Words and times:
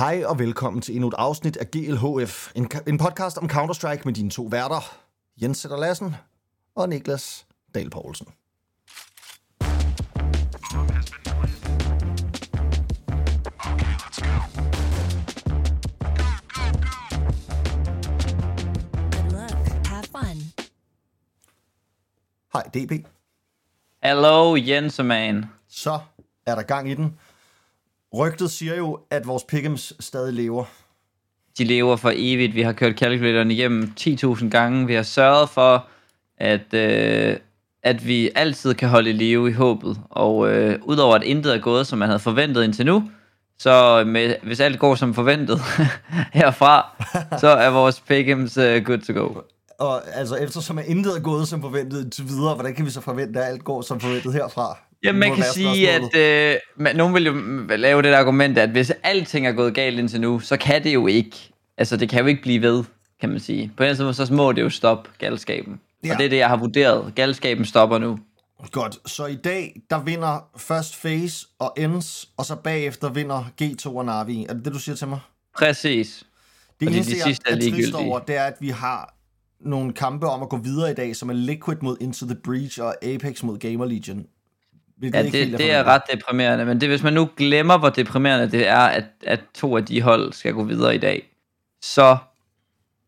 Hej 0.00 0.22
og 0.26 0.38
velkommen 0.38 0.82
til 0.82 0.94
endnu 0.94 1.08
et 1.08 1.14
afsnit 1.18 1.56
af 1.56 1.70
GLHF, 1.70 2.52
en, 2.54 2.70
en 2.86 2.98
podcast 2.98 3.38
om 3.38 3.50
Counter-Strike 3.50 4.02
med 4.04 4.12
dine 4.12 4.30
to 4.30 4.42
værter, 4.42 4.96
Jens 5.42 5.58
Sætter 5.58 5.76
Lassen 5.76 6.14
og 6.74 6.88
Niklas 6.88 7.46
Dahl 7.74 7.90
Poulsen. 7.90 8.26
Hej 22.52 22.62
DB, 22.62 23.06
Hello, 24.02 24.56
Jenseman. 24.56 25.44
så 25.68 25.98
er 26.46 26.54
der 26.54 26.62
gang 26.62 26.90
i 26.90 26.94
den. 26.94 27.18
Rygtet 28.14 28.50
siger 28.50 28.76
jo, 28.76 28.98
at 29.10 29.26
vores 29.26 29.42
pick'ems 29.52 29.92
stadig 30.00 30.34
lever. 30.34 30.64
De 31.58 31.64
lever 31.64 31.96
for 31.96 32.12
evigt. 32.14 32.54
Vi 32.54 32.62
har 32.62 32.72
kørt 32.72 32.98
calculatoren 32.98 33.50
igennem 33.50 33.92
10.000 34.00 34.48
gange. 34.48 34.86
Vi 34.86 34.94
har 34.94 35.02
sørget 35.02 35.48
for, 35.48 35.86
at, 36.38 36.74
øh, 36.74 37.36
at 37.82 38.06
vi 38.06 38.30
altid 38.34 38.74
kan 38.74 38.88
holde 38.88 39.12
live 39.12 39.50
i 39.50 39.52
håbet. 39.52 40.00
Og 40.10 40.52
øh, 40.52 40.78
udover 40.82 41.14
at 41.14 41.22
intet 41.22 41.54
er 41.54 41.60
gået, 41.60 41.86
som 41.86 41.98
man 41.98 42.08
havde 42.08 42.18
forventet 42.18 42.64
indtil 42.64 42.86
nu, 42.86 43.10
så 43.58 44.04
med, 44.06 44.34
hvis 44.42 44.60
alt 44.60 44.78
går 44.78 44.94
som 44.94 45.14
forventet 45.14 45.60
herfra, 46.40 47.02
så 47.38 47.48
er 47.48 47.70
vores 47.70 48.02
pick'ems 48.10 48.60
øh, 48.60 48.84
good 48.84 48.98
to 48.98 49.12
go. 49.12 49.40
Og 49.78 50.02
altså, 50.14 50.36
eftersom 50.36 50.78
at 50.78 50.86
intet 50.86 51.16
er 51.16 51.20
gået 51.20 51.48
som 51.48 51.60
forventet 51.60 52.04
indtil 52.04 52.28
videre, 52.28 52.54
hvordan 52.54 52.74
kan 52.74 52.84
vi 52.84 52.90
så 52.90 53.00
forvente, 53.00 53.40
at 53.40 53.52
alt 53.52 53.64
går 53.64 53.82
som 53.82 54.00
forventet 54.00 54.32
herfra? 54.32 54.78
Ja, 55.04 55.12
man 55.12 55.34
kan 55.34 55.44
sige, 55.54 55.90
at 55.90 56.16
øh, 56.16 56.58
man, 56.76 56.96
nogen 56.96 57.14
vil 57.14 57.24
jo 57.24 57.32
lave 57.76 58.02
det 58.02 58.08
argument, 58.08 58.58
at 58.58 58.70
hvis 58.70 58.92
alting 59.02 59.46
er 59.46 59.52
gået 59.52 59.74
galt 59.74 59.98
indtil 59.98 60.20
nu, 60.20 60.40
så 60.40 60.56
kan 60.56 60.84
det 60.84 60.94
jo 60.94 61.06
ikke, 61.06 61.36
altså 61.78 61.96
det 61.96 62.08
kan 62.08 62.20
jo 62.20 62.26
ikke 62.26 62.42
blive 62.42 62.62
ved, 62.62 62.84
kan 63.20 63.28
man 63.28 63.40
sige. 63.40 63.72
På 63.76 63.84
den 63.84 63.96
måde, 64.00 64.14
så 64.14 64.34
må 64.34 64.52
det 64.52 64.62
jo 64.62 64.70
stoppe 64.70 65.10
galskaben. 65.18 65.80
Ja. 66.04 66.12
Og 66.12 66.18
det 66.18 66.24
er 66.24 66.30
det, 66.30 66.36
jeg 66.36 66.48
har 66.48 66.56
vurderet. 66.56 67.14
Galskaben 67.14 67.64
stopper 67.64 67.98
nu. 67.98 68.18
Godt, 68.72 69.10
så 69.10 69.26
i 69.26 69.34
dag, 69.34 69.80
der 69.90 70.02
vinder 70.02 70.48
først 70.56 70.96
Face 70.96 71.46
og 71.58 71.74
Ends, 71.76 72.28
og 72.36 72.44
så 72.44 72.56
bagefter 72.56 73.08
vinder 73.08 73.44
G2 73.62 73.96
og 73.96 74.04
Navi. 74.04 74.46
Er 74.48 74.54
det 74.54 74.64
det, 74.64 74.72
du 74.72 74.78
siger 74.78 74.96
til 74.96 75.08
mig? 75.08 75.20
Præcis. 75.58 76.24
Det 76.80 76.86
Fordi 76.86 76.96
eneste, 76.96 77.14
de 77.14 77.22
sidste 77.22 77.42
er 77.46 77.50
jeg 77.50 77.56
er 77.56 77.60
trist 77.60 77.76
ligegyldige. 77.76 78.10
over, 78.10 78.18
det 78.18 78.36
er, 78.36 78.44
at 78.44 78.54
vi 78.60 78.68
har 78.68 79.14
nogle 79.60 79.92
kampe 79.92 80.26
om 80.26 80.42
at 80.42 80.48
gå 80.48 80.56
videre 80.56 80.90
i 80.90 80.94
dag, 80.94 81.16
som 81.16 81.30
er 81.30 81.34
Liquid 81.34 81.76
mod 81.82 81.96
Into 82.00 82.26
the 82.26 82.34
Breach 82.34 82.80
og 82.80 83.04
Apex 83.04 83.42
mod 83.42 83.58
Gamer 83.58 83.84
Legion. 83.84 84.26
Hvilket 85.00 85.18
Ja, 85.18 85.22
helt 85.22 85.50
det, 85.50 85.58
det 85.58 85.72
er 85.72 85.84
ret 85.84 86.02
deprimerende. 86.12 86.64
Men 86.64 86.80
det, 86.80 86.88
hvis 86.88 87.02
man 87.02 87.12
nu 87.12 87.28
glemmer, 87.36 87.78
hvor 87.78 87.88
deprimerende 87.88 88.50
det 88.50 88.68
er, 88.68 88.78
at, 88.78 89.04
at 89.26 89.40
to 89.54 89.76
af 89.76 89.86
de 89.86 90.02
hold 90.02 90.32
skal 90.32 90.52
gå 90.52 90.64
videre 90.64 90.94
i 90.94 90.98
dag, 90.98 91.30
så 91.82 92.16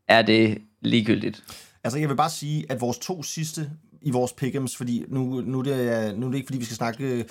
er 0.09 0.23
det 0.23 0.59
ligegyldigt. 0.81 1.43
Altså, 1.85 1.99
jeg 1.99 2.09
vil 2.09 2.17
bare 2.17 2.31
sige, 2.31 2.67
at 2.69 2.81
vores 2.81 2.99
to 2.99 3.23
sidste 3.23 3.71
i 4.03 4.11
vores 4.11 4.33
pick'ems, 4.43 4.77
fordi 4.77 5.05
nu, 5.09 5.41
nu, 5.41 5.59
er 5.59 5.63
det, 5.63 6.19
nu 6.19 6.27
er 6.27 6.31
det 6.31 6.37
ikke, 6.37 6.47
fordi 6.47 6.59
vi 6.59 6.65
skal 6.65 6.77
snakke 6.77 7.05
øh, 7.05 7.25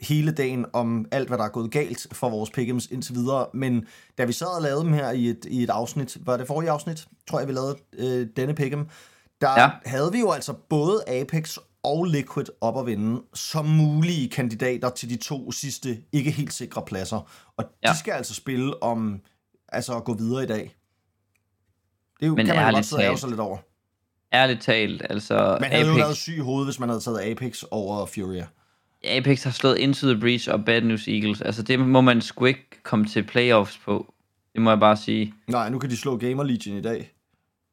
hele 0.00 0.32
dagen 0.32 0.66
om 0.72 1.06
alt, 1.10 1.28
hvad 1.28 1.38
der 1.38 1.44
er 1.44 1.48
gået 1.48 1.70
galt 1.70 2.06
for 2.12 2.30
vores 2.30 2.50
pick'ems 2.50 2.92
indtil 2.92 3.14
videre, 3.14 3.46
men 3.54 3.86
da 4.18 4.24
vi 4.24 4.32
sad 4.32 4.56
og 4.56 4.62
lavede 4.62 4.84
dem 4.84 4.92
her 4.92 5.10
i 5.10 5.26
et, 5.26 5.44
i 5.48 5.62
et 5.62 5.70
afsnit, 5.70 6.16
var 6.20 6.36
det 6.36 6.46
forrige 6.46 6.70
afsnit, 6.70 7.06
tror 7.28 7.38
jeg, 7.38 7.48
vi 7.48 7.52
lavede 7.52 7.76
øh, 7.98 8.26
denne 8.36 8.54
pick'em, 8.60 8.90
der. 9.40 9.60
Ja. 9.60 9.70
havde 9.84 10.12
vi 10.12 10.20
jo 10.20 10.30
altså 10.30 10.52
både 10.52 11.02
Apex 11.08 11.58
og 11.84 12.04
Liquid 12.04 12.44
op 12.60 12.78
at 12.78 12.86
vinde 12.86 13.22
som 13.34 13.66
mulige 13.66 14.28
kandidater 14.28 14.90
til 14.90 15.10
de 15.10 15.16
to 15.16 15.52
sidste 15.52 15.98
ikke 16.12 16.30
helt 16.30 16.52
sikre 16.52 16.82
pladser. 16.82 17.30
Og 17.56 17.64
ja. 17.84 17.92
De 17.92 17.98
skal 17.98 18.12
altså 18.12 18.34
spille 18.34 18.82
om 18.82 19.20
altså 19.68 19.96
at 19.96 20.04
gå 20.04 20.14
videre 20.14 20.42
i 20.42 20.46
dag. 20.46 20.76
Det 22.20 22.26
er 22.26 22.26
jo, 22.26 22.34
Men 22.34 22.46
kan 22.46 22.56
man 22.56 22.68
jo 22.68 22.74
godt 22.74 22.86
sidde 22.86 23.18
sig 23.18 23.28
lidt 23.28 23.40
over. 23.40 23.58
Ærligt 24.32 24.62
talt, 24.62 25.02
altså 25.10 25.58
Man 25.60 25.70
havde 25.70 25.86
jo 25.86 25.92
Apex, 25.92 26.02
været 26.02 26.16
syg 26.16 26.36
i 26.36 26.38
hovedet, 26.38 26.66
hvis 26.66 26.78
man 26.78 26.88
havde 26.88 27.00
taget 27.00 27.20
Apex 27.20 27.62
over 27.70 28.06
Furia. 28.06 28.46
Apex 29.04 29.42
har 29.42 29.50
slået 29.50 29.78
Into 29.78 30.06
the 30.06 30.20
Breach 30.20 30.50
og 30.50 30.64
Bad 30.64 30.82
News 30.82 31.08
Eagles. 31.08 31.40
Altså 31.40 31.62
det 31.62 31.80
må 31.80 32.00
man 32.00 32.20
sgu 32.20 32.44
ikke 32.44 32.82
komme 32.82 33.06
til 33.06 33.22
playoffs 33.22 33.78
på. 33.84 34.14
Det 34.52 34.62
må 34.62 34.70
jeg 34.70 34.80
bare 34.80 34.96
sige. 34.96 35.34
Nej, 35.48 35.68
nu 35.68 35.78
kan 35.78 35.90
de 35.90 35.96
slå 35.96 36.16
Gamer 36.16 36.42
Legion 36.42 36.76
i 36.76 36.82
dag. 36.82 37.12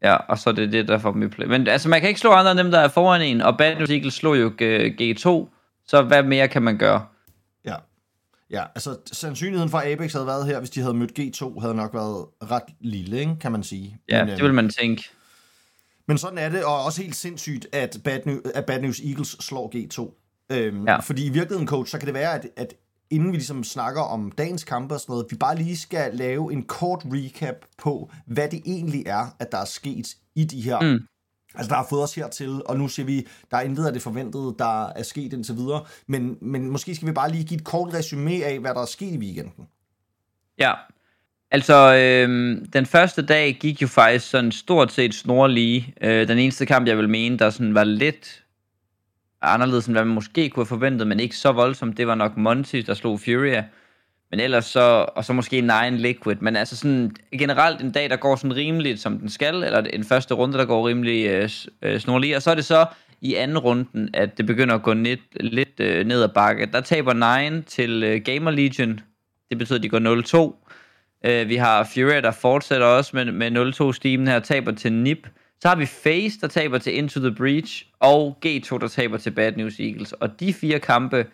Ja, 0.02 0.14
og 0.16 0.38
så 0.40 0.50
er 0.50 0.54
det 0.54 0.72
det, 0.72 0.88
der 0.88 0.98
får 0.98 1.12
dem 1.12 1.24
i 1.24 1.28
play. 1.28 1.46
Men 1.48 1.68
altså, 1.68 1.90
man 1.90 2.00
kan 2.00 2.08
ikke 2.10 2.20
slå 2.20 2.32
andre 2.32 2.52
end 2.52 2.60
dem, 2.60 2.72
der 2.72 2.80
er 2.80 2.88
foran 2.88 3.22
en, 3.22 3.42
og 3.42 3.58
Bad 3.58 3.76
News 3.76 3.90
Eagles 3.90 4.14
slog 4.14 4.40
jo 4.40 4.50
G- 4.62 5.02
G2, 5.02 5.50
så 5.88 6.02
hvad 6.02 6.24
mere 6.24 6.48
kan 6.48 6.62
man 6.62 6.78
gøre? 6.78 7.06
Ja. 7.66 7.76
Ja, 8.52 8.64
altså 8.76 8.98
sandsynligheden 9.14 9.70
for, 9.70 9.78
at 9.78 9.92
Apex 9.92 10.14
havde 10.14 10.28
været 10.28 10.46
her, 10.46 10.60
hvis 10.60 10.70
de 10.70 10.82
havde 10.82 10.94
mødt 10.94 11.20
G2, 11.20 11.60
havde 11.62 11.76
nok 11.76 11.94
været 11.94 12.26
ret 12.52 12.64
lille, 12.80 13.20
ikke, 13.20 13.36
kan 13.42 13.52
man 13.52 13.64
sige. 13.64 13.98
Ja, 14.10 14.26
men, 14.26 14.36
det 14.36 14.44
vil 14.44 14.54
man 14.54 14.70
tænke. 14.70 15.04
men 16.08 16.18
sådan 16.18 16.38
er 16.38 16.50
det, 16.50 16.64
og 16.64 16.84
også 16.84 17.02
helt 17.02 17.16
sindssygt, 17.16 17.68
at 17.72 17.98
Bad, 18.04 18.20
News, 18.26 18.42
at 18.56 18.66
Bad 18.66 18.82
News 18.82 19.00
Eagles 19.00 19.28
slår 19.40 19.72
G2. 19.76 20.16
Øhm. 20.52 20.88
Ja. 20.88 21.00
Fordi 21.00 21.26
i 21.26 21.30
virkeligheden, 21.30 21.68
coach, 21.68 21.92
så 21.92 21.98
kan 21.98 22.06
det 22.06 22.14
være, 22.14 22.34
at, 22.36 22.48
at 22.58 22.74
inden 23.12 23.32
vi 23.32 23.38
ligesom 23.38 23.64
snakker 23.64 24.02
om 24.02 24.32
dagens 24.32 24.64
kampe 24.64 24.94
og 24.94 25.00
sådan 25.00 25.14
noget, 25.14 25.26
vi 25.30 25.36
bare 25.36 25.56
lige 25.56 25.78
skal 25.78 26.14
lave 26.14 26.54
en 26.54 26.64
kort 26.64 27.06
recap 27.06 27.56
på, 27.78 28.12
hvad 28.26 28.50
det 28.50 28.62
egentlig 28.66 29.04
er, 29.06 29.36
at 29.40 29.52
der 29.52 29.58
er 29.58 29.66
sket 29.66 30.16
i 30.36 30.44
de 30.44 30.62
her 30.62 30.80
Mm. 30.82 31.00
Altså, 31.56 31.70
der 31.70 31.76
har 31.76 31.88
fået 31.90 32.04
os 32.04 32.16
hertil, 32.16 32.62
og 32.66 32.78
nu 32.78 32.88
siger 32.88 33.06
vi, 33.06 33.28
der 33.52 33.58
er 33.58 33.62
intet 33.62 33.86
af 33.86 33.94
det 33.94 34.02
forventede, 34.02 34.56
der 34.60 34.88
er 34.88 35.04
sket 35.04 35.34
indtil 35.34 35.56
videre. 35.56 35.86
Men, 36.08 36.38
men 36.42 36.70
måske 36.70 36.96
skal 36.96 37.08
vi 37.08 37.14
bare 37.14 37.32
lige 37.32 37.44
give 37.44 37.58
et 37.58 37.64
kort 37.64 37.94
resume 37.94 38.44
af, 38.44 38.60
hvad 38.60 38.74
der 38.74 38.82
er 38.82 38.86
sket 38.86 39.14
i 39.14 39.18
weekenden. 39.18 39.68
Ja. 40.60 40.74
Altså, 41.52 41.96
øhm, 41.96 42.66
den 42.66 42.86
første 42.86 43.22
dag 43.22 43.58
gik 43.62 43.82
jo 43.82 43.88
faktisk 43.88 44.30
sådan 44.30 44.52
stort 44.52 44.92
set 44.92 45.14
snorlige. 45.14 45.94
Øh, 46.02 46.28
den 46.28 46.38
eneste 46.38 46.66
kamp, 46.66 46.88
jeg 46.88 46.98
vil 46.98 47.10
mene, 47.10 47.38
der 47.38 47.50
sådan 47.50 47.74
var 47.74 47.84
lidt 47.84 48.44
anderledes, 49.42 49.86
end 49.86 49.96
hvad 49.96 50.06
man 50.06 50.14
måske 50.14 50.50
kunne 50.50 50.62
have 50.62 50.68
forventet, 50.68 51.08
men 51.08 51.20
ikke 51.20 51.36
så 51.36 51.52
voldsomt, 51.52 51.98
det 51.98 52.08
var 52.08 52.16
nok 52.16 52.38
Monty, 52.38 52.76
der 52.76 52.94
slog 52.94 53.20
Furia. 53.20 53.64
Men 54.32 54.40
ellers 54.40 54.66
så, 54.66 55.06
og 55.16 55.26
så 55.26 55.34
måske 55.34 55.62
Nine 55.62 55.98
Liquid. 55.98 56.36
Men 56.42 56.56
altså 56.56 56.78
sådan 56.78 57.16
generelt 57.40 57.82
en 57.82 57.92
dag, 57.92 58.10
der 58.10 58.16
går 58.16 58.36
sådan 58.36 58.56
rimeligt, 58.56 59.00
som 59.00 59.20
den 59.20 59.30
skal, 59.30 59.56
eller 59.56 59.82
en 59.82 60.04
første 60.04 60.34
runde, 60.34 60.58
der 60.58 60.66
går 60.66 60.88
rimelig 60.88 61.28
øh, 61.28 61.50
øh, 61.82 62.00
snorlig. 62.00 62.36
Og 62.36 62.42
så 62.42 62.52
er 62.52 62.56
det 62.56 62.66
så 62.66 62.86
i 63.22 63.36
anden 63.36 63.58
runden, 63.58 64.10
at 64.14 64.38
det 64.38 64.46
begynder 64.46 64.76
at 64.76 64.84
gå 64.84 64.94
lidt, 64.94 65.22
lidt 65.40 65.80
øh, 65.80 66.06
ned 66.06 66.24
ad 66.24 66.30
bakke. 66.30 66.70
Der 66.74 66.82
taber 66.82 67.14
Nine 67.14 67.62
til 67.62 68.04
øh, 68.04 68.22
Gamer 68.22 68.52
Legion. 68.52 69.00
Det 69.50 69.58
betyder, 69.58 69.78
at 69.78 69.84
de 69.84 69.90
går 69.90 70.54
0-2. 71.24 71.30
Øh, 71.30 71.50
vi 71.50 71.56
har 71.56 71.90
Furia, 71.94 72.22
der 72.22 72.32
fortsætter 72.32 72.88
også 72.88 73.12
med, 73.14 73.26
med 73.32 73.74
0-2-stimen 73.74 74.28
her, 74.28 74.40
taber 74.40 74.72
til 74.72 74.94
NIP. 74.94 75.28
Så 75.62 75.68
har 75.68 75.76
vi 75.76 75.86
Face, 75.86 76.40
der 76.42 76.48
taber 76.48 76.78
til 76.78 76.98
Into 76.98 77.20
the 77.20 77.36
Breach, 77.36 77.86
og 78.00 78.38
G2, 78.46 78.78
der 78.78 78.88
taber 78.88 79.18
til 79.18 79.32
Bad 79.32 79.52
News 79.52 79.80
Eagles. 79.80 80.14
Og 80.14 80.40
de 80.40 80.54
fire 80.54 80.80
kampe 80.80 81.26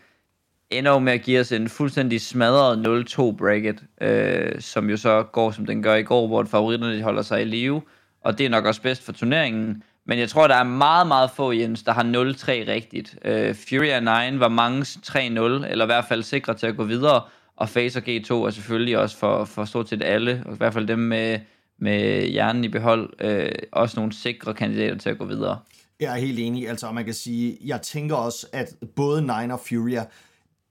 ender 0.70 0.92
jo 0.92 1.00
med 1.00 1.14
at 1.14 1.22
give 1.22 1.40
os 1.40 1.52
en 1.52 1.70
fuldstændig 1.70 2.22
smadret 2.22 3.06
0-2 3.10 3.38
bracket, 3.38 3.84
øh, 4.02 4.62
som 4.62 4.90
jo 4.90 4.98
så 4.98 5.24
går, 5.24 5.52
som 5.52 5.66
den 5.66 5.84
gør 5.84 5.96
i 5.96 6.04
går, 6.04 6.28
hvor 6.28 6.44
favoritterne 6.44 7.02
holder 7.02 7.22
sig 7.22 7.42
i 7.42 7.46
live. 7.46 7.82
Og 8.22 8.38
det 8.38 8.46
er 8.46 8.50
nok 8.50 8.66
også 8.66 8.82
bedst 8.82 9.06
for 9.06 9.12
turneringen. 9.12 9.84
Men 10.06 10.20
jeg 10.20 10.30
tror, 10.30 10.48
der 10.48 10.56
er 10.56 10.64
meget, 10.64 11.08
meget 11.08 11.32
få, 11.32 11.52
Jens, 11.52 11.84
der 11.84 11.92
har 11.92 12.04
0-3 12.04 12.72
rigtigt. 12.72 13.18
Øh, 13.26 13.56
Fury 13.56 14.32
9 14.32 14.40
var 14.40 14.48
mange 14.48 14.82
3-0, 14.82 15.72
eller 15.72 15.86
i 15.86 15.92
hvert 15.94 16.06
fald 16.06 16.24
sikre 16.24 16.54
til 16.54 16.68
at 16.68 16.78
gå 16.78 16.84
videre. 16.84 17.22
Og 17.58 17.70
Face 17.70 18.00
og 18.00 18.04
G2 18.08 18.34
er 18.34 18.50
selvfølgelig 18.50 18.98
også 18.98 19.18
for, 19.18 19.46
for 19.46 19.66
stort 19.66 19.90
set 19.90 20.04
alle, 20.04 20.44
og 20.46 20.54
i 20.54 20.58
hvert 20.58 20.74
fald 20.74 20.88
dem 20.88 21.00
med, 21.00 21.40
med 21.80 22.28
hjernen 22.28 22.64
i 22.64 22.68
behold, 22.68 23.14
øh, 23.22 23.52
også 23.72 24.00
nogle 24.00 24.14
sikre 24.14 24.54
kandidater 24.54 24.98
til 24.98 25.10
at 25.10 25.18
gå 25.18 25.26
videre. 25.26 25.60
Jeg 26.00 26.14
er 26.14 26.18
helt 26.18 26.40
enig. 26.40 26.70
Altså, 26.70 26.92
man 26.92 27.06
kan 27.06 27.14
sige, 27.14 27.58
jeg 27.66 27.82
tænker 27.82 28.16
også, 28.16 28.48
at 28.54 28.76
både 28.96 29.22
Nine 29.22 29.54
og 29.54 29.60
Furia, 29.60 30.06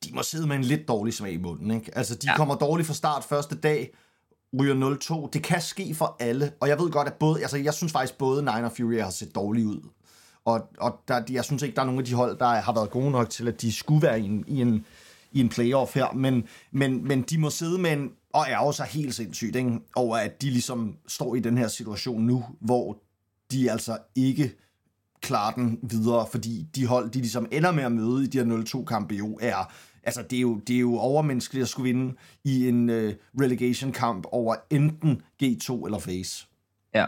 de 0.04 0.14
må 0.14 0.22
sidde 0.22 0.46
med 0.46 0.56
en 0.56 0.64
lidt 0.64 0.88
dårlig 0.88 1.14
smag 1.14 1.32
i 1.32 1.36
munden. 1.36 1.70
Ikke? 1.70 1.98
Altså, 1.98 2.14
de 2.14 2.30
ja. 2.30 2.36
Kommer 2.36 2.54
dårligt 2.54 2.86
fra 2.86 2.94
start 2.94 3.24
første 3.24 3.54
dag, 3.54 3.90
ryger 4.60 5.26
0-2. 5.26 5.30
Det 5.32 5.42
kan 5.42 5.60
ske 5.60 5.94
for 5.94 6.16
alle. 6.20 6.52
Og 6.60 6.68
jeg 6.68 6.78
ved 6.78 6.90
godt, 6.90 7.08
at 7.08 7.14
både, 7.14 7.40
altså, 7.40 7.56
jeg 7.56 7.74
synes 7.74 7.92
faktisk, 7.92 8.18
både 8.18 8.42
Nine 8.42 8.64
og 8.64 8.72
Furia 8.76 9.04
har 9.04 9.10
set 9.10 9.34
dårlige 9.34 9.66
ud. 9.66 9.80
Og, 10.44 10.68
og 10.78 11.00
der, 11.08 11.22
jeg 11.30 11.44
synes 11.44 11.62
ikke, 11.62 11.74
der 11.74 11.82
er 11.82 11.86
nogen 11.86 12.00
af 12.00 12.04
de 12.04 12.14
hold, 12.14 12.38
der 12.38 12.46
har 12.46 12.72
været 12.74 12.90
gode 12.90 13.10
nok 13.10 13.30
til, 13.30 13.48
at 13.48 13.60
de 13.60 13.72
skulle 13.72 14.02
være 14.02 14.20
i 14.20 14.24
en, 14.24 14.44
i 14.46 14.60
en, 14.60 14.86
i 15.34 15.40
en 15.40 15.48
playoff 15.48 15.94
her. 15.94 16.12
Men, 16.12 16.44
men, 16.72 17.08
men 17.08 17.22
de 17.22 17.38
må 17.38 17.50
sidde 17.50 17.78
med 17.78 17.92
en, 17.92 18.10
og 18.32 18.46
ærge 18.48 18.72
sig 18.74 18.86
helt 18.86 19.14
sindssygt, 19.14 19.56
ikke? 19.56 19.78
over 19.96 20.16
at 20.16 20.42
de 20.42 20.50
ligesom 20.50 20.96
står 21.08 21.34
i 21.34 21.40
den 21.40 21.58
her 21.58 21.68
situation 21.68 22.22
nu, 22.26 22.44
hvor 22.60 22.98
de 23.52 23.70
altså 23.70 23.98
ikke 24.14 24.52
klarer 25.22 25.54
den 25.54 25.78
videre, 25.82 26.26
fordi 26.30 26.66
de 26.74 26.86
hold, 26.86 27.10
de 27.10 27.18
ligesom 27.18 27.46
ender 27.52 27.72
med 27.72 27.84
at 27.84 27.92
møde 27.92 28.24
i 28.24 28.26
de 28.26 28.38
her 28.38 28.80
0-2 28.80 28.84
kampe 28.84 29.14
jo, 29.14 29.38
er, 29.42 29.72
altså 30.02 30.22
det 30.22 30.36
er 30.36 30.40
jo, 30.40 30.56
det 30.66 30.76
er 30.76 30.80
jo 30.80 30.96
overmenneskeligt 30.96 31.62
at 31.62 31.68
skulle 31.68 31.92
vinde 31.94 32.14
i 32.44 32.68
en 32.68 32.90
uh, 32.90 33.10
relegation 33.40 33.92
kamp 33.92 34.26
over 34.32 34.54
enten 34.70 35.22
G2 35.42 35.84
eller 35.84 35.98
Face. 35.98 36.46
Ja. 36.94 37.04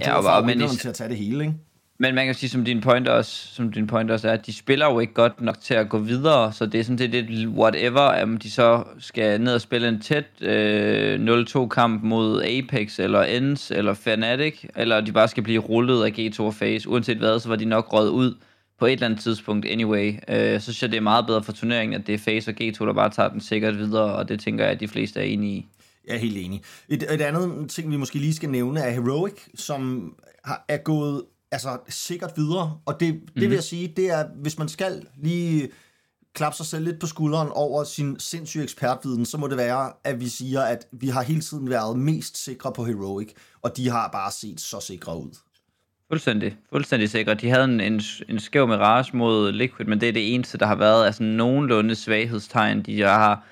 Ja, 0.00 0.14
og- 0.14 0.24
og, 0.24 0.36
og- 0.36 0.46
men 0.46 0.58
til 0.80 0.88
at 0.88 0.94
tage 0.94 1.08
det 1.08 1.16
hele, 1.16 1.44
ikke? 1.44 1.56
Men 2.02 2.14
man 2.14 2.26
kan 2.26 2.34
sige, 2.34 2.50
som 2.50 2.64
din 2.64 2.80
point 2.80 3.08
også, 3.08 3.54
som 3.54 3.72
din 3.72 3.86
point 3.86 4.10
også 4.10 4.28
er, 4.28 4.32
at 4.32 4.46
de 4.46 4.52
spiller 4.52 4.86
jo 4.86 5.00
ikke 5.00 5.14
godt 5.14 5.40
nok 5.40 5.60
til 5.60 5.74
at 5.74 5.88
gå 5.88 5.98
videre, 5.98 6.52
så 6.52 6.66
det 6.66 6.80
er 6.80 6.84
sådan 6.84 6.98
det 6.98 7.14
er 7.14 7.22
lidt 7.22 7.48
whatever, 7.48 8.22
om 8.22 8.36
de 8.36 8.50
så 8.50 8.84
skal 8.98 9.40
ned 9.40 9.54
og 9.54 9.60
spille 9.60 9.88
en 9.88 10.00
tæt 10.00 10.24
øh, 10.40 11.44
0-2 11.54 11.68
kamp 11.68 12.02
mod 12.02 12.42
Apex, 12.42 12.98
eller 12.98 13.22
Ends, 13.22 13.70
eller 13.70 13.94
Fnatic, 13.94 14.64
eller 14.76 15.00
de 15.00 15.12
bare 15.12 15.28
skal 15.28 15.42
blive 15.42 15.60
rullet 15.60 16.04
af 16.04 16.10
G2 16.10 16.40
og 16.40 16.54
FaZe. 16.54 16.88
Uanset 16.88 17.18
hvad, 17.18 17.40
så 17.40 17.48
var 17.48 17.56
de 17.56 17.64
nok 17.64 17.92
røget 17.92 18.10
ud 18.10 18.34
på 18.78 18.86
et 18.86 18.92
eller 18.92 19.06
andet 19.06 19.20
tidspunkt 19.20 19.66
anyway. 19.66 20.14
Øh, 20.28 20.60
så 20.60 20.64
synes 20.64 20.82
jeg, 20.82 20.90
det 20.90 20.96
er 20.96 21.00
meget 21.00 21.26
bedre 21.26 21.42
for 21.42 21.52
turneringen, 21.52 22.00
at 22.00 22.06
det 22.06 22.14
er 22.14 22.18
Face 22.18 22.50
og 22.50 22.54
G2, 22.60 22.86
der 22.86 22.92
bare 22.92 23.10
tager 23.10 23.28
den 23.28 23.40
sikkert 23.40 23.78
videre, 23.78 24.14
og 24.14 24.28
det 24.28 24.40
tænker 24.40 24.64
jeg, 24.64 24.72
at 24.72 24.80
de 24.80 24.88
fleste 24.88 25.20
er 25.20 25.24
enige 25.24 25.56
i. 25.56 25.66
Jeg 26.06 26.14
er 26.14 26.18
helt 26.18 26.36
enig. 26.36 26.62
Et, 26.88 27.02
et 27.02 27.20
andet 27.20 27.70
ting, 27.70 27.90
vi 27.90 27.96
måske 27.96 28.18
lige 28.18 28.34
skal 28.34 28.50
nævne, 28.50 28.80
er 28.80 28.90
Heroic, 28.90 29.34
som 29.54 30.14
har, 30.44 30.64
er 30.68 30.76
gået 30.76 31.22
altså, 31.52 31.78
sikkert 31.88 32.32
videre. 32.36 32.78
Og 32.86 33.00
det, 33.00 33.00
det 33.00 33.14
mm-hmm. 33.14 33.40
vil 33.40 33.50
jeg 33.50 33.62
sige, 33.62 33.92
det 33.96 34.10
er, 34.10 34.24
hvis 34.34 34.58
man 34.58 34.68
skal 34.68 35.06
lige 35.22 35.68
klappe 36.34 36.56
sig 36.56 36.66
selv 36.66 36.84
lidt 36.84 37.00
på 37.00 37.06
skulderen 37.06 37.48
over 37.52 37.84
sin 37.84 38.20
sindssyge 38.20 38.62
ekspertviden, 38.62 39.26
så 39.26 39.38
må 39.38 39.46
det 39.46 39.56
være, 39.56 39.92
at 40.04 40.20
vi 40.20 40.28
siger, 40.28 40.60
at 40.60 40.86
vi 40.92 41.08
har 41.08 41.22
hele 41.22 41.40
tiden 41.40 41.70
været 41.70 41.98
mest 41.98 42.44
sikre 42.44 42.72
på 42.72 42.84
Heroic, 42.84 43.32
og 43.62 43.76
de 43.76 43.90
har 43.90 44.08
bare 44.08 44.30
set 44.32 44.60
så 44.60 44.80
sikre 44.80 45.18
ud. 45.18 45.38
Fuldstændig, 46.08 46.56
fuldstændig 46.70 47.10
sikkert. 47.10 47.40
De 47.40 47.50
havde 47.50 47.64
en, 47.64 47.80
en, 47.80 48.00
en 48.28 48.40
skæv 48.40 48.68
mirage 48.68 49.16
mod 49.16 49.52
Liquid, 49.52 49.86
men 49.86 50.00
det 50.00 50.08
er 50.08 50.12
det 50.12 50.34
eneste, 50.34 50.58
der 50.58 50.66
har 50.66 50.74
været 50.74 51.06
altså 51.06 51.22
nogenlunde 51.22 51.94
svaghedstegn. 51.94 52.82
De 52.82 53.00
har 53.00 53.44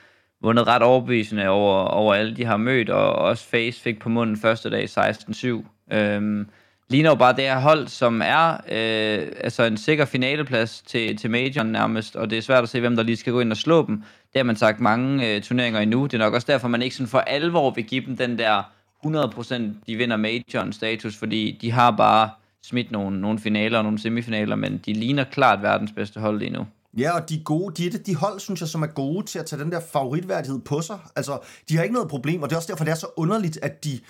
vundet 0.43 0.67
ret 0.67 0.82
overbevisende 0.82 1.49
over, 1.49 1.85
over 1.85 2.14
alle, 2.14 2.37
de 2.37 2.44
har 2.44 2.56
mødt, 2.56 2.91
og 2.91 3.12
også 3.12 3.44
Face 3.44 3.81
fik 3.81 4.00
på 4.00 4.08
munden 4.08 4.37
første 4.37 4.70
dag 4.70 4.85
16-7. 4.85 5.94
Øhm, 5.94 6.49
ligner 6.91 7.11
jo 7.11 7.15
bare 7.15 7.37
det 7.37 7.45
her 7.45 7.61
hold, 7.61 7.89
som 7.89 8.23
er 8.25 8.53
øh, 8.53 9.33
altså 9.41 9.63
en 9.63 9.77
sikker 9.77 10.05
finaleplads 10.05 10.83
til, 10.83 11.17
til 11.17 11.31
majoren 11.31 11.73
nærmest, 11.73 12.17
og 12.17 12.31
det 12.31 12.39
er 12.39 12.43
svært 12.43 12.63
at 12.63 12.69
se, 12.69 12.81
hvem 12.81 12.97
der 12.97 13.03
lige 13.03 13.17
skal 13.17 13.33
gå 13.33 13.41
ind 13.41 13.51
og 13.51 13.57
slå 13.57 13.87
dem. 13.87 13.97
Det 13.97 14.37
har 14.37 14.43
man 14.43 14.57
sagt 14.57 14.81
mange 14.81 15.35
øh, 15.35 15.43
turneringer 15.43 15.81
endnu. 15.81 16.05
Det 16.05 16.15
er 16.15 16.19
nok 16.19 16.35
også 16.35 16.47
derfor, 16.51 16.69
man 16.69 16.83
ikke 16.83 16.97
sådan 16.97 17.09
for 17.09 17.19
alvor 17.19 17.71
vil 17.71 17.85
give 17.85 18.07
dem 18.07 18.17
den 18.17 18.39
der 18.39 18.63
100% 19.07 19.63
de 19.87 19.97
vinder 19.97 20.17
Majoren 20.17 20.73
status, 20.73 21.17
fordi 21.17 21.59
de 21.61 21.71
har 21.71 21.91
bare 21.91 22.31
smidt 22.63 22.91
nogle, 22.91 23.21
nogle 23.21 23.39
finaler 23.39 23.79
og 23.79 23.85
nogle 23.85 23.99
semifinaler, 23.99 24.57
men 24.57 24.81
de 24.87 24.93
ligner 24.93 25.25
klart 25.25 25.63
verdens 25.63 25.93
bedste 25.93 26.21
hold 26.21 26.39
lige 26.39 26.51
nu. 26.51 26.67
Ja, 26.99 27.21
og 27.21 27.29
de 27.29 27.35
er 27.35 27.43
gode, 27.43 27.75
de 27.75 27.87
er 27.87 28.03
de 28.07 28.15
hold, 28.15 28.41
synes 28.41 28.61
jeg, 28.61 28.69
som 28.69 28.83
er 28.83 28.87
gode 28.87 29.27
til 29.27 29.39
at 29.39 29.47
tage 29.47 29.63
den 29.63 29.73
der 29.73 29.81
favoritværdighed 29.93 30.61
på 30.61 30.81
sig. 30.81 30.99
Altså, 31.17 31.39
de 31.69 31.77
har 31.77 31.83
ikke 31.83 31.95
noget 31.95 32.09
problem, 32.09 32.43
og 32.43 32.51
det 32.51 32.55
er 32.55 32.59
også 32.59 32.73
derfor, 32.73 32.85
det 32.85 32.91
er 32.91 32.97
så 32.97 33.07
underligt, 33.17 33.59
at 33.63 33.85
de, 33.85 34.01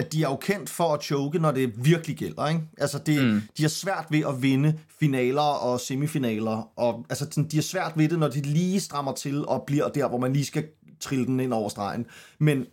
at 0.00 0.12
de 0.12 0.24
er 0.24 0.28
jo 0.28 0.36
kendt 0.36 0.70
for 0.70 0.94
at 0.94 1.02
choke, 1.02 1.38
når 1.38 1.50
det 1.50 1.84
virkelig 1.84 2.16
gælder. 2.16 2.46
Ikke? 2.46 2.60
Altså, 2.78 2.98
det, 2.98 3.24
mm. 3.24 3.42
de 3.56 3.62
har 3.62 3.68
svært 3.68 4.06
ved 4.10 4.22
at 4.28 4.42
vinde 4.42 4.78
finaler 5.00 5.40
og 5.40 5.80
semifinaler, 5.80 6.70
og 6.76 7.06
altså, 7.08 7.44
de 7.50 7.56
har 7.56 7.62
svært 7.62 7.92
ved 7.96 8.08
det, 8.08 8.18
når 8.18 8.28
de 8.28 8.40
lige 8.40 8.80
strammer 8.80 9.12
til 9.12 9.46
og 9.46 9.62
bliver 9.66 9.88
der, 9.88 10.08
hvor 10.08 10.18
man 10.18 10.32
lige 10.32 10.44
skal 10.44 10.64
trille 11.00 11.26
den 11.26 11.40
ind 11.40 11.52
over 11.52 11.68
stregen. 11.68 12.06
Men 12.38 12.66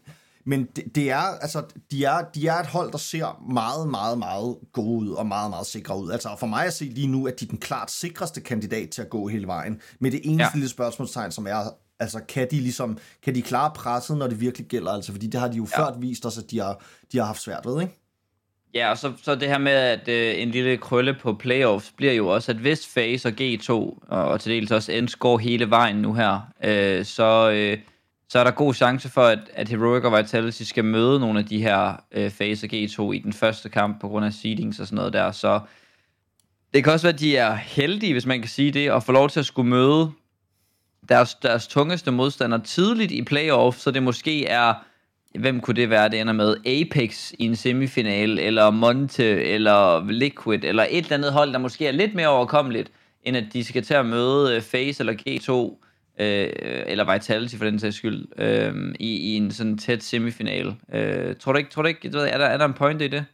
men 0.45 0.67
det, 0.75 0.95
det 0.95 1.11
er, 1.11 1.17
altså, 1.17 1.63
de 1.91 2.05
er, 2.05 2.21
de 2.35 2.47
er 2.47 2.53
et 2.53 2.67
hold, 2.67 2.91
der 2.91 2.97
ser 2.97 3.43
meget, 3.53 3.89
meget, 3.89 4.17
meget 4.17 4.57
gode 4.73 4.99
ud, 4.99 5.09
og 5.09 5.25
meget, 5.25 5.49
meget 5.49 5.65
sikre 5.65 5.99
ud. 5.99 6.11
Altså 6.11 6.35
for 6.39 6.47
mig 6.47 6.65
at 6.65 6.73
se 6.73 6.85
lige 6.85 7.07
nu, 7.07 7.27
at 7.27 7.39
de 7.39 7.45
er 7.45 7.49
den 7.49 7.57
klart 7.57 7.91
sikreste 7.91 8.41
kandidat 8.41 8.89
til 8.89 9.01
at 9.01 9.09
gå 9.09 9.27
hele 9.27 9.47
vejen. 9.47 9.81
Med 9.99 10.11
det 10.11 10.21
eneste 10.23 10.43
ja. 10.43 10.49
lille 10.53 10.69
spørgsmålstegn, 10.69 11.31
som 11.31 11.47
er, 11.47 11.69
altså 11.99 12.19
kan 12.27 12.47
de 12.51 12.55
ligesom, 12.55 12.97
kan 13.23 13.35
de 13.35 13.41
klare 13.41 13.71
presset, 13.75 14.17
når 14.17 14.27
det 14.27 14.41
virkelig 14.41 14.67
gælder? 14.67 14.91
Altså 14.91 15.11
fordi 15.11 15.27
det 15.27 15.39
har 15.39 15.47
de 15.47 15.57
jo 15.57 15.67
ja. 15.77 15.81
før 15.81 15.97
vist 15.99 16.25
os, 16.25 16.37
at 16.37 16.51
de 16.51 16.59
har, 16.59 16.81
de 17.11 17.17
har 17.17 17.25
haft 17.25 17.41
svært 17.41 17.65
ved, 17.65 17.81
ikke? 17.81 17.93
Ja, 18.73 18.89
og 18.89 18.97
så, 18.97 19.13
så 19.23 19.35
det 19.35 19.47
her 19.47 19.57
med, 19.57 19.71
at 19.71 20.07
øh, 20.07 20.41
en 20.41 20.51
lille 20.51 20.77
krølle 20.77 21.13
på 21.13 21.33
playoffs 21.33 21.93
bliver 21.97 22.13
jo 22.13 22.27
også, 22.27 22.51
at 22.51 22.57
hvis 22.57 22.87
FaZe 22.87 23.27
og 23.27 23.33
G2, 23.41 23.71
og, 23.71 23.97
og 24.07 24.39
til 24.39 24.51
dels 24.51 24.71
også 24.71 24.91
Ends 24.91 25.15
går 25.15 25.37
hele 25.37 25.69
vejen 25.69 25.95
nu 25.95 26.13
her, 26.13 26.39
øh, 26.63 27.05
så... 27.05 27.51
Øh, 27.51 27.77
så 28.29 28.39
er 28.39 28.43
der 28.43 28.51
god 28.51 28.73
chance 28.73 29.09
for, 29.09 29.21
at, 29.21 29.39
at 29.53 29.69
Heroic 29.69 30.03
og 30.03 30.17
Vitality 30.17 30.63
skal 30.63 30.85
møde 30.85 31.19
nogle 31.19 31.39
af 31.39 31.45
de 31.45 31.61
her 31.61 32.03
øh, 32.11 32.31
Phase 32.31 32.67
G2 32.67 33.11
i 33.11 33.19
den 33.19 33.33
første 33.33 33.69
kamp 33.69 34.01
på 34.01 34.07
grund 34.07 34.25
af 34.25 34.33
seedings 34.33 34.79
og 34.79 34.87
sådan 34.87 34.95
noget 34.95 35.13
der. 35.13 35.31
Så 35.31 35.59
det 36.73 36.83
kan 36.83 36.93
også 36.93 37.07
være, 37.07 37.13
at 37.13 37.19
de 37.19 37.37
er 37.37 37.55
heldige, 37.55 38.13
hvis 38.13 38.25
man 38.25 38.39
kan 38.39 38.49
sige 38.49 38.71
det, 38.71 38.91
og 38.91 39.03
få 39.03 39.11
lov 39.11 39.29
til 39.29 39.39
at 39.39 39.45
skulle 39.45 39.69
møde 39.69 40.11
deres, 41.09 41.35
deres 41.35 41.67
tungeste 41.67 42.11
modstander 42.11 42.57
tidligt 42.57 43.11
i 43.11 43.23
playoff, 43.23 43.77
så 43.77 43.91
det 43.91 44.03
måske 44.03 44.45
er, 44.45 44.73
hvem 45.39 45.59
kunne 45.59 45.75
det 45.75 45.89
være, 45.89 46.09
det 46.09 46.21
ender 46.21 46.33
med, 46.33 46.55
Apex 46.65 47.31
i 47.39 47.45
en 47.45 47.55
semifinal, 47.55 48.39
eller 48.39 48.69
Monte, 48.69 49.43
eller 49.43 50.11
Liquid, 50.11 50.63
eller 50.63 50.85
et 50.89 50.97
eller 50.97 51.17
andet 51.17 51.33
hold, 51.33 51.53
der 51.53 51.59
måske 51.59 51.87
er 51.87 51.91
lidt 51.91 52.15
mere 52.15 52.27
overkommeligt, 52.27 52.91
end 53.23 53.37
at 53.37 53.45
de 53.53 53.63
skal 53.63 53.83
til 53.83 53.93
at 53.93 54.05
møde 54.05 54.55
øh, 54.55 54.61
Face 54.61 55.01
eller 55.01 55.13
G2 55.13 55.83
øh, 56.23 56.49
eller 56.87 57.13
Vitality 57.13 57.55
for 57.55 57.65
den 57.65 57.79
sags 57.79 57.95
skyld, 57.95 58.25
øh, 58.37 58.93
i, 58.99 59.15
i 59.15 59.35
en 59.35 59.51
sådan 59.51 59.77
tæt 59.77 60.03
semifinal. 60.03 60.75
Øh, 60.93 61.35
tror 61.35 61.51
du 61.51 61.57
ikke, 61.57 61.69
tror 61.69 61.81
du 61.81 61.87
ikke 61.87 62.09
du 62.09 62.17
ved, 62.17 62.27
er, 62.27 62.37
der, 62.37 62.45
er 62.45 62.57
der 62.57 62.65
en 62.65 62.73
point 62.73 63.01
i 63.01 63.07
det? 63.07 63.25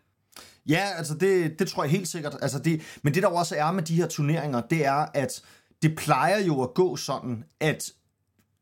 Ja, 0.69 0.83
altså 0.97 1.13
det, 1.13 1.59
det 1.59 1.67
tror 1.67 1.83
jeg 1.83 1.91
helt 1.91 2.07
sikkert. 2.07 2.35
Altså 2.41 2.59
det, 2.59 2.81
men 3.01 3.13
det 3.13 3.23
der 3.23 3.29
også 3.29 3.55
er 3.57 3.71
med 3.71 3.83
de 3.83 3.95
her 3.95 4.07
turneringer, 4.07 4.61
det 4.61 4.85
er, 4.85 5.05
at 5.13 5.41
det 5.83 5.95
plejer 5.95 6.39
jo 6.39 6.61
at 6.61 6.73
gå 6.73 6.95
sådan, 6.95 7.43
at 7.59 7.91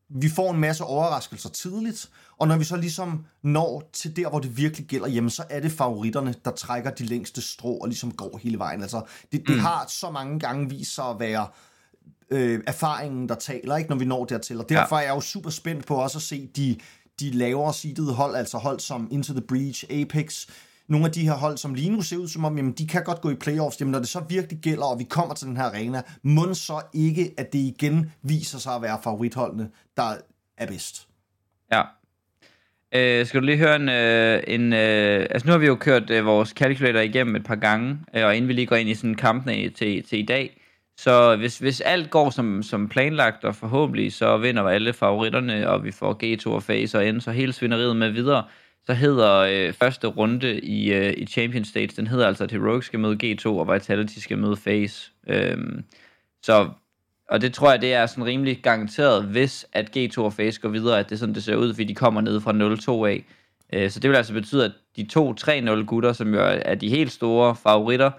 vi 0.10 0.30
får 0.30 0.54
en 0.54 0.60
masse 0.60 0.84
overraskelser 0.84 1.50
tidligt, 1.50 2.10
og 2.38 2.48
når 2.48 2.58
vi 2.58 2.64
så 2.64 2.76
ligesom 2.76 3.26
når 3.42 3.90
til 3.94 4.16
der, 4.16 4.30
hvor 4.30 4.40
det 4.40 4.58
virkelig 4.58 4.88
gælder, 4.88 5.08
jamen 5.08 5.30
så 5.30 5.44
er 5.50 5.60
det 5.60 5.72
favoritterne, 5.72 6.36
der 6.46 6.52
trækker 6.52 6.92
de 6.92 7.04
længste 7.04 7.42
strå 7.42 7.78
og 7.78 7.88
ligesom 7.88 8.12
går 8.12 8.40
hele 8.44 8.60
vejen. 8.60 8.82
Altså 8.82 9.02
det, 9.32 9.48
det 9.48 9.56
mm. 9.56 9.62
har 9.62 9.86
så 9.88 10.12
mange 10.12 10.40
gange 10.40 10.70
vist 10.70 10.96
sig 10.96 11.06
at 11.06 11.20
være 11.20 11.48
øh, 12.32 12.60
erfaringen, 12.68 13.30
der 13.30 13.36
taler, 13.36 13.78
ikke, 13.78 13.90
når 13.90 13.98
vi 13.98 14.06
når 14.06 14.26
dertil. 14.26 14.60
Og 14.60 14.70
derfor 14.70 14.96
ja. 14.96 15.02
er 15.02 15.06
jeg 15.06 15.16
jo 15.16 15.22
super 15.22 15.50
spændt 15.50 15.86
på 15.86 15.96
også 15.96 16.18
at 16.18 16.22
se 16.22 16.50
de, 16.56 16.78
de 17.20 17.32
lavere 17.32 17.74
seedede 17.74 18.14
hold, 18.14 18.36
altså 18.36 18.58
hold 18.58 18.80
som 18.80 19.08
Into 19.12 19.34
the 19.34 19.42
Breach, 19.42 19.86
Apex, 19.90 20.48
nogle 20.92 21.06
af 21.06 21.12
de 21.12 21.22
her 21.22 21.34
hold, 21.34 21.58
som 21.58 21.74
lige 21.74 21.90
nu 21.90 22.02
ser 22.02 22.18
ud 22.18 22.28
som 22.28 22.46
om, 22.46 22.58
jamen, 22.58 22.72
de 22.72 22.88
kan 22.88 23.04
godt 23.04 23.22
gå 23.22 23.30
i 23.30 23.36
playoffs, 23.36 23.80
jamen, 23.80 23.92
når 23.92 24.00
det 24.00 24.08
så 24.08 24.24
virkelig 24.30 24.60
gælder, 24.60 24.84
og 24.84 25.00
vi 25.00 25.04
kommer 25.04 25.36
til 25.36 25.48
den 25.48 25.58
her 25.58 25.64
arena, 25.64 26.02
må 26.24 26.54
så 26.54 26.82
ikke, 26.94 27.34
at 27.38 27.54
det 27.54 27.60
igen 27.60 28.12
viser 28.22 28.58
sig 28.58 28.76
at 28.76 28.82
være 28.82 29.00
favoritholdene, 29.04 29.70
der 29.98 30.14
er 30.58 30.68
bedst. 30.68 31.08
Ja. 31.72 31.82
Øh, 32.96 33.26
skal 33.26 33.42
du 33.42 33.46
lige 33.46 33.58
høre 33.58 33.76
en... 33.76 33.90
Øh, 33.90 34.44
en 34.48 34.74
øh, 34.74 35.28
altså 35.30 35.48
nu 35.48 35.52
har 35.52 35.60
vi 35.60 35.66
jo 35.66 35.76
kørt 35.76 36.10
øh, 36.10 36.26
vores 36.26 36.50
calculator 36.50 37.00
igennem 37.00 37.36
et 37.36 37.44
par 37.44 37.56
gange, 37.56 38.00
øh, 38.16 38.26
og 38.26 38.36
inden 38.36 38.48
vi 38.48 38.54
lige 38.54 38.68
går 38.68 38.76
ind 38.76 38.90
i 38.90 38.96
sådan 38.96 39.16
kampene 39.16 39.70
til, 39.70 40.04
til 40.04 40.20
i 40.20 40.26
dag, 40.26 40.62
så 40.98 41.36
hvis, 41.36 41.60
hvis 41.60 41.82
alt 41.82 42.10
går 42.10 42.30
som, 42.30 42.64
som 42.64 42.90
planlagt, 42.90 43.44
og 43.44 43.56
forhåbentlig 43.56 44.14
så 44.14 44.38
vinder 44.38 44.64
alle 44.64 44.94
favoritterne, 44.94 45.70
og 45.70 45.84
vi 45.84 45.92
får 45.92 46.20
G2 46.24 46.50
og 46.50 46.64
FaZe 46.64 46.98
og 46.98 47.14
N, 47.14 47.22
så 47.22 47.32
hele 47.32 47.54
svineriet 47.54 47.96
med 47.96 48.10
videre, 48.10 48.44
så 48.86 48.94
hedder 48.94 49.38
øh, 49.38 49.74
første 49.74 50.08
runde 50.08 50.60
i, 50.60 50.94
øh, 50.94 51.14
i 51.18 51.26
Champions 51.26 51.68
Stage, 51.68 51.88
den 51.88 52.08
hedder 52.08 52.28
altså, 52.28 52.44
at 52.44 52.52
Heroic 52.52 52.86
skal 52.86 53.00
møde 53.00 53.18
G2, 53.24 53.46
og 53.46 53.74
Vitality 53.74 54.20
skal 54.20 54.38
møde 54.38 54.56
FaZe. 54.56 55.12
Øhm, 55.28 55.84
så, 56.44 56.70
og 57.30 57.42
det 57.42 57.54
tror 57.54 57.72
jeg, 57.72 57.82
det 57.82 57.94
er 57.94 58.06
sådan 58.06 58.26
rimelig 58.26 58.60
garanteret, 58.64 59.24
hvis 59.24 59.66
at 59.74 59.98
G2 59.98 60.22
og 60.22 60.34
FaZe 60.34 60.62
går 60.62 60.70
videre, 60.70 61.00
at 61.00 61.10
det 61.10 61.16
er 61.16 61.20
sådan, 61.20 61.36
det 61.36 61.44
ser 61.44 61.56
ud, 61.56 61.74
fordi 61.74 61.84
de 61.84 61.96
kommer 61.96 62.22
ned 62.22 62.42
fra 62.42 62.52
0-2 62.52 63.06
af. 63.08 63.26
Øh, 63.74 63.90
så 63.90 64.00
det 64.00 64.10
vil 64.10 64.18
altså 64.18 64.34
betyde, 64.34 64.66
at 64.66 64.72
de 64.96 65.08
to 65.08 65.34
3-0 65.42 65.86
gutter, 65.86 66.14
som 66.14 66.34
jo 66.34 66.40
er 66.42 66.76
de 66.76 66.90
helt 66.90 67.12
store 67.12 67.56
favoritter, 67.56 68.12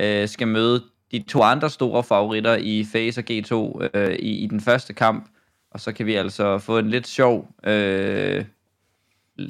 øh, 0.00 0.28
skal 0.28 0.48
møde 0.48 0.82
de 1.12 1.22
to 1.22 1.42
andre 1.42 1.70
store 1.70 2.04
favoritter 2.04 2.56
i 2.56 2.84
FaZe 2.92 3.20
og 3.20 3.24
G2 3.30 3.88
øh, 3.94 4.16
i, 4.18 4.44
i 4.44 4.46
den 4.46 4.60
første 4.60 4.92
kamp. 4.92 5.28
Og 5.70 5.80
så 5.80 5.92
kan 5.92 6.06
vi 6.06 6.14
altså 6.14 6.58
få 6.58 6.78
en 6.78 6.90
lidt 6.90 7.06
sjov 7.06 7.48
øh, 7.64 8.44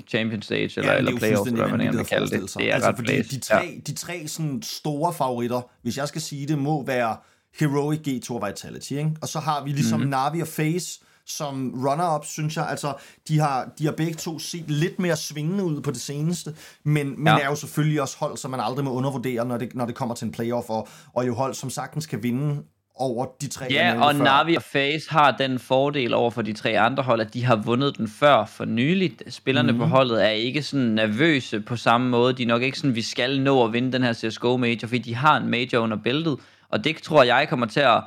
champion 0.08 0.42
stage, 0.42 0.70
eller, 0.76 0.92
ja, 0.92 0.98
eller 0.98 1.18
playoff, 1.18 1.46
eller 1.46 1.68
hvad 1.68 1.78
man 1.78 1.96
kan 1.96 2.04
kalde 2.04 2.26
det. 2.26 2.54
Det 2.58 2.70
er 2.70 2.74
altså, 2.74 2.88
ret 2.88 2.96
fordi 2.96 3.22
de 3.22 3.38
tre, 3.38 3.56
ja. 3.56 3.80
de 3.86 3.94
tre 3.94 4.28
sådan 4.28 4.62
store 4.62 5.12
favoritter, 5.12 5.70
hvis 5.82 5.96
jeg 5.96 6.08
skal 6.08 6.20
sige 6.20 6.48
det, 6.48 6.58
må 6.58 6.84
være 6.84 7.16
Heroic, 7.58 8.00
G2 8.08 8.34
og 8.34 8.48
Vitality. 8.48 8.92
Ikke? 8.92 9.10
Og 9.22 9.28
så 9.28 9.38
har 9.40 9.64
vi 9.64 9.70
ligesom 9.70 10.00
mm-hmm. 10.00 10.10
Navi 10.10 10.40
og 10.40 10.48
FaZe, 10.48 11.00
som 11.26 11.84
runner-up, 11.86 12.24
synes 12.24 12.56
jeg. 12.56 12.68
Altså, 12.68 12.94
de 13.28 13.38
har, 13.38 13.70
de 13.78 13.84
har 13.84 13.92
begge 13.92 14.14
to 14.14 14.38
set 14.38 14.70
lidt 14.70 14.98
mere 14.98 15.16
svingende 15.16 15.64
ud 15.64 15.80
på 15.80 15.90
det 15.90 16.00
seneste, 16.00 16.54
men, 16.84 17.14
men 17.24 17.26
ja. 17.26 17.38
er 17.38 17.46
jo 17.46 17.54
selvfølgelig 17.54 18.02
også 18.02 18.16
hold, 18.18 18.36
som 18.36 18.50
man 18.50 18.60
aldrig 18.60 18.84
må 18.84 18.92
undervurdere, 18.92 19.44
når 19.44 19.58
det, 19.58 19.74
når 19.74 19.86
det 19.86 19.94
kommer 19.94 20.14
til 20.14 20.24
en 20.24 20.32
playoff, 20.32 20.70
og, 20.70 20.88
og 21.12 21.26
jo 21.26 21.34
hold, 21.34 21.54
som 21.54 21.70
sagtens 21.70 22.06
kan 22.06 22.22
vinde 22.22 22.62
over 22.94 23.26
de 23.40 23.48
tre 23.48 23.66
Ja, 23.70 24.04
og 24.04 24.14
før. 24.14 24.24
Navi 24.24 24.54
og 24.54 24.62
FaZe 24.62 25.10
har 25.10 25.30
den 25.30 25.58
fordel 25.58 26.14
over 26.14 26.30
for 26.30 26.42
de 26.42 26.52
tre 26.52 26.78
andre 26.78 27.02
hold, 27.02 27.20
at 27.20 27.34
de 27.34 27.44
har 27.44 27.56
vundet 27.56 27.98
den 27.98 28.08
før 28.08 28.44
for 28.44 28.64
nyligt. 28.64 29.22
Spillerne 29.28 29.72
mm. 29.72 29.78
på 29.78 29.84
holdet 29.84 30.24
er 30.24 30.30
ikke 30.30 30.62
sådan 30.62 30.86
nervøse 30.86 31.60
på 31.60 31.76
samme 31.76 32.08
måde. 32.08 32.32
De 32.32 32.42
er 32.42 32.46
nok 32.46 32.62
ikke 32.62 32.78
sådan, 32.78 32.94
vi 32.94 33.02
skal 33.02 33.40
nå 33.40 33.64
at 33.64 33.72
vinde 33.72 33.92
den 33.92 34.02
her 34.02 34.12
CSGO 34.12 34.56
Major, 34.56 34.86
fordi 34.88 34.98
de 34.98 35.14
har 35.14 35.36
en 35.36 35.48
Major 35.48 35.78
under 35.78 35.96
bæltet. 35.96 36.36
Og 36.68 36.84
det 36.84 36.96
tror 36.96 37.22
jeg 37.22 37.46
kommer 37.48 37.66
til 37.66 37.80
at 37.80 38.02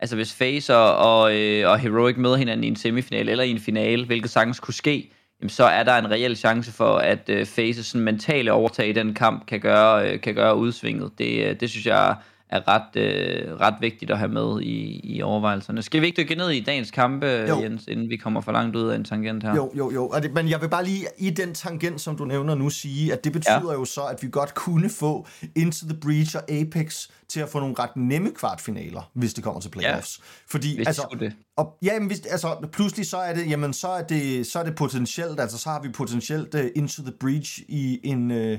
altså 0.00 0.16
hvis 0.16 0.34
Facer 0.34 0.74
og, 0.74 1.36
øh, 1.36 1.70
og 1.70 1.78
Heroic 1.78 2.16
møder 2.16 2.36
hinanden 2.36 2.64
i 2.64 2.68
en 2.68 2.76
semifinal 2.76 3.28
eller 3.28 3.44
i 3.44 3.50
en 3.50 3.60
finale, 3.60 4.06
hvilket 4.06 4.30
sagtens 4.30 4.60
kunne 4.60 4.74
ske, 4.74 5.10
jamen 5.40 5.50
så 5.50 5.64
er 5.64 5.82
der 5.82 5.96
en 5.96 6.10
reel 6.10 6.36
chance 6.36 6.72
for, 6.72 6.96
at 6.96 7.28
øh, 7.28 7.46
Faces 7.46 7.86
sådan 7.86 8.04
mentale 8.04 8.52
overtag 8.52 8.88
i 8.88 8.92
den 8.92 9.14
kamp 9.14 9.46
kan 9.46 9.60
gøre, 9.60 10.10
øh, 10.10 10.20
kan 10.20 10.34
gøre 10.34 10.56
udsvinget. 10.56 11.10
Det, 11.18 11.44
øh, 11.44 11.60
det 11.60 11.70
synes 11.70 11.86
jeg 11.86 12.14
er 12.50 12.68
ret, 12.68 12.96
øh, 12.96 13.60
ret 13.60 13.74
vigtigt 13.80 14.10
at 14.10 14.18
have 14.18 14.30
med 14.30 14.62
i, 14.62 15.00
i 15.16 15.22
overvejelserne. 15.22 15.82
Skal 15.82 16.00
vi 16.00 16.06
ikke 16.06 16.22
dykke 16.22 16.34
ned 16.34 16.50
i 16.50 16.60
dagens 16.60 16.90
kampe, 16.90 17.26
Jo. 17.26 17.62
Jens, 17.62 17.84
inden 17.88 18.10
vi 18.10 18.16
kommer 18.16 18.40
for 18.40 18.52
langt 18.52 18.76
ud 18.76 18.88
af 18.88 18.96
en 18.96 19.04
tangent 19.04 19.42
her? 19.42 19.54
Jo, 19.54 19.72
jo, 19.76 19.90
jo. 19.90 20.12
Det, 20.22 20.32
men 20.32 20.48
jeg 20.48 20.60
vil 20.60 20.68
bare 20.68 20.84
lige 20.84 21.06
i 21.18 21.30
den 21.30 21.54
tangent, 21.54 22.00
som 22.00 22.16
du 22.16 22.24
nævner 22.24 22.54
nu, 22.54 22.70
sige, 22.70 23.12
at 23.12 23.24
det 23.24 23.32
betyder 23.32 23.70
ja. 23.70 23.72
jo 23.72 23.84
så, 23.84 24.02
at 24.02 24.22
vi 24.22 24.28
godt 24.30 24.54
kunne 24.54 24.90
få 24.90 25.26
Into 25.56 25.86
the 25.86 25.96
Breach 26.00 26.36
og 26.36 26.50
Apex 26.50 27.08
til 27.28 27.40
at 27.40 27.48
få 27.48 27.60
nogle 27.60 27.74
ret 27.78 27.96
nemme 27.96 28.30
kvartfinaler, 28.30 29.10
hvis 29.14 29.34
det 29.34 29.44
kommer 29.44 29.60
til 29.60 29.68
playoffs. 29.68 30.18
Ja. 30.18 30.24
Fordi, 30.46 30.76
Hvis 30.76 30.86
altså, 30.86 31.16
det. 31.20 31.32
Og, 31.56 31.78
ja, 31.82 31.98
men 31.98 32.06
hvis, 32.06 32.26
altså, 32.26 32.68
pludselig 32.72 33.06
så 33.06 33.16
er 33.16 33.34
det, 33.34 33.50
jamen, 33.50 33.72
så 33.72 33.88
er 33.88 34.02
det, 34.02 34.46
så 34.46 34.58
er 34.58 34.64
det 34.64 34.74
potentielt, 34.74 35.40
altså 35.40 35.58
så 35.58 35.68
har 35.68 35.82
vi 35.82 35.88
potentielt 35.88 36.54
uh, 36.54 36.60
Into 36.76 37.02
the 37.02 37.12
Breach 37.20 37.60
i 37.68 38.00
en, 38.04 38.30
uh, 38.30 38.58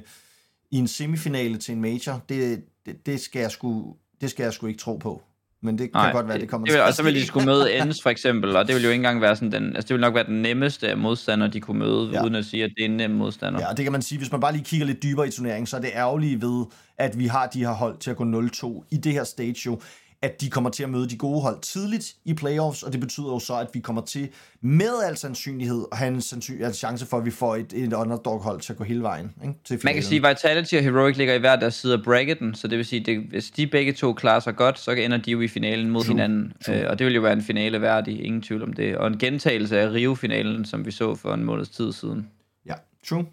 i 0.72 0.78
en 0.78 0.88
semifinale 0.88 1.58
til 1.58 1.74
en 1.76 1.82
major. 1.82 2.22
Det, 2.30 2.64
det, 2.86 3.06
det, 3.06 3.20
skal 3.20 3.40
jeg 3.40 3.52
sgu, 3.52 3.96
det 4.22 4.30
skal 4.30 4.44
jeg 4.44 4.54
sgu 4.54 4.68
ikke 4.68 4.80
tro 4.80 4.98
på. 4.98 5.22
Men 5.62 5.78
det 5.78 5.94
kan 5.94 6.14
godt 6.14 6.28
være, 6.28 6.40
det 6.40 6.50
kommer 6.50 6.66
det 6.68 6.74
til 6.74 6.82
Og 6.82 6.94
så 6.94 7.04
vil 7.04 7.16
de 7.16 7.26
skulle 7.26 7.46
møde 7.46 7.74
Ends 7.74 8.02
for 8.04 8.10
eksempel, 8.10 8.56
og 8.56 8.68
det 8.68 8.76
vil 8.76 8.84
jo 8.84 8.90
ikke 8.90 8.96
engang 9.00 9.22
være 9.22 9.36
sådan 9.36 9.52
den, 9.52 9.76
altså 9.76 9.88
det 9.88 9.94
vil 9.94 10.02
nok 10.02 10.16
være 10.16 10.24
den 10.24 10.42
nemmeste 10.42 10.96
modstander, 10.96 11.48
de 11.48 11.60
kunne 11.60 11.80
møde, 11.80 12.10
Ja. 12.12 12.18
ja. 12.18 12.24
uden 12.24 12.36
at 12.36 12.46
sige, 12.46 12.64
at 12.64 12.72
det 12.78 12.86
er 12.86 12.90
en 12.90 12.98
nem 12.98 13.12
modstander. 13.12 13.60
Ja, 13.60 13.70
og 13.70 13.78
det 13.78 13.86
kan 13.86 13.92
man 13.92 14.02
sige, 14.02 14.18
hvis 14.18 14.32
man 14.32 14.42
bare 14.42 14.52
lige 14.52 14.64
kigger 14.64 14.86
lidt 14.86 15.04
dybere 15.04 15.28
i 15.28 15.32
turneringen, 15.32 15.68
så 15.68 15.78
er 15.78 15.82
det 15.82 15.90
ærgerlige 15.94 16.42
ved, 16.42 16.66
at 16.98 17.20
vi 17.20 17.28
har 17.28 17.48
de 17.48 17.60
her 17.60 17.72
hold 17.72 17.98
til 17.98 18.12
at 18.12 18.18
gå 18.18 18.24
0-2 18.24 18.84
i 18.92 18.98
det 18.98 19.14
her 19.14 19.24
stage 19.24 19.56
jo, 19.66 19.80
at 20.22 20.42
de 20.42 20.50
kommer 20.50 20.70
til 20.70 20.84
at 20.84 20.90
møde 20.90 21.10
de 21.10 21.18
gode 21.18 21.42
hold 21.42 21.62
tidligt 21.62 22.16
i 22.26 22.34
playoffs, 22.34 22.84
og 22.84 22.92
det 22.92 23.00
betyder 23.00 23.28
jo 23.28 23.40
så, 23.40 23.56
at 23.56 23.68
vi 23.74 23.80
kommer 23.80 24.02
til 24.02 24.30
med 24.62 25.04
al 25.06 25.18
sandsynlighed 25.18 25.86
at 25.92 25.98
have 25.98 26.14
en 26.14 26.22
sandsyn, 26.22 26.62
altså 26.64 26.80
chance 26.80 27.06
for, 27.06 27.18
at 27.18 27.26
vi 27.26 27.32
får 27.32 27.56
et, 27.56 27.74
et 27.74 27.94
underdog-hold 27.94 28.62
til 28.62 28.74
at 28.74 28.78
gå 28.78 28.84
hele 28.84 29.02
vejen 29.02 29.34
ikke? 29.44 29.56
til 29.64 29.80
Man 29.84 29.94
kan 29.94 30.04
sige, 30.04 30.28
at 30.28 30.30
Vitality 30.30 30.76
og 30.76 30.84
Heroic 30.84 31.18
ligger 31.18 31.34
i 31.34 31.38
hver 31.40 31.56
deres 31.56 31.76
side 31.76 31.94
af 31.94 32.04
bracketen, 32.04 32.56
så 32.56 32.68
det 32.68 32.78
vil 32.78 32.86
sige, 32.86 33.12
at 33.12 33.24
hvis 33.30 33.52
de 33.52 33.68
begge 33.68 33.94
to 33.94 34.14
klarer 34.14 34.40
sig 34.40 34.56
godt, 34.56 34.80
så 34.80 34.92
ender 34.92 35.18
de 35.18 35.32
jo 35.32 35.42
i 35.42 35.48
finalen 35.48 35.90
mod 35.90 36.04
True, 36.04 36.14
hinanden. 36.14 36.54
true. 36.66 36.76
Øh, 36.76 36.90
og 36.90 37.00
det 37.00 37.06
vil 37.06 37.16
jo 37.16 37.22
være 37.22 37.34
en 37.34 37.42
finale 37.44 37.82
værdig, 37.82 38.26
ingen 38.26 38.42
tvivl 38.42 38.64
om 38.64 38.74
det. 38.74 38.98
Og 38.98 39.08
en 39.08 39.18
gentagelse 39.18 39.80
af 39.80 39.90
Rio-finalen, 39.92 40.66
som 40.66 40.86
vi 40.86 40.92
så 40.92 41.16
for 41.16 41.34
en 41.34 41.44
måneds 41.44 41.70
tid 41.70 41.92
siden. 41.94 42.30
Ja, 42.66 42.74
true. 43.08 43.26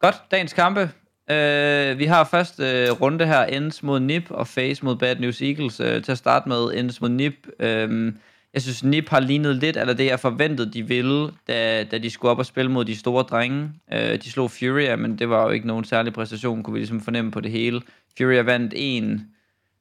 Godt, 0.00 0.16
dagens 0.30 0.52
kampe. 0.52 0.90
Uh, 1.30 1.98
vi 1.98 2.04
har 2.04 2.28
først 2.30 2.58
uh, 2.58 3.00
runde 3.00 3.26
her, 3.26 3.44
Ends 3.44 3.82
mod 3.82 4.00
Nip 4.00 4.30
og 4.30 4.46
Face 4.46 4.84
mod 4.84 4.96
Bad 4.96 5.16
News 5.16 5.42
Eagles. 5.42 5.80
Uh, 5.80 6.02
til 6.02 6.12
at 6.12 6.18
starte 6.18 6.48
med, 6.48 6.72
Ends 6.74 7.00
mod 7.00 7.08
Nip. 7.08 7.34
Uh, 7.60 8.12
jeg 8.54 8.62
synes, 8.62 8.84
Nip 8.84 9.08
har 9.08 9.20
lignet 9.20 9.56
lidt 9.56 9.76
eller 9.76 9.94
det, 9.94 10.06
jeg 10.06 10.20
forventede, 10.20 10.72
de 10.72 10.82
ville, 10.82 11.30
da, 11.48 11.84
da 11.84 11.98
de 11.98 12.10
skulle 12.10 12.30
op 12.30 12.38
og 12.38 12.46
spille 12.46 12.70
mod 12.70 12.84
de 12.84 12.96
store 12.96 13.22
drenge. 13.22 13.70
Uh, 13.92 13.98
de 13.98 14.30
slog 14.30 14.50
Furia, 14.50 14.96
men 14.96 15.18
det 15.18 15.28
var 15.28 15.42
jo 15.42 15.50
ikke 15.50 15.66
nogen 15.66 15.84
særlig 15.84 16.12
præstation, 16.12 16.62
kunne 16.62 16.74
vi 16.74 16.80
ligesom 16.80 17.00
fornemme 17.00 17.30
på 17.30 17.40
det 17.40 17.50
hele. 17.50 17.80
Furia 18.18 18.42
vandt 18.42 18.72
en 18.76 19.26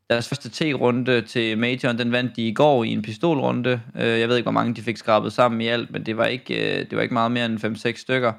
deres 0.10 0.30
første 0.30 0.50
T-runde 0.50 1.22
til 1.22 1.58
Majoren, 1.58 1.98
den 2.00 2.12
vandt 2.12 2.36
de 2.36 2.48
i 2.48 2.54
går 2.54 2.84
i 2.84 2.90
en 2.90 3.02
pistolrunde. 3.02 3.82
Øh, 3.96 4.20
Jeg 4.20 4.30
ved 4.30 4.36
ikke, 4.36 4.46
hvor 4.46 4.52
mange 4.52 4.76
de 4.76 4.82
fik 4.82 4.98
skrabet 4.98 5.34
sammen 5.34 5.62
i 5.62 5.68
alt, 5.68 5.92
men 5.92 6.06
det 6.06 6.18
var 6.18 6.26
ikke, 6.26 6.80
øh, 6.80 6.86
det 6.90 6.96
var 6.96 7.02
ikke 7.02 7.14
meget 7.14 7.32
mere 7.32 7.46
end 7.46 7.60
5-6 7.60 8.02
stykker. 8.02 8.34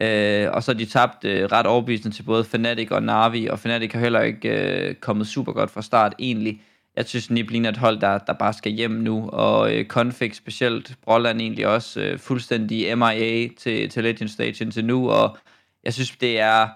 Øh, 0.00 0.48
og 0.52 0.62
så 0.62 0.72
har 0.72 0.78
de 0.78 0.84
tabt 0.84 1.24
øh, 1.24 1.44
ret 1.44 1.66
overbevisende 1.66 2.16
til 2.16 2.22
både 2.22 2.44
Fnatic 2.44 2.90
og 2.90 3.02
Navi, 3.02 3.46
og 3.46 3.58
Fnatic 3.58 3.92
har 3.92 4.00
heller 4.00 4.20
ikke 4.20 4.48
øh, 4.48 4.94
kommet 4.94 5.26
super 5.26 5.52
godt 5.52 5.70
fra 5.70 5.82
start 5.82 6.14
egentlig. 6.18 6.62
Jeg 6.96 7.06
synes, 7.06 7.30
Nip 7.30 7.50
ligner 7.50 7.68
et 7.68 7.76
hold, 7.76 8.00
der, 8.00 8.18
der 8.18 8.32
bare 8.32 8.52
skal 8.52 8.72
hjem 8.72 8.90
nu, 8.90 9.28
og 9.28 9.74
øh, 9.74 9.84
Config 9.84 10.34
specielt, 10.34 10.94
Brolland 11.04 11.40
egentlig 11.40 11.66
også 11.66 12.00
øh, 12.00 12.18
fuldstændig 12.18 12.98
MIA 12.98 13.48
til, 13.58 13.88
til 13.88 14.02
Legend 14.02 14.28
Stage 14.28 14.64
indtil 14.64 14.84
nu, 14.84 15.10
og 15.10 15.38
jeg 15.84 15.94
synes, 15.94 16.10
det 16.10 16.40
er... 16.40 16.68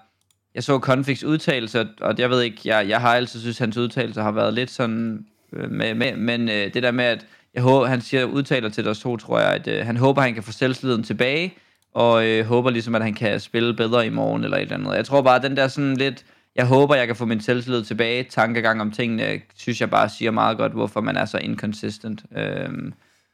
Jeg 0.55 0.63
så 0.63 0.79
Configs 0.79 1.23
udtalelse, 1.23 1.87
og 2.01 2.15
jeg 2.19 2.29
ved 2.29 2.41
ikke, 2.41 2.57
jeg, 2.65 2.89
jeg 2.89 3.01
har 3.01 3.15
altid 3.15 3.39
synes, 3.39 3.57
hans 3.57 3.77
udtalelse 3.77 4.21
har 4.21 4.31
været 4.31 4.53
lidt 4.53 4.71
sådan, 4.71 5.25
øh, 5.53 5.71
med, 5.71 5.93
med, 5.93 6.15
men 6.15 6.49
øh, 6.49 6.73
det 6.73 6.83
der 6.83 6.91
med, 6.91 7.05
at 7.05 7.25
jeg 7.53 7.63
håber, 7.63 7.85
han 7.85 8.01
siger, 8.01 8.25
udtaler 8.25 8.69
til 8.69 8.87
os 8.87 8.99
to, 8.99 9.17
tror 9.17 9.39
jeg, 9.39 9.53
at 9.53 9.67
øh, 9.67 9.85
han 9.85 9.97
håber, 9.97 10.21
han 10.21 10.33
kan 10.33 10.43
få 10.43 10.51
selvsliden 10.51 11.03
tilbage, 11.03 11.53
og 11.95 12.25
øh, 12.27 12.45
håber 12.45 12.69
ligesom, 12.69 12.95
at 12.95 13.03
han 13.03 13.13
kan 13.13 13.39
spille 13.39 13.73
bedre 13.73 14.05
i 14.05 14.09
morgen, 14.09 14.43
eller 14.43 14.57
et 14.57 14.61
eller 14.61 14.77
andet. 14.77 14.95
Jeg 14.95 15.05
tror 15.05 15.21
bare, 15.21 15.35
at 15.35 15.43
den 15.43 15.57
der 15.57 15.67
sådan 15.67 15.97
lidt, 15.97 16.25
jeg 16.55 16.65
håber, 16.65 16.95
jeg 16.95 17.07
kan 17.07 17.15
få 17.15 17.25
min 17.25 17.41
selvtillid 17.41 17.83
tilbage, 17.83 18.23
tankegang 18.23 18.81
om 18.81 18.91
tingene, 18.91 19.41
synes 19.55 19.81
jeg 19.81 19.89
bare 19.89 20.09
siger 20.09 20.31
meget 20.31 20.57
godt, 20.57 20.71
hvorfor 20.71 21.01
man 21.01 21.17
er 21.17 21.25
så 21.25 21.37
inconsistent. 21.37 22.23
Øh, 22.37 22.69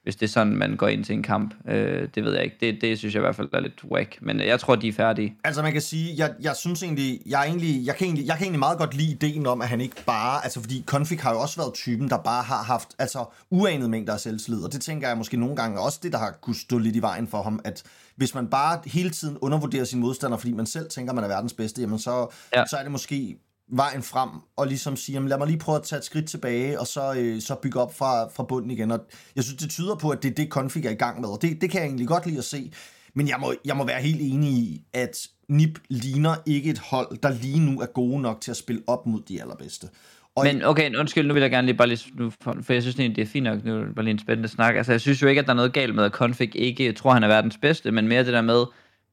hvis 0.04 0.16
det 0.16 0.26
er 0.26 0.30
sådan, 0.30 0.56
man 0.56 0.76
går 0.76 0.88
ind 0.88 1.04
til 1.04 1.16
en 1.16 1.24
kamp. 1.24 1.54
Øh, 1.68 2.08
det 2.16 2.24
ved 2.24 2.34
jeg 2.34 2.44
ikke. 2.44 2.58
Det, 2.60 2.82
det 2.82 2.98
synes 2.98 3.16
jeg 3.16 3.20
i 3.20 3.26
hvert 3.26 3.36
fald 3.36 3.50
er 3.54 3.60
lidt 3.60 3.84
whack. 3.92 4.18
Men 4.22 4.40
jeg 4.40 4.60
tror, 4.60 4.76
de 4.76 4.88
er 4.88 4.94
færdige. 4.94 5.36
Altså 5.44 5.62
man 5.62 5.72
kan 5.74 5.82
sige, 5.82 6.14
jeg, 6.18 6.34
jeg 6.42 6.56
synes 6.56 6.84
egentlig, 6.84 7.22
jeg, 7.26 7.46
egentlig 7.46 7.86
jeg, 7.86 7.96
kan 7.96 8.06
egentlig, 8.06 8.28
jeg 8.28 8.36
kan 8.36 8.44
egentlig 8.44 8.60
meget 8.60 8.78
godt 8.78 8.94
lide 8.94 9.12
ideen 9.12 9.48
om, 9.48 9.62
at 9.62 9.68
han 9.68 9.82
ikke 9.82 9.96
bare, 10.06 10.44
altså 10.44 10.62
fordi 10.62 10.84
Config 10.86 11.20
har 11.20 11.34
jo 11.34 11.40
også 11.40 11.58
været 11.58 11.74
typen, 11.74 12.10
der 12.10 12.18
bare 12.18 12.44
har 12.44 12.64
haft 12.64 12.90
altså 13.00 13.26
uanede 13.50 13.90
mængder 13.90 14.14
af 14.14 14.20
selvtillid, 14.20 14.64
og 14.64 14.74
det 14.74 14.82
tænker 14.82 15.08
jeg 15.08 15.18
måske 15.18 15.38
nogle 15.38 15.56
gange 15.56 15.80
også 15.80 16.00
det, 16.04 16.12
der 16.12 16.18
har 16.18 16.32
kunne 16.42 16.56
stå 16.56 16.78
lidt 16.78 16.96
i 16.96 17.02
vejen 17.02 17.28
for 17.28 17.44
ham, 17.44 17.60
at 17.64 17.84
hvis 18.16 18.36
man 18.36 18.48
bare 18.48 18.80
hele 18.86 19.10
tiden 19.10 19.38
undervurderer 19.38 19.84
sin 19.84 20.00
modstander, 20.00 20.38
fordi 20.38 20.54
man 20.54 20.66
selv 20.66 20.90
tænker, 20.90 21.14
man 21.14 21.24
er 21.24 21.28
verdens 21.28 21.54
bedste, 21.54 21.82
jamen 21.82 22.00
så. 22.00 22.28
Ja. 22.56 22.64
så 22.66 22.78
er 22.78 22.84
det 22.84 22.92
måske 22.92 23.38
vejen 23.72 24.04
frem, 24.04 24.30
og 24.58 24.68
ligesom 24.68 24.96
sige, 24.96 25.14
jamen 25.14 25.30
lad 25.30 25.38
mig 25.38 25.48
lige 25.48 25.60
prøve 25.60 25.76
at 25.76 25.84
tage 25.84 25.98
et 25.98 26.06
skridt 26.06 26.26
tilbage, 26.26 26.80
og 26.80 26.88
så, 26.88 27.14
øh, 27.18 27.42
så 27.42 27.56
bygge 27.56 27.80
op 27.80 27.98
fra, 27.98 28.28
fra 28.28 28.44
bunden 28.44 28.72
igen. 28.72 28.92
Og 28.92 29.00
jeg 29.36 29.44
synes, 29.44 29.62
det 29.62 29.70
tyder 29.70 29.96
på, 29.96 30.10
at 30.10 30.24
det 30.24 30.32
er 30.32 30.36
det, 30.36 30.50
Config 30.50 30.86
er 30.86 30.90
i 30.90 30.94
gang 30.94 31.22
med, 31.22 31.30
og 31.30 31.42
det, 31.42 31.62
det 31.62 31.70
kan 31.70 31.82
jeg 31.82 31.88
egentlig 31.88 32.08
godt 32.08 32.26
lide 32.26 32.38
at 32.38 32.44
se. 32.44 32.72
Men 33.14 33.28
jeg 33.28 33.38
må, 33.40 33.54
jeg 33.66 33.78
må 33.78 33.86
være 33.86 34.02
helt 34.02 34.22
enig 34.22 34.52
i, 34.52 34.82
at 34.94 35.28
NIP 35.50 35.80
ligner 35.90 36.36
ikke 36.46 36.70
et 36.70 36.80
hold, 36.80 37.18
der 37.24 37.30
lige 37.30 37.60
nu 37.60 37.82
er 37.82 37.86
gode 37.86 38.22
nok 38.22 38.42
til 38.42 38.52
at 38.52 38.58
spille 38.58 38.82
op 38.88 39.06
mod 39.06 39.22
de 39.22 39.42
allerbedste. 39.42 39.88
Og 40.36 40.46
Men 40.46 40.64
okay, 40.64 40.96
undskyld, 40.96 41.28
nu 41.28 41.34
vil 41.34 41.42
jeg 41.42 41.52
gerne 41.52 41.66
lige 41.66 41.78
bare 41.78 41.88
lige, 41.88 42.12
nu, 42.18 42.32
for, 42.42 42.74
jeg 42.74 42.82
synes 42.82 42.96
egentlig, 43.00 43.16
det 43.16 43.22
er 43.22 43.32
fint 43.32 43.44
nok, 43.44 43.64
nu 43.64 43.80
er 43.80 43.86
det 43.86 43.96
bare 43.96 44.06
lige 44.06 44.12
en 44.12 44.20
spændende 44.20 44.50
snak. 44.50 44.76
Altså, 44.76 44.92
jeg 44.92 45.02
synes 45.02 45.22
jo 45.22 45.28
ikke, 45.28 45.40
at 45.40 45.46
der 45.46 45.52
er 45.52 45.56
noget 45.56 45.74
galt 45.74 45.96
med, 45.96 46.04
at 46.04 46.12
Config 46.12 46.56
ikke 46.56 46.94
tror, 46.94 47.14
han 47.14 47.24
er 47.24 47.28
verdens 47.28 47.58
bedste, 47.58 47.92
men 47.92 48.08
mere 48.08 48.26
det 48.26 48.34
der 48.34 48.42
med, 48.42 48.64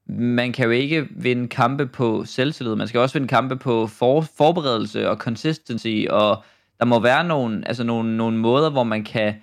man 0.08 0.52
kan 0.52 0.64
jo 0.64 0.70
ikke 0.70 1.06
vinde 1.10 1.48
kampe 1.48 1.86
på 1.86 2.24
selvtillid. 2.24 2.74
Man 2.74 2.88
skal 2.88 3.00
også 3.00 3.14
vinde 3.14 3.28
kampe 3.28 3.56
på 3.56 3.86
for, 3.86 4.20
forberedelse 4.20 5.10
og 5.10 5.16
consistency, 5.16 6.06
og 6.10 6.42
der 6.78 6.84
må 6.84 7.00
være 7.00 7.24
nogle, 7.24 7.68
altså 7.68 7.84
nogle, 7.84 8.16
nogle 8.16 8.38
måder, 8.38 8.70
hvor 8.70 8.84
man 8.84 9.04
kan 9.04 9.34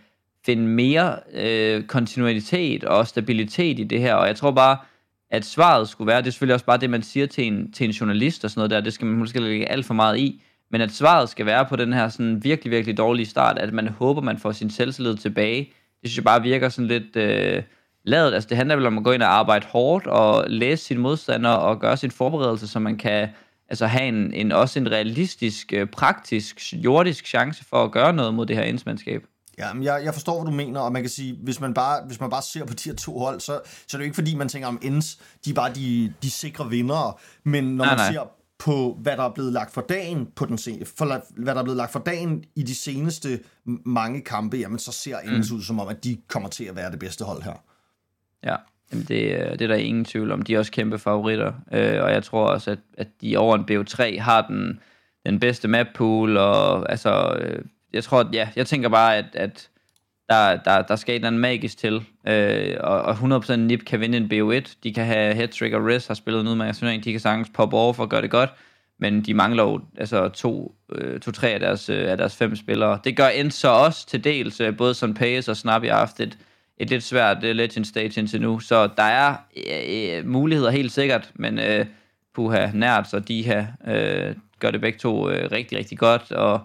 finde 0.45 0.67
mere 0.67 1.19
øh, 1.33 1.83
kontinuitet 1.83 2.83
og 2.83 3.07
stabilitet 3.07 3.79
i 3.79 3.83
det 3.83 4.01
her, 4.01 4.15
og 4.15 4.27
jeg 4.27 4.35
tror 4.35 4.51
bare, 4.51 4.77
at 5.29 5.45
svaret 5.45 5.89
skulle 5.89 6.07
være, 6.07 6.21
det 6.21 6.27
er 6.27 6.31
selvfølgelig 6.31 6.53
også 6.53 6.65
bare 6.65 6.77
det, 6.77 6.89
man 6.89 7.03
siger 7.03 7.25
til 7.25 7.47
en, 7.47 7.71
til 7.71 7.85
en 7.85 7.91
journalist 7.91 8.43
og 8.43 8.49
sådan 8.49 8.59
noget 8.59 8.71
der, 8.71 8.81
det 8.81 8.93
skal 8.93 9.07
man 9.07 9.17
måske 9.17 9.39
lægge 9.39 9.71
alt 9.71 9.85
for 9.85 9.93
meget 9.93 10.17
i, 10.17 10.41
men 10.71 10.81
at 10.81 10.91
svaret 10.91 11.29
skal 11.29 11.45
være 11.45 11.65
på 11.65 11.75
den 11.75 11.93
her 11.93 12.09
sådan 12.09 12.43
virkelig, 12.43 12.71
virkelig 12.71 12.97
dårlige 12.97 13.25
start, 13.25 13.57
at 13.57 13.73
man 13.73 13.87
håber, 13.87 14.21
man 14.21 14.37
får 14.37 14.51
sin 14.51 14.69
selvtillid 14.69 15.15
tilbage, 15.15 15.59
det 16.01 16.09
synes 16.09 16.17
jeg 16.17 16.23
bare 16.23 16.41
virker 16.41 16.69
sådan 16.69 16.87
lidt 16.87 17.15
øh, 17.15 17.63
lavet. 18.05 18.33
Altså 18.33 18.49
det 18.49 18.57
handler 18.57 18.75
vel 18.75 18.85
om 18.85 18.97
at 18.97 19.03
gå 19.03 19.11
ind 19.11 19.23
og 19.23 19.29
arbejde 19.33 19.65
hårdt 19.67 20.07
og 20.07 20.45
læse 20.47 20.83
sine 20.85 20.99
modstandere 20.99 21.59
og 21.59 21.79
gøre 21.79 21.97
sin 21.97 22.11
forberedelse, 22.11 22.67
så 22.67 22.79
man 22.79 22.97
kan 22.97 23.29
altså 23.69 23.85
have 23.87 24.07
en, 24.07 24.33
en 24.33 24.51
også 24.51 24.79
en 24.79 24.91
realistisk, 24.91 25.73
øh, 25.73 25.87
praktisk, 25.87 26.73
jordisk 26.73 27.25
chance 27.27 27.65
for 27.65 27.83
at 27.83 27.91
gøre 27.91 28.13
noget 28.13 28.33
mod 28.33 28.45
det 28.45 28.55
her 28.55 28.63
indsmandskab. 28.63 29.21
Ja, 29.57 29.73
men 29.73 29.83
jeg, 29.83 30.01
jeg 30.03 30.13
forstår, 30.13 30.41
hvad 30.43 30.51
du 30.51 30.57
mener, 30.57 30.79
og 30.79 30.91
man 30.91 31.01
kan 31.03 31.09
sige, 31.09 31.37
hvis 31.43 31.59
man 31.61 31.73
bare, 31.73 32.01
hvis 32.07 32.19
man 32.19 32.29
bare 32.29 32.41
ser 32.41 32.65
på 32.65 32.73
de 32.73 32.89
her 32.89 32.95
to 32.95 33.19
hold, 33.19 33.39
så, 33.39 33.59
så 33.87 33.97
er 33.97 33.97
det 33.97 33.99
jo 33.99 34.03
ikke 34.03 34.15
fordi, 34.15 34.35
man 34.35 34.49
tænker 34.49 34.67
om 34.67 34.79
ends, 34.81 35.17
de 35.45 35.49
er 35.49 35.53
bare 35.53 35.73
de, 35.73 36.13
de 36.23 36.31
sikre 36.31 36.69
vindere, 36.69 37.13
men 37.43 37.63
når 37.63 37.85
Nej, 37.85 37.95
man 37.95 37.97
nej. 37.97 38.11
ser 38.11 38.21
på, 38.59 38.97
hvad 39.01 39.17
der 39.17 39.23
er 39.23 39.33
blevet 39.33 39.53
lagt 39.53 39.73
for 39.73 39.81
dagen, 39.81 40.27
på 40.35 40.45
den 40.45 40.57
sen, 40.57 40.85
for, 40.97 41.21
hvad 41.37 41.53
der 41.53 41.59
er 41.59 41.63
blevet 41.63 41.77
lagt 41.77 41.91
for 41.91 41.99
dagen 41.99 42.43
i 42.55 42.63
de 42.63 42.75
seneste 42.75 43.39
mange 43.85 44.21
kampe, 44.21 44.57
jamen 44.57 44.79
så 44.79 44.91
ser 44.91 45.17
ends 45.19 45.51
Mm. 45.51 45.57
ud 45.57 45.61
som 45.63 45.79
om, 45.79 45.87
at 45.87 46.03
de 46.03 46.17
kommer 46.29 46.49
til 46.49 46.63
at 46.63 46.75
være 46.75 46.91
det 46.91 46.99
bedste 46.99 47.23
hold 47.25 47.41
her. 47.43 47.53
Ja, 48.45 48.55
jamen 48.91 49.05
det, 49.05 49.31
øh, 49.31 49.51
det 49.51 49.61
er 49.61 49.67
der 49.67 49.75
ingen 49.75 50.05
tvivl 50.05 50.31
om. 50.31 50.41
De 50.41 50.55
er 50.55 50.59
også 50.59 50.71
kæmpe 50.71 50.99
favoritter, 50.99 51.53
øh, 51.71 52.03
og 52.03 52.11
jeg 52.11 52.23
tror 52.23 52.45
også, 52.47 52.71
at, 52.71 52.79
at 52.97 53.07
de 53.21 53.37
over 53.37 53.55
en 53.55 53.65
BO3 53.71 54.21
har 54.21 54.41
den, 54.47 54.79
den 55.25 55.39
bedste 55.39 55.67
map 55.67 55.87
pool, 55.95 56.37
og 56.37 56.91
altså, 56.91 57.37
øh, 57.41 57.65
jeg 57.93 58.03
tror, 58.03 58.19
at, 58.19 58.27
ja, 58.33 58.49
jeg 58.55 58.67
tænker 58.67 58.89
bare, 58.89 59.17
at, 59.17 59.25
at 59.33 59.69
der, 60.29 60.57
der, 60.57 60.81
der 60.81 60.95
skal 60.95 61.13
et 61.13 61.15
eller 61.15 61.27
andet 61.27 61.41
magisk 61.41 61.77
til, 61.77 62.03
øh, 62.27 62.75
og, 62.79 63.01
og 63.01 63.13
100% 63.13 63.55
NIP 63.55 63.85
kan 63.85 63.99
vinde 63.99 64.17
en 64.17 64.31
BO1, 64.33 64.75
de 64.83 64.93
kan 64.93 65.05
have 65.05 65.35
Headtrick 65.35 65.73
og 65.73 65.85
Riz 65.85 66.07
har 66.07 66.13
spillet 66.13 66.41
en 66.41 66.47
udmærket 66.47 66.77
turnering, 66.77 67.03
de 67.03 67.11
kan 67.11 67.19
sagtens 67.21 67.49
poppe 67.53 67.77
over 67.77 67.93
for 67.93 68.03
at 68.03 68.09
gøre 68.09 68.21
det 68.21 68.31
godt, 68.31 68.49
men 68.99 69.21
de 69.21 69.33
mangler 69.33 69.63
jo 69.63 69.81
altså 69.97 70.29
to, 70.29 70.75
øh, 70.91 71.19
to 71.19 71.31
tre 71.31 71.49
af 71.49 71.59
deres, 71.59 71.89
øh, 71.89 72.11
af 72.11 72.17
deres 72.17 72.35
fem 72.35 72.55
spillere. 72.55 72.99
Det 73.03 73.17
gør 73.17 73.27
end 73.27 73.51
så 73.51 73.69
også 73.69 74.07
til 74.07 74.23
dels, 74.23 74.61
øh, 74.61 74.77
både 74.77 74.93
som 74.93 75.13
Pace 75.13 75.51
og 75.51 75.57
Snappy 75.57 75.85
har 75.85 75.97
haft 75.97 76.19
et, 76.19 76.37
et 76.77 76.89
lidt 76.89 77.03
svært 77.03 77.37
uh, 77.37 77.49
Legend 77.49 77.85
Stage 77.85 78.19
indtil 78.19 78.41
nu, 78.41 78.59
så 78.59 78.87
der 78.97 79.03
er 79.03 79.35
øh, 79.57 80.17
øh, 80.17 80.27
muligheder 80.27 80.71
helt 80.71 80.91
sikkert, 80.91 81.31
men 81.35 81.59
øh, 81.59 81.85
Puha, 82.35 82.71
Nerds 82.73 83.13
og 83.13 83.27
Diha 83.27 83.63
øh, 83.87 84.35
gør 84.59 84.71
det 84.71 84.81
begge 84.81 84.99
to 84.99 85.29
øh, 85.29 85.51
rigtig, 85.51 85.77
rigtig 85.77 85.97
godt, 85.97 86.31
og 86.31 86.61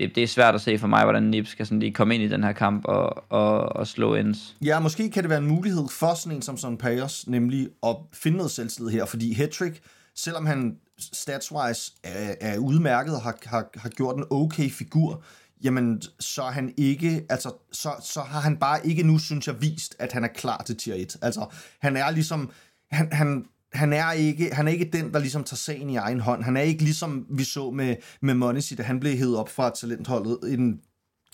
det, 0.00 0.14
det 0.14 0.22
er 0.22 0.26
svært 0.26 0.54
at 0.54 0.60
se 0.60 0.78
for 0.78 0.86
mig, 0.86 1.02
hvordan 1.02 1.22
Nips 1.22 1.50
skal 1.50 1.66
sådan 1.66 1.78
lige 1.78 1.92
komme 1.92 2.14
ind 2.14 2.22
i 2.22 2.28
den 2.28 2.44
her 2.44 2.52
kamp 2.52 2.84
og, 2.84 3.32
og, 3.32 3.76
og 3.76 3.86
slå 3.86 4.14
ends. 4.14 4.56
Ja, 4.64 4.80
måske 4.80 5.10
kan 5.10 5.22
det 5.22 5.30
være 5.30 5.38
en 5.38 5.46
mulighed 5.46 5.84
for 5.90 6.14
sådan 6.14 6.36
en 6.36 6.42
som 6.42 6.56
Son 6.56 6.76
Payers, 6.76 7.28
nemlig 7.28 7.68
at 7.86 7.96
finde 8.12 8.36
noget 8.36 8.52
selvtillid 8.52 8.90
her, 8.90 9.04
fordi 9.04 9.32
Hattrick, 9.32 9.80
selvom 10.14 10.46
han 10.46 10.76
statswise 10.98 11.92
er, 12.04 12.34
er 12.40 12.58
udmærket 12.58 13.14
og 13.14 13.22
har, 13.22 13.38
har, 13.44 13.66
har 13.76 13.88
gjort 13.88 14.16
en 14.16 14.24
okay 14.30 14.70
figur, 14.70 15.22
jamen 15.64 16.02
så 16.20 16.42
er 16.42 16.50
han 16.50 16.74
ikke, 16.76 17.26
altså 17.28 17.52
så, 17.72 17.90
så 18.02 18.20
har 18.20 18.40
han 18.40 18.56
bare 18.56 18.86
ikke 18.86 19.02
nu, 19.02 19.18
synes 19.18 19.46
jeg, 19.46 19.60
vist, 19.60 19.96
at 19.98 20.12
han 20.12 20.24
er 20.24 20.28
klar 20.28 20.62
til 20.66 20.76
tier 20.76 20.94
1. 20.94 21.16
Altså, 21.22 21.46
han 21.80 21.96
er 21.96 22.10
ligesom, 22.10 22.50
han, 22.90 23.12
han, 23.12 23.44
han 23.72 23.92
er, 23.92 24.12
ikke, 24.12 24.54
han 24.54 24.68
er 24.68 24.72
ikke 24.72 24.90
den, 24.92 25.12
der 25.12 25.18
ligesom 25.18 25.44
tager 25.44 25.56
sagen 25.56 25.90
i 25.90 25.96
egen 25.96 26.20
hånd. 26.20 26.44
Han 26.44 26.56
er 26.56 26.60
ikke 26.60 26.84
ligesom 26.84 27.26
vi 27.30 27.44
så 27.44 27.70
med, 27.70 27.96
med 28.20 28.34
Monesi, 28.34 28.74
da 28.74 28.82
han 28.82 29.00
blev 29.00 29.16
hævet 29.16 29.36
op 29.36 29.48
fra 29.48 29.70
talentholdet. 29.70 30.38
En, 30.52 30.80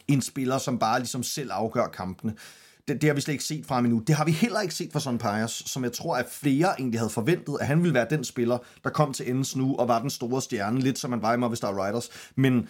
en 0.08 0.22
spiller, 0.22 0.58
som 0.58 0.78
bare 0.78 0.98
ligesom 0.98 1.22
selv 1.22 1.50
afgør 1.52 1.86
kampene. 1.86 2.34
Det, 2.88 3.00
det 3.00 3.08
har 3.08 3.14
vi 3.14 3.20
slet 3.20 3.34
ikke 3.34 3.44
set 3.44 3.66
fra 3.66 3.74
ham 3.74 3.84
endnu. 3.84 3.98
Det 3.98 4.14
har 4.14 4.24
vi 4.24 4.30
heller 4.30 4.60
ikke 4.60 4.74
set 4.74 4.92
fra 4.92 5.00
Son 5.00 5.18
Pires, 5.18 5.62
som 5.66 5.84
jeg 5.84 5.92
tror, 5.92 6.16
at 6.16 6.26
flere 6.30 6.80
egentlig 6.80 7.00
havde 7.00 7.10
forventet, 7.10 7.56
at 7.60 7.66
han 7.66 7.82
ville 7.82 7.94
være 7.94 8.06
den 8.10 8.24
spiller, 8.24 8.58
der 8.84 8.90
kom 8.90 9.12
til 9.12 9.30
endes 9.30 9.56
nu 9.56 9.76
og 9.76 9.88
var 9.88 10.00
den 10.00 10.10
store 10.10 10.42
stjerne, 10.42 10.80
lidt 10.80 10.98
som 10.98 11.10
man 11.10 11.22
var 11.22 11.34
i 11.34 11.36
Movistar 11.36 11.86
Riders. 11.86 12.08
Men 12.36 12.68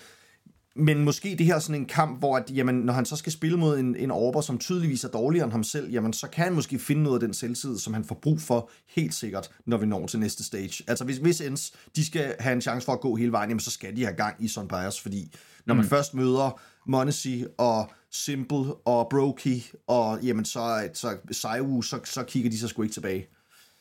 men 0.76 1.04
måske 1.04 1.36
det 1.38 1.46
her 1.46 1.58
sådan 1.58 1.80
en 1.80 1.86
kamp, 1.86 2.18
hvor 2.18 2.36
at, 2.36 2.50
jamen, 2.54 2.74
når 2.74 2.92
han 2.92 3.04
så 3.04 3.16
skal 3.16 3.32
spille 3.32 3.58
mod 3.58 3.78
en, 3.78 3.96
en 3.96 4.10
Orber, 4.10 4.40
som 4.40 4.58
tydeligvis 4.58 5.04
er 5.04 5.08
dårligere 5.08 5.44
end 5.44 5.52
ham 5.52 5.64
selv, 5.64 5.90
jamen, 5.90 6.12
så 6.12 6.28
kan 6.28 6.44
han 6.44 6.54
måske 6.54 6.78
finde 6.78 7.02
noget 7.02 7.16
af 7.16 7.20
den 7.20 7.34
selvtid, 7.34 7.78
som 7.78 7.94
han 7.94 8.04
får 8.04 8.14
brug 8.22 8.40
for, 8.40 8.70
helt 8.88 9.14
sikkert, 9.14 9.50
når 9.66 9.76
vi 9.76 9.86
når 9.86 10.06
til 10.06 10.20
næste 10.20 10.44
stage. 10.44 10.84
Altså 10.88 11.04
hvis, 11.04 11.16
hvis 11.16 11.40
ens 11.40 11.72
de 11.96 12.06
skal 12.06 12.34
have 12.40 12.52
en 12.52 12.60
chance 12.60 12.84
for 12.84 12.92
at 12.92 13.00
gå 13.00 13.14
hele 13.14 13.32
vejen, 13.32 13.50
jamen, 13.50 13.60
så 13.60 13.70
skal 13.70 13.96
de 13.96 14.04
have 14.04 14.16
gang 14.16 14.36
i 14.44 14.48
Son 14.48 14.68
Bias, 14.68 15.00
fordi 15.00 15.34
når 15.66 15.74
man 15.74 15.84
mm. 15.84 15.88
først 15.88 16.14
møder 16.14 16.60
Monesi 16.86 17.44
og 17.58 17.90
Simple 18.10 18.74
og 18.84 19.06
Brokey, 19.10 19.62
og 19.86 20.22
jamen, 20.22 20.44
så, 20.44 20.88
så 20.94 21.16
Saiwu, 21.30 21.82
så, 21.82 22.00
så 22.04 22.22
kigger 22.22 22.50
de 22.50 22.58
så 22.58 22.68
sgu 22.68 22.82
ikke 22.82 22.92
tilbage. 22.92 23.26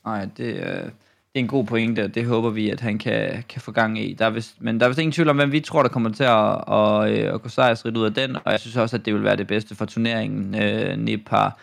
Nej, 0.06 0.26
det, 0.38 0.56
øh, 0.56 0.92
det 1.34 1.40
er 1.40 1.44
en 1.44 1.48
god 1.48 1.66
pointe, 1.66 2.04
og 2.04 2.16
det 2.16 2.26
håber 2.26 2.50
vi, 2.50 2.70
at 2.70 2.80
han 2.80 2.98
kan, 2.98 3.44
kan 3.50 3.62
få 3.62 3.72
gang 3.72 4.00
i. 4.00 4.14
Der 4.14 4.26
er 4.26 4.30
vist, 4.30 4.62
men 4.62 4.80
der 4.80 4.86
er 4.86 4.90
vist 4.90 5.00
ingen 5.00 5.12
tvivl 5.12 5.30
om, 5.30 5.36
hvem 5.36 5.52
vi 5.52 5.60
tror, 5.60 5.82
der 5.82 5.90
kommer 5.90 6.10
til 6.10 6.24
at, 6.24 6.64
at, 6.68 7.28
at, 7.28 7.34
at 7.34 7.42
gå 7.42 7.50
sejrsrigt 7.50 7.98
ud 7.98 8.06
af 8.06 8.14
den, 8.14 8.36
og 8.36 8.52
jeg 8.52 8.60
synes 8.60 8.76
også, 8.76 8.96
at 8.96 9.06
det 9.06 9.14
vil 9.14 9.24
være 9.24 9.36
det 9.36 9.48
bedste 9.48 9.76
for 9.76 9.86
turneringen. 9.86 10.56
Øh, 10.56 10.98
Nip 10.98 11.30
har, 11.30 11.60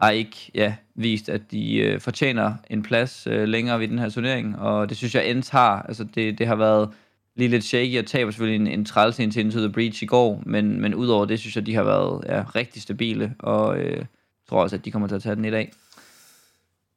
har 0.00 0.10
ikke 0.10 0.50
ja, 0.54 0.74
vist, 0.94 1.28
at 1.28 1.40
de 1.50 1.76
øh, 1.76 2.00
fortjener 2.00 2.54
en 2.70 2.82
plads 2.82 3.26
øh, 3.26 3.48
længere 3.48 3.80
ved 3.80 3.88
den 3.88 3.98
her 3.98 4.08
turnering, 4.08 4.58
og 4.58 4.88
det 4.88 4.96
synes 4.96 5.14
jeg, 5.14 5.30
Ents 5.30 5.48
har. 5.48 5.82
Altså, 5.82 6.04
det, 6.14 6.38
det 6.38 6.46
har 6.46 6.56
været 6.56 6.90
lige 7.36 7.48
lidt 7.48 7.64
shaky 7.64 7.98
og 7.98 8.06
taber 8.06 8.30
selvfølgelig 8.30 8.60
en, 8.60 8.78
en 8.78 8.84
træls 8.84 9.16
til 9.16 9.36
Into 9.36 9.58
the 9.58 9.72
Breach 9.72 10.02
i 10.02 10.06
går, 10.06 10.42
men, 10.46 10.80
men 10.80 10.94
udover 10.94 11.24
det, 11.24 11.40
synes 11.40 11.56
jeg, 11.56 11.66
de 11.66 11.74
har 11.74 11.82
været 11.82 12.24
ja, 12.28 12.44
rigtig 12.54 12.82
stabile, 12.82 13.34
og 13.38 13.78
øh, 13.78 14.04
tror 14.48 14.62
også, 14.62 14.76
at 14.76 14.84
de 14.84 14.90
kommer 14.90 15.08
til 15.08 15.14
at 15.14 15.22
tage 15.22 15.36
den 15.36 15.44
i 15.44 15.50
dag. 15.50 15.72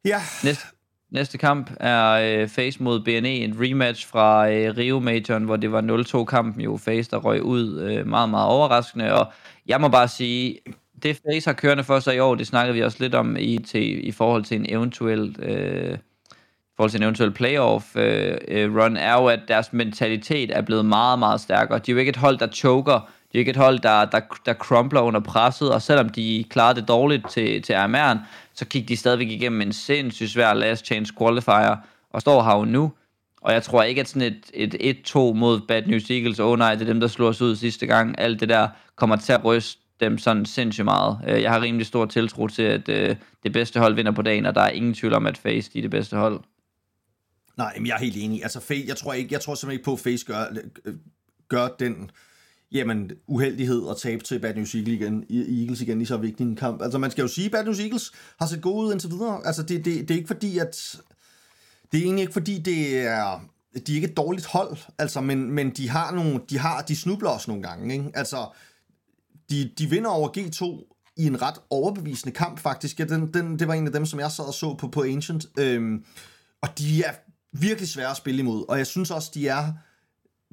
Ja. 0.06 0.22
Næste, 0.44 0.66
Næste 1.16 1.38
kamp 1.38 1.72
er 1.80 2.12
øh, 2.12 2.48
Face 2.48 2.84
mod 2.84 3.00
BNE, 3.00 3.36
en 3.36 3.56
rematch 3.62 4.08
fra 4.08 4.52
øh, 4.52 4.78
Rio 4.78 5.00
Majoren, 5.00 5.44
hvor 5.44 5.56
det 5.56 5.72
var 5.72 5.82
0-2-kampen 5.82 6.62
jo 6.62 6.78
Face, 6.78 7.12
der 7.12 7.18
røg 7.18 7.44
ud 7.44 7.82
øh, 7.82 8.08
meget, 8.08 8.30
meget 8.30 8.48
overraskende, 8.48 9.14
og 9.14 9.32
jeg 9.68 9.82
må 9.82 9.88
bare 9.88 10.08
sige, 10.08 10.60
det 11.04 11.20
Face 11.26 11.50
har 11.50 11.54
kørende 11.54 11.84
for 11.84 12.00
sig 12.00 12.16
i 12.16 12.20
år, 12.20 12.36
det 12.36 12.48
snakkede 12.48 12.74
vi 12.74 12.84
også 12.84 12.98
lidt 13.00 13.16
om 13.16 13.38
i, 13.40 13.58
til, 13.58 14.08
i 14.08 14.12
forhold 14.12 14.44
til 14.44 14.58
en 14.60 14.66
eventuel 14.70 15.36
øh, 15.40 15.98
forhold 16.76 16.92
til 16.92 16.98
en 16.98 17.04
eventuel 17.04 17.32
playoff 17.32 17.96
øh, 17.96 18.38
øh, 18.48 18.76
run, 18.76 18.98
er 18.98 19.14
jo, 19.14 19.28
at 19.28 19.40
deres 19.48 19.74
mentalitet 19.74 20.58
er 20.58 20.62
blevet 20.62 20.86
meget, 20.86 21.20
meget 21.20 21.42
stærkere. 21.42 21.80
De 21.80 21.92
er 21.92 21.94
jo 21.94 22.00
ikke 22.00 22.10
et 22.10 22.16
hold, 22.16 22.38
der 22.38 22.48
choker, 22.48 23.00
de 23.32 23.38
er 23.38 23.40
ikke 23.40 23.52
et 23.52 23.58
hold, 23.58 23.80
der, 23.80 24.06
der, 24.06 24.20
der 24.46 24.54
crumbler 24.54 25.02
under 25.02 25.20
presset, 25.20 25.72
og 25.72 25.82
selvom 25.82 26.10
de 26.10 26.46
klarede 26.50 26.80
det 26.80 26.88
dårligt 26.88 27.30
til, 27.30 27.62
til 27.62 27.74
RMR'en, 27.74 28.18
så 28.56 28.66
gik 28.66 28.88
de 28.88 28.98
stadigvæk 28.98 29.30
igennem 29.30 29.62
en 29.62 29.74
sindssygt 29.74 30.32
svær 30.32 30.54
last 30.54 30.86
chance 30.86 31.14
qualifier, 31.18 31.76
og 32.10 32.22
står 32.22 32.44
her 32.44 32.58
jo 32.58 32.66
nu. 32.66 32.92
Og 33.42 33.54
jeg 33.54 33.64
tror 33.64 33.84
ikke, 33.84 34.02
at 34.02 34.08
sådan 34.08 34.40
et, 34.54 34.76
et 34.80 34.98
1-2 35.16 35.18
mod 35.18 35.62
Bad 35.68 35.84
News 35.88 36.10
Eagles, 36.10 36.40
åh 36.40 36.52
oh 36.52 36.58
nej, 36.58 36.76
det 36.76 36.82
er 36.82 36.86
dem, 36.86 37.00
der 37.00 37.08
slår 37.08 37.28
os 37.28 37.42
ud 37.42 37.56
sidste 37.56 37.86
gang, 37.86 38.20
alt 38.20 38.40
det 38.40 38.50
der 38.50 38.68
kommer 38.96 39.16
til 39.16 39.34
at 39.34 39.46
ryste 39.46 39.82
dem 40.00 40.18
sådan 40.18 40.46
sindssygt 40.46 40.86
meget. 40.86 41.20
Øh, 41.28 41.42
jeg 41.42 41.52
har 41.52 41.62
rimelig 41.62 41.88
stor 41.88 42.06
tiltro 42.06 42.48
til, 42.48 42.64
at 42.64 42.90
øh, 42.90 43.16
det 43.44 43.54
bedste 43.54 43.80
hold 43.80 43.96
vinder 43.96 44.12
på 44.12 44.22
dagen, 44.22 44.46
og 44.46 44.56
der 44.56 44.62
er 44.62 44.70
ingen 44.70 44.94
tvivl 44.94 45.14
om, 45.14 45.26
at 45.26 45.38
Face 45.38 45.72
de 45.74 45.78
er 45.78 45.82
det 45.82 45.92
bedste 45.92 46.18
hold. 46.18 46.40
Nej, 47.58 47.74
men 47.78 47.88
jeg 47.88 47.94
er 47.94 48.00
helt 48.00 48.18
enig. 48.18 48.44
Altså, 48.44 48.84
jeg 48.88 48.98
tror, 48.98 49.14
ikke, 49.14 49.34
jeg 49.34 49.42
tror 49.42 49.56
simpelthen 49.56 49.80
ikke 49.80 49.86
på, 49.86 49.94
at 49.94 50.00
Face 50.00 50.26
gør, 50.26 50.46
gør 51.50 51.68
den 51.68 52.12
jamen, 52.72 53.12
uheldighed 53.28 53.90
at 53.90 53.98
tabe 53.98 54.24
til 54.24 54.40
Bad 54.40 54.56
News 54.56 54.76
Eagles 54.76 54.94
igen, 54.94 55.26
Eagles 55.30 55.82
igen 55.82 56.02
i 56.02 56.06
så 56.06 56.18
vigtig 56.18 56.44
en 56.44 56.56
kamp. 56.56 56.82
Altså, 56.82 56.98
man 56.98 57.12
skal 57.12 57.22
jo 57.22 57.28
sige, 57.28 57.46
at 57.46 57.52
Bad 57.52 57.64
News 57.66 57.80
Eagles 57.80 58.12
har 58.40 58.48
set 58.48 58.62
gode 58.62 58.88
ud 58.88 58.92
indtil 58.92 59.10
videre. 59.10 59.42
Altså, 59.46 59.64
det, 59.64 59.86
det, 59.86 60.08
det 60.08 60.12
er 60.12 60.16
ikke 60.18 60.28
fordi, 60.28 60.58
at... 60.58 61.02
Det 61.92 62.00
er 62.00 62.04
egentlig 62.04 62.22
ikke 62.22 62.34
fordi, 62.34 62.60
det 62.60 62.98
er... 62.98 63.50
De 63.88 63.92
er 63.92 63.96
ikke 63.96 64.08
et 64.08 64.18
dårligt 64.18 64.46
hold, 64.46 64.78
altså, 65.00 65.22
men, 65.22 65.52
men 65.52 65.70
de 65.70 65.90
har 65.90 66.12
nogle... 66.12 66.40
De, 66.50 66.58
har, 66.58 66.82
de 66.82 66.96
snubler 66.96 67.30
også 67.30 67.52
nogle 67.52 67.64
gange, 67.64 67.94
ikke? 67.94 68.12
Altså, 68.14 68.48
de, 69.50 69.72
de 69.78 69.90
vinder 69.90 70.10
over 70.10 70.30
G2 70.38 70.92
i 71.18 71.26
en 71.26 71.42
ret 71.42 71.56
overbevisende 71.70 72.36
kamp, 72.36 72.60
faktisk. 72.60 73.00
Ja, 73.00 73.06
den, 73.06 73.34
den, 73.34 73.60
det 73.60 73.68
var 73.68 73.74
en 73.74 73.88
af 73.88 73.94
dem, 73.94 74.06
som 74.06 74.20
jeg 74.20 74.32
sad 74.32 74.46
og 74.46 74.54
så 74.54 74.74
på, 74.74 74.88
på 74.88 75.04
Ancient. 75.04 75.46
Øhm, 75.60 76.06
og 76.62 76.70
de 76.78 77.04
er 77.04 77.12
virkelig 77.52 77.90
svære 77.90 78.12
at 78.12 78.18
spille 78.18 78.40
imod, 78.40 78.66
og 78.70 78.78
jeg 78.78 78.88
synes 78.88 79.12
også, 79.12 79.32
de 79.34 79.48
er 79.48 79.74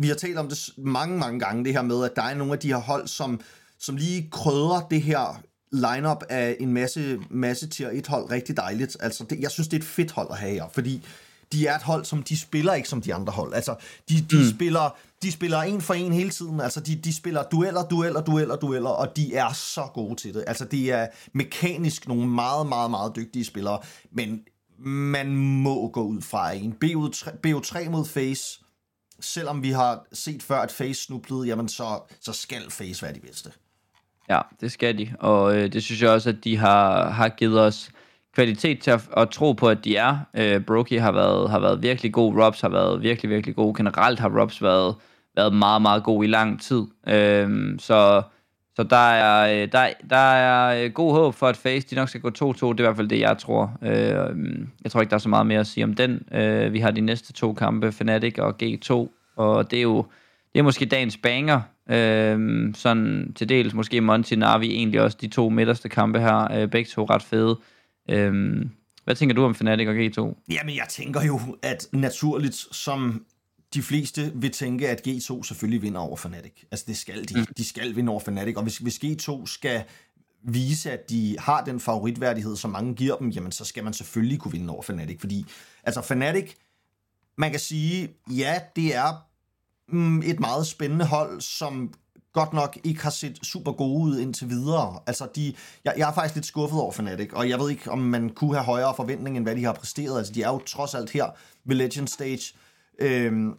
vi 0.03 0.09
har 0.09 0.15
talt 0.15 0.39
om 0.39 0.49
det 0.49 0.71
mange, 0.79 1.19
mange 1.19 1.41
gange, 1.41 1.65
det 1.65 1.73
her 1.73 1.83
med, 1.83 2.05
at 2.05 2.17
der 2.17 2.23
er 2.23 2.35
nogle 2.35 2.53
af 2.53 2.59
de 2.59 2.69
her 2.69 2.77
hold, 2.77 3.09
som, 3.09 3.41
som 3.79 3.97
lige 3.97 4.29
krødrer 4.33 4.81
det 4.91 5.03
her 5.03 5.43
lineup 5.73 6.23
af 6.29 6.57
en 6.61 6.73
masse, 6.73 7.19
masse 7.31 7.69
tier 7.69 7.91
1 7.93 8.07
hold 8.07 8.31
rigtig 8.31 8.57
dejligt. 8.57 8.97
Altså, 9.01 9.25
det, 9.31 9.41
jeg 9.41 9.51
synes, 9.51 9.69
det 9.69 9.77
er 9.77 9.81
et 9.81 9.87
fedt 9.87 10.11
hold 10.11 10.29
at 10.31 10.39
have 10.39 10.53
her, 10.53 10.69
fordi 10.73 11.03
de 11.53 11.67
er 11.67 11.77
et 11.77 11.83
hold, 11.83 12.05
som 12.05 12.23
de 12.23 12.39
spiller 12.39 12.75
ikke 12.75 12.89
som 12.89 13.03
de 13.03 13.15
andre 13.15 13.33
hold. 13.33 13.55
Altså, 13.55 13.75
de, 14.09 14.15
de, 14.31 14.37
mm. 14.37 14.55
spiller, 14.55 14.97
de 15.23 15.33
spiller 15.33 15.59
en 15.59 15.81
for 15.81 15.95
en 15.95 16.13
hele 16.13 16.31
tiden. 16.31 16.61
Altså, 16.61 16.81
de, 16.81 16.97
de 16.97 17.17
spiller 17.17 17.43
dueller, 17.43 17.85
dueller, 17.85 18.21
dueller, 18.21 18.57
dueller, 18.57 18.91
og 18.91 19.17
de 19.17 19.35
er 19.35 19.53
så 19.53 19.89
gode 19.95 20.17
til 20.17 20.35
det. 20.35 20.45
Altså, 20.47 20.65
det 20.65 20.93
er 20.93 21.07
mekanisk 21.33 22.09
nogle 22.09 22.29
meget, 22.29 22.67
meget, 22.67 22.91
meget 22.91 23.17
dygtige 23.17 23.45
spillere, 23.45 23.79
men 24.13 24.41
man 24.87 25.37
må 25.37 25.89
gå 25.89 26.03
ud 26.03 26.21
fra 26.21 26.53
en 26.53 26.75
BO3, 26.85 27.29
BO3 27.47 27.91
mod 27.91 28.05
Face, 28.05 28.61
selvom 29.23 29.63
vi 29.63 29.71
har 29.71 30.05
set 30.13 30.43
før, 30.43 30.59
at 30.59 30.71
Face 30.71 31.03
snublede, 31.03 31.47
jamen 31.47 31.69
så, 31.69 32.01
så 32.21 32.33
skal 32.33 32.71
Face 32.71 33.03
være 33.03 33.15
de 33.15 33.21
bedste. 33.21 33.51
Ja, 34.29 34.41
det 34.61 34.73
skal 34.73 34.99
de, 34.99 35.13
og 35.21 35.57
øh, 35.57 35.73
det 35.73 35.83
synes 35.83 36.03
jeg 36.03 36.11
også, 36.11 36.29
at 36.29 36.45
de 36.45 36.57
har, 36.57 37.11
har 37.11 37.29
givet 37.29 37.61
os 37.61 37.91
kvalitet 38.35 38.81
til 38.81 38.91
at, 38.91 39.09
at 39.17 39.31
tro 39.31 39.53
på, 39.53 39.69
at 39.69 39.85
de 39.85 39.97
er. 39.97 40.19
Øh, 40.35 40.61
Brokey 40.61 41.01
har 41.01 41.13
været, 41.13 41.51
har 41.51 41.59
været 41.59 41.83
virkelig 41.83 42.13
god, 42.13 42.35
Robs 42.35 42.61
har 42.61 42.69
været 42.69 43.03
virkelig, 43.03 43.31
virkelig 43.31 43.57
god. 43.57 43.75
Generelt 43.75 44.19
har 44.21 44.41
Robs 44.41 44.63
været, 44.63 44.95
været 45.37 45.55
meget, 45.55 45.83
meget 45.83 46.05
god 46.05 46.25
i 46.25 46.27
lang 46.27 46.61
tid. 46.61 46.83
Øh, 47.09 47.79
så 47.79 48.23
så 48.77 48.83
der 48.83 48.97
er, 48.97 49.63
øh, 49.63 49.73
der, 49.73 49.89
der 50.11 50.17
er 50.17 50.85
øh, 50.85 50.93
god 50.93 51.13
håb 51.13 51.35
for, 51.35 51.47
at 51.47 51.57
Face 51.57 51.87
de 51.91 51.95
nok 51.95 52.09
skal 52.09 52.21
gå 52.21 52.29
2-2. 52.29 52.33
Det 52.33 52.63
er 52.63 52.75
i 52.79 52.83
hvert 52.83 52.97
fald 52.97 53.09
det, 53.09 53.21
jeg 53.21 53.39
tror. 53.39 53.79
Øh, 53.83 54.37
mm, 54.37 54.69
jeg 54.85 54.93
tror 54.93 55.01
ikke, 55.01 55.11
der 55.11 55.17
er 55.17 55.21
så 55.21 55.29
meget 55.29 55.47
mere 55.47 55.61
at 55.61 55.67
sige 55.67 55.85
om 55.85 55.95
den. 55.95 56.23
Vi 56.73 56.79
har 56.79 56.91
de 56.91 57.01
næste 57.01 57.33
to 57.33 57.53
kampe, 57.53 57.93
Fnatic 57.93 58.39
og 58.39 58.55
G2. 58.63 59.09
Og 59.37 59.71
det 59.71 59.79
er 59.79 59.83
jo 59.83 60.07
det 60.53 60.59
er 60.59 60.63
måske 60.63 60.87
dagens 60.87 61.17
banger. 61.17 61.61
Sådan 62.75 63.33
til 63.37 63.49
dels 63.49 63.75
måske 63.75 64.01
Monty 64.01 64.35
Navi 64.35 64.67
egentlig 64.67 65.01
også 65.01 65.19
de 65.21 65.29
to 65.29 65.49
midterste 65.49 65.89
kampe 65.89 66.21
her. 66.21 66.67
Begge 66.67 66.91
to 66.91 67.05
ret 67.05 67.23
fede. 67.23 67.59
Hvad 69.05 69.15
tænker 69.15 69.35
du 69.35 69.45
om 69.45 69.55
Fnatic 69.55 69.89
og 69.89 69.95
G2? 69.95 70.43
Jamen, 70.51 70.77
jeg 70.77 70.87
tænker 70.89 71.23
jo, 71.23 71.41
at 71.63 71.87
naturligt, 71.93 72.55
som 72.55 73.25
de 73.75 73.83
fleste 73.83 74.33
vil 74.35 74.51
tænke, 74.51 74.89
at 74.89 75.07
G2 75.09 75.43
selvfølgelig 75.43 75.83
vinder 75.83 76.01
over 76.01 76.17
Fnatic. 76.17 76.53
Altså 76.71 76.85
det 76.89 76.97
skal 76.97 77.29
de. 77.29 77.41
Mm. 77.41 77.47
De 77.57 77.65
skal 77.65 77.97
vinde 77.97 78.11
over 78.11 78.21
Fnatic. 78.21 78.57
Og 78.57 78.63
hvis, 78.63 78.79
hvis 78.79 78.99
G2 79.05 79.47
skal 79.47 79.85
vise, 80.43 80.93
at 80.93 81.11
de 81.11 81.37
har 81.39 81.65
den 81.65 81.81
favoritværdighed, 81.81 82.57
som 82.57 82.71
mange 82.71 82.95
giver 82.95 83.17
dem, 83.17 83.29
jamen 83.29 83.53
så 83.53 83.65
skal 83.65 83.85
man 83.85 83.93
selvfølgelig 83.93 84.39
kunne 84.39 84.53
vinde 84.53 84.73
over 84.73 84.83
Fnatic. 84.83 85.21
Fordi 85.21 85.47
altså 85.85 86.03
Fnatic, 86.03 86.55
man 87.37 87.51
kan 87.51 87.61
sige, 87.61 88.09
ja, 88.31 88.61
det 88.77 88.95
er 88.95 89.27
mm, 89.89 90.23
et 90.23 90.41
meget 90.41 90.67
spændende 90.67 91.05
hold, 91.05 91.41
som 91.41 91.93
godt 92.33 92.53
nok 92.53 92.79
ikke 92.85 93.03
har 93.03 93.11
set 93.11 93.39
super 93.43 93.73
gode 93.73 94.03
ud 94.03 94.19
indtil 94.19 94.49
videre. 94.49 95.01
Altså, 95.07 95.29
de, 95.37 95.55
jeg, 95.85 95.95
jeg 95.97 96.09
er 96.09 96.15
faktisk 96.15 96.35
lidt 96.35 96.47
skuffet 96.47 96.81
over 96.81 96.93
Fnatic, 96.93 97.33
og 97.33 97.49
jeg 97.49 97.59
ved 97.59 97.71
ikke, 97.71 97.91
om 97.91 97.99
man 97.99 98.31
kunne 98.31 98.55
have 98.55 98.65
højere 98.65 98.95
forventning, 98.97 99.37
end 99.37 99.45
hvad 99.45 99.57
de 99.57 99.65
har 99.65 99.73
præsteret. 99.73 100.19
Altså, 100.19 100.33
de 100.33 100.43
er 100.43 100.49
jo 100.49 100.59
trods 100.59 100.95
alt 100.95 101.11
her 101.11 101.27
ved 101.65 101.77
Legend 101.77 102.09
Stage, 102.09 102.55
Øhm, 103.03 103.55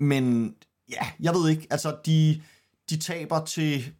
men 0.00 0.54
ja, 0.90 1.06
jeg 1.20 1.34
ved 1.34 1.48
ikke, 1.48 1.66
altså 1.70 1.96
de, 2.06 2.42
de 2.90 2.96
taber 2.96 3.44
til 3.44 3.92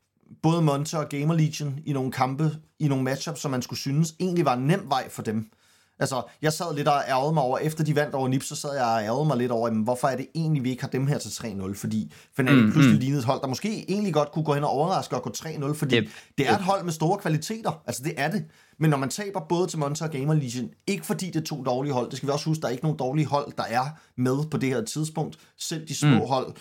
både 0.42 0.62
Monte 0.62 0.98
og 0.98 1.08
Gamer 1.08 1.34
Legion 1.34 1.78
i 1.86 1.92
nogle 1.92 2.12
kampe, 2.12 2.50
i 2.78 2.88
nogle 2.88 3.04
matchups, 3.04 3.40
som 3.40 3.50
man 3.50 3.62
skulle 3.62 3.80
synes 3.80 4.14
egentlig 4.20 4.44
var 4.44 4.54
en 4.54 4.66
nem 4.66 4.82
vej 4.88 5.08
for 5.08 5.22
dem. 5.22 5.50
Altså, 5.98 6.22
jeg 6.42 6.52
sad 6.52 6.76
lidt 6.76 6.88
og 6.88 7.02
ærgede 7.08 7.32
mig 7.32 7.42
over, 7.42 7.58
efter 7.58 7.84
de 7.84 7.94
vandt 7.94 8.14
over 8.14 8.28
Nips, 8.28 8.46
så 8.46 8.56
sad 8.56 8.74
jeg 8.74 8.84
og 8.84 9.02
ærgede 9.02 9.24
mig 9.26 9.36
lidt 9.36 9.52
over, 9.52 9.68
jamen, 9.68 9.82
hvorfor 9.82 10.08
er 10.08 10.16
det 10.16 10.26
egentlig, 10.34 10.64
vi 10.64 10.70
ikke 10.70 10.82
har 10.82 10.88
dem 10.88 11.06
her 11.06 11.18
til 11.18 11.28
3-0? 11.28 11.74
Fordi 11.74 12.12
Fnatic 12.36 12.64
mm, 12.64 12.72
pludselig 12.72 12.94
mm. 12.94 13.00
lignede 13.00 13.18
et 13.18 13.24
hold, 13.24 13.40
der 13.40 13.46
måske 13.46 13.90
egentlig 13.90 14.14
godt 14.14 14.32
kunne 14.32 14.44
gå 14.44 14.54
hen 14.54 14.64
og 14.64 14.70
overraske 14.70 15.16
og 15.16 15.22
gå 15.22 15.30
3-0, 15.36 15.72
fordi 15.72 15.96
yep. 15.96 16.08
det 16.38 16.48
er 16.48 16.54
et 16.54 16.62
hold 16.62 16.84
med 16.84 16.92
store 16.92 17.18
kvaliteter. 17.18 17.82
Altså, 17.86 18.02
det 18.02 18.12
er 18.16 18.30
det. 18.30 18.44
Men 18.78 18.90
når 18.90 18.96
man 18.96 19.08
taber 19.08 19.40
både 19.40 19.66
til 19.68 19.78
Monza 19.78 20.04
og 20.04 20.10
Gamer 20.10 20.34
Legion, 20.34 20.70
ikke 20.86 21.06
fordi 21.06 21.26
det 21.26 21.36
er 21.36 21.44
to 21.44 21.64
dårlige 21.64 21.92
hold, 21.92 22.10
det 22.10 22.16
skal 22.16 22.26
vi 22.26 22.32
også 22.32 22.48
huske, 22.48 22.60
der 22.60 22.68
er 22.68 22.72
ikke 22.72 22.84
nogen 22.84 22.98
dårlige 22.98 23.26
hold, 23.26 23.52
der 23.56 23.64
er 23.64 23.86
med 24.16 24.50
på 24.50 24.56
det 24.56 24.68
her 24.68 24.84
tidspunkt. 24.84 25.38
Selv 25.58 25.88
de 25.88 25.94
små 25.94 26.18
mm. 26.18 26.28
hold 26.28 26.54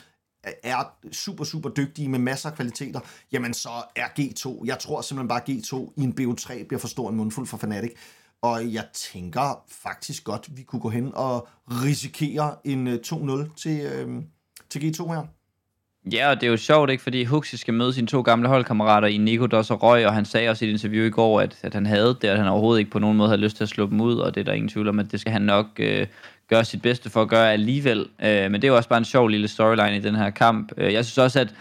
er 0.64 0.94
super, 1.12 1.44
super 1.44 1.70
dygtige 1.70 2.10
med 2.10 2.20
masser 2.20 2.50
af 2.50 2.56
kvaliteter, 2.56 3.00
jamen 3.32 3.54
så 3.54 3.70
er 3.96 4.08
G2, 4.20 4.66
jeg 4.66 4.80
tror 4.80 5.02
simpelthen 5.02 5.28
bare, 5.28 5.42
at 5.42 5.50
G2 5.50 5.94
i 5.98 6.04
en 6.04 6.16
BO3 6.20 6.68
bliver 6.68 6.80
for 6.80 6.88
stor 6.88 7.10
en 7.10 7.16
mundfuld 7.16 7.48
for 7.48 7.58
Fnatic. 7.58 7.92
Og 8.42 8.74
jeg 8.74 8.88
tænker 8.94 9.64
faktisk 9.68 10.24
godt, 10.24 10.58
vi 10.58 10.64
kunne 10.64 10.80
gå 10.80 10.90
hen 10.90 11.12
og 11.16 11.48
risikere 11.68 12.56
en 12.64 12.88
2-0 12.88 13.32
øh, 13.32 13.48
til, 13.58 13.82
øh, 13.82 14.24
til 14.70 14.80
G2 14.80 15.08
her. 15.14 15.35
Ja, 16.12 16.30
og 16.30 16.42
det 16.42 16.48
er 16.48 16.52
jo 16.52 16.58
sjovt, 16.58 16.90
ikke? 16.90 17.04
Fordi 17.04 17.24
Huxi 17.24 17.58
skal 17.58 17.74
møde 17.74 17.94
sine 17.94 18.08
to 18.08 18.22
gamle 18.22 18.48
holdkammerater 18.48 19.08
i 19.08 19.18
Nico 19.18 19.46
Dos 19.46 19.72
og 19.72 19.84
Røg, 19.84 20.08
og 20.08 20.14
han 20.14 20.26
sagde 20.26 20.50
også 20.50 20.66
i 20.66 20.68
et 20.68 20.72
interview 20.72 21.06
i 21.06 21.10
går, 21.10 21.42
at, 21.42 21.58
at 21.62 21.74
han 21.74 21.86
havde 21.86 22.18
det, 22.22 22.28
at 22.28 22.38
han 22.38 22.48
overhovedet 22.48 22.80
ikke 22.80 22.92
på 22.92 23.00
nogen 23.00 23.18
måde 23.18 23.30
havde 23.30 23.42
lyst 23.42 23.58
til 23.58 23.64
at 23.64 23.70
slå 23.70 23.90
dem 23.90 24.02
ud, 24.02 24.18
og 24.18 24.36
det 24.36 24.42
er 24.42 24.46
der 24.46 24.54
ingen 24.54 24.70
tvivl 24.70 24.88
om, 24.88 25.00
at 25.00 25.12
det 25.12 25.20
skal 25.20 25.32
han 25.32 25.42
nok 25.42 25.66
øh, 25.78 26.08
gøre 26.50 26.66
sit 26.66 26.82
bedste 26.82 27.10
for 27.10 27.22
at 27.22 27.30
gøre 27.30 27.54
alligevel. 27.54 28.06
Øh, 28.24 28.52
men 28.52 28.54
det 28.54 28.64
er 28.64 28.68
jo 28.68 28.76
også 28.76 28.90
bare 28.90 28.98
en 28.98 29.06
sjov 29.06 29.28
lille 29.28 29.48
storyline 29.48 29.98
i 29.98 30.00
den 30.00 30.16
her 30.16 30.30
kamp. 30.30 30.72
Øh, 30.78 30.94
jeg 30.94 31.06
synes 31.06 31.18
også, 31.18 31.40
at 31.40 31.54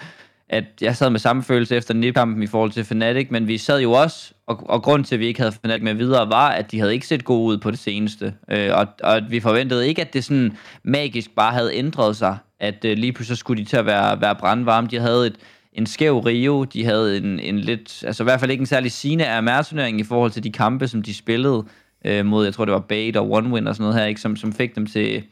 at 0.49 0.65
jeg 0.81 0.97
sad 0.97 1.11
med 1.11 1.21
samme 1.21 1.43
følelse 1.43 1.77
efter 1.77 1.95
nipkampen 1.95 2.43
i 2.43 2.47
forhold 2.47 2.71
til 2.71 2.85
Fnatic, 2.85 3.27
men 3.31 3.49
vi 3.49 3.59
sad 3.59 3.81
jo 3.81 3.93
også, 3.93 4.33
og, 4.47 4.63
og 4.69 4.83
grund 4.83 5.05
til, 5.05 5.15
at 5.15 5.21
vi 5.21 5.27
ikke 5.27 5.41
havde 5.41 5.53
Fnatic 5.53 5.83
med 5.83 5.95
videre, 5.95 6.31
var, 6.31 6.49
at 6.49 6.71
de 6.71 6.79
havde 6.79 6.93
ikke 6.95 7.07
set 7.07 7.25
gode 7.25 7.53
ud 7.53 7.59
på 7.59 7.71
det 7.71 7.79
seneste. 7.79 8.35
Øh, 8.51 8.71
og, 8.75 8.87
og 9.03 9.21
vi 9.29 9.41
forventede 9.41 9.89
ikke, 9.89 10.03
at 10.03 10.13
det 10.13 10.25
sådan 10.25 10.57
magisk 10.83 11.31
bare 11.37 11.53
havde 11.53 11.75
ændret 11.75 12.17
sig, 12.17 12.39
at 12.65 12.85
øh, 12.85 12.97
lige 12.97 13.13
pludselig 13.13 13.39
skulle 13.39 13.65
de 13.65 13.69
til 13.69 13.77
at 13.77 13.87
være, 13.87 14.21
være 14.21 14.35
brandvarme. 14.35 14.89
De 14.89 15.01
havde 15.01 15.27
et, 15.27 15.37
en 15.73 15.87
skæv 15.87 16.19
Rio, 16.19 16.65
de 16.65 16.85
havde 16.85 17.17
en, 17.17 17.41
en 17.41 17.59
lidt, 17.59 18.05
altså 18.07 18.23
i 18.23 18.25
hvert 18.25 18.41
fald 18.41 18.51
ikke 18.51 18.63
en 18.63 18.67
særlig 18.67 18.93
sine 18.93 19.27
af 19.27 19.63
i 19.99 20.03
forhold 20.03 20.31
til 20.31 20.45
de 20.45 20.53
kampe, 20.53 20.89
som 20.89 21.03
de 21.03 21.15
spillede 21.15 21.65
øh, 22.05 22.27
mod, 22.27 22.45
jeg 22.45 22.55
tror 22.55 22.65
det 22.65 22.75
var 22.75 22.81
Bait 22.81 23.17
og 23.17 23.31
One 23.31 23.49
Win 23.49 23.67
og 23.67 23.75
sådan 23.75 23.85
noget 23.85 24.01
her, 24.01 24.07
ikke, 24.07 24.21
som, 24.21 24.37
som 24.37 24.53
fik 24.53 24.75
dem 24.75 24.87
til, 24.87 25.23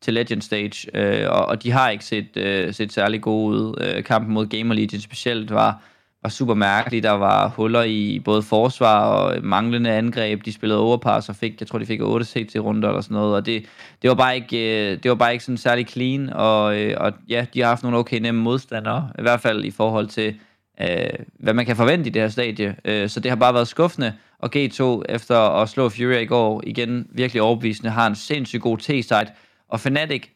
til 0.00 0.14
Legend 0.14 0.42
Stage, 0.42 0.88
øh, 0.94 1.30
og, 1.30 1.46
og 1.46 1.62
de 1.62 1.70
har 1.70 1.90
ikke 1.90 2.04
set, 2.04 2.36
øh, 2.36 2.74
set 2.74 2.92
særlig 2.92 3.20
gode 3.22 3.56
ud. 3.58 3.74
Øh, 3.80 4.04
kampen 4.04 4.34
mod 4.34 4.46
Gamer 4.46 4.74
Legion 4.74 5.00
specielt 5.00 5.50
var, 5.50 5.82
var 6.26 6.30
super 6.30 6.54
mærkelig. 6.54 7.02
Der 7.02 7.10
var 7.10 7.48
huller 7.48 7.82
i 7.82 8.20
både 8.24 8.42
forsvar 8.42 9.06
og 9.06 9.36
manglende 9.42 9.90
angreb. 9.90 10.44
De 10.44 10.52
spillede 10.52 10.80
overpass 10.80 11.28
og 11.28 11.36
fik, 11.36 11.60
jeg 11.60 11.68
tror 11.68 11.78
de 11.78 11.86
fik 11.86 12.00
8 12.02 12.26
CT 12.26 12.56
runder 12.56 12.88
eller 12.88 13.00
sådan 13.00 13.14
noget, 13.14 13.34
og 13.34 13.46
det, 13.46 13.64
det 14.02 14.10
var 14.10 14.14
bare 14.14 14.36
ikke, 14.36 14.92
øh, 14.92 15.02
det 15.02 15.08
var 15.08 15.14
bare 15.14 15.32
ikke 15.32 15.44
sådan 15.44 15.56
særlig 15.56 15.88
clean, 15.88 16.30
og, 16.32 16.80
øh, 16.80 16.94
og 16.96 17.12
ja, 17.28 17.46
de 17.54 17.60
har 17.60 17.68
haft 17.68 17.82
nogle 17.82 17.98
okay 17.98 18.18
nemme 18.18 18.42
modstandere, 18.42 19.10
i 19.18 19.22
hvert 19.22 19.40
fald 19.40 19.64
i 19.64 19.70
forhold 19.70 20.06
til, 20.06 20.34
øh, 20.80 20.88
hvad 21.38 21.54
man 21.54 21.66
kan 21.66 21.76
forvente 21.76 22.06
i 22.06 22.12
det 22.12 22.22
her 22.22 22.28
stadie. 22.28 22.76
Øh, 22.84 23.08
så 23.08 23.20
det 23.20 23.30
har 23.30 23.36
bare 23.36 23.54
været 23.54 23.68
skuffende, 23.68 24.12
og 24.38 24.50
G2 24.56 25.02
efter 25.08 25.38
at 25.38 25.68
slå 25.68 25.88
Fury 25.88 26.22
i 26.22 26.24
går 26.26 26.62
igen 26.66 27.06
virkelig 27.10 27.42
overbevisende, 27.42 27.90
har 27.90 28.06
en 28.06 28.14
sindssygt 28.14 28.62
god 28.62 28.78
T-site, 28.78 29.32
og 29.68 29.80
Fnatic, 29.80 30.28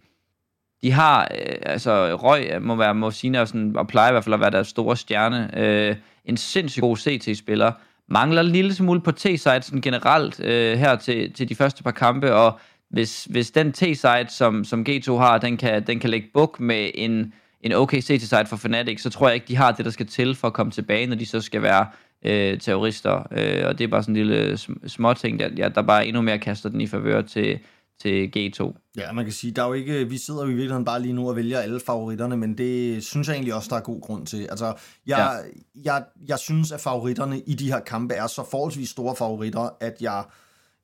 de 0.82 0.92
har, 0.92 1.20
øh, 1.20 1.56
altså 1.62 2.16
Røg 2.16 2.62
må 2.62 2.76
være, 2.76 2.94
må 2.94 3.10
sige, 3.10 3.40
og, 3.40 3.48
sådan, 3.48 3.76
og 3.76 3.88
plejer 3.88 4.08
i 4.08 4.12
hvert 4.12 4.24
fald 4.24 4.34
at 4.34 4.40
være 4.40 4.50
deres 4.50 4.68
store 4.68 4.96
stjerne, 4.96 5.50
øh, 5.58 5.96
en 6.24 6.36
sindssygt 6.36 6.82
god 6.82 6.96
CT-spiller, 6.96 7.72
mangler 8.08 8.42
en 8.42 8.48
lille 8.48 8.74
smule 8.74 9.00
på 9.00 9.12
T-side 9.12 9.62
sådan 9.62 9.80
generelt 9.80 10.40
øh, 10.40 10.78
her 10.78 10.96
til, 10.96 11.32
til 11.32 11.48
de 11.48 11.54
første 11.54 11.82
par 11.82 11.90
kampe, 11.90 12.34
og 12.34 12.58
hvis, 12.90 13.24
hvis 13.24 13.50
den 13.50 13.72
T-side, 13.72 14.26
som, 14.28 14.64
som 14.64 14.86
G2 14.88 15.16
har, 15.16 15.38
den 15.38 15.56
kan, 15.56 15.86
den 15.86 16.00
kan 16.00 16.10
lægge 16.10 16.28
buk 16.34 16.60
med 16.60 16.90
en, 16.94 17.32
en 17.62 17.72
okay 17.72 18.00
CT-side 18.00 18.46
for 18.46 18.56
Fnatic, 18.56 19.02
så 19.02 19.10
tror 19.10 19.28
jeg 19.28 19.34
ikke, 19.34 19.48
de 19.48 19.56
har 19.56 19.72
det, 19.72 19.84
der 19.84 19.90
skal 19.90 20.06
til 20.06 20.34
for 20.34 20.48
at 20.48 20.54
komme 20.54 20.72
tilbage, 20.72 21.06
når 21.06 21.16
de 21.16 21.26
så 21.26 21.40
skal 21.40 21.62
være 21.62 21.86
øh, 22.24 22.58
terrorister. 22.58 23.26
Øh, 23.30 23.66
og 23.66 23.78
det 23.78 23.84
er 23.84 23.88
bare 23.88 24.02
sådan 24.02 24.16
en 24.16 24.26
lille 24.26 24.58
små 24.86 25.14
ting, 25.14 25.40
der, 25.40 25.48
ja, 25.56 25.68
der 25.68 25.82
bare 25.82 26.06
endnu 26.06 26.22
mere 26.22 26.38
kaster 26.38 26.68
den 26.68 26.80
i 26.80 26.86
favør 26.86 27.22
til, 27.22 27.58
til 28.00 28.30
G2. 28.36 28.92
Ja, 28.96 29.12
man 29.12 29.24
kan 29.24 29.32
sige, 29.32 29.52
der 29.52 29.62
er 29.62 29.66
jo 29.66 29.72
ikke, 29.72 30.08
vi 30.08 30.18
sidder 30.18 30.40
jo 30.40 30.46
i 30.46 30.54
virkeligheden 30.54 30.84
bare 30.84 31.02
lige 31.02 31.12
nu 31.12 31.28
og 31.28 31.36
vælger 31.36 31.58
alle 31.58 31.80
favoritterne, 31.80 32.36
men 32.36 32.58
det 32.58 33.04
synes 33.04 33.28
jeg 33.28 33.34
egentlig 33.34 33.54
også, 33.54 33.68
der 33.70 33.76
er 33.76 33.80
god 33.80 34.00
grund 34.00 34.26
til. 34.26 34.46
Altså, 34.50 34.74
jeg, 35.06 35.44
ja. 35.74 35.92
jeg, 35.94 36.04
jeg 36.28 36.38
synes, 36.38 36.72
at 36.72 36.80
favoritterne 36.80 37.40
i 37.40 37.54
de 37.54 37.72
her 37.72 37.80
kampe 37.80 38.14
er 38.14 38.26
så 38.26 38.44
forholdsvis 38.50 38.88
store 38.88 39.16
favoritter, 39.16 39.76
at 39.80 39.96
jeg, 40.00 40.24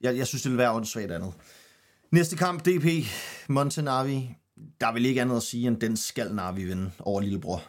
jeg, 0.01 0.17
jeg 0.17 0.27
synes, 0.27 0.43
det 0.43 0.51
vil 0.51 0.59
være 0.59 0.73
åndssvagt 0.73 1.13
andet. 1.13 1.33
Næste 2.13 2.37
kamp, 2.37 2.65
DP, 2.65 2.87
Montenavi. 3.49 4.31
Der 4.81 4.87
er 4.87 4.93
vel 4.93 5.07
ikke 5.07 5.21
andet 5.21 5.37
at 5.37 5.43
sige, 5.43 5.67
end 5.67 5.81
den 5.81 5.97
skal 5.97 6.35
Navi 6.35 6.65
vinde 6.65 6.91
over 6.99 7.21
Lillebror. 7.21 7.63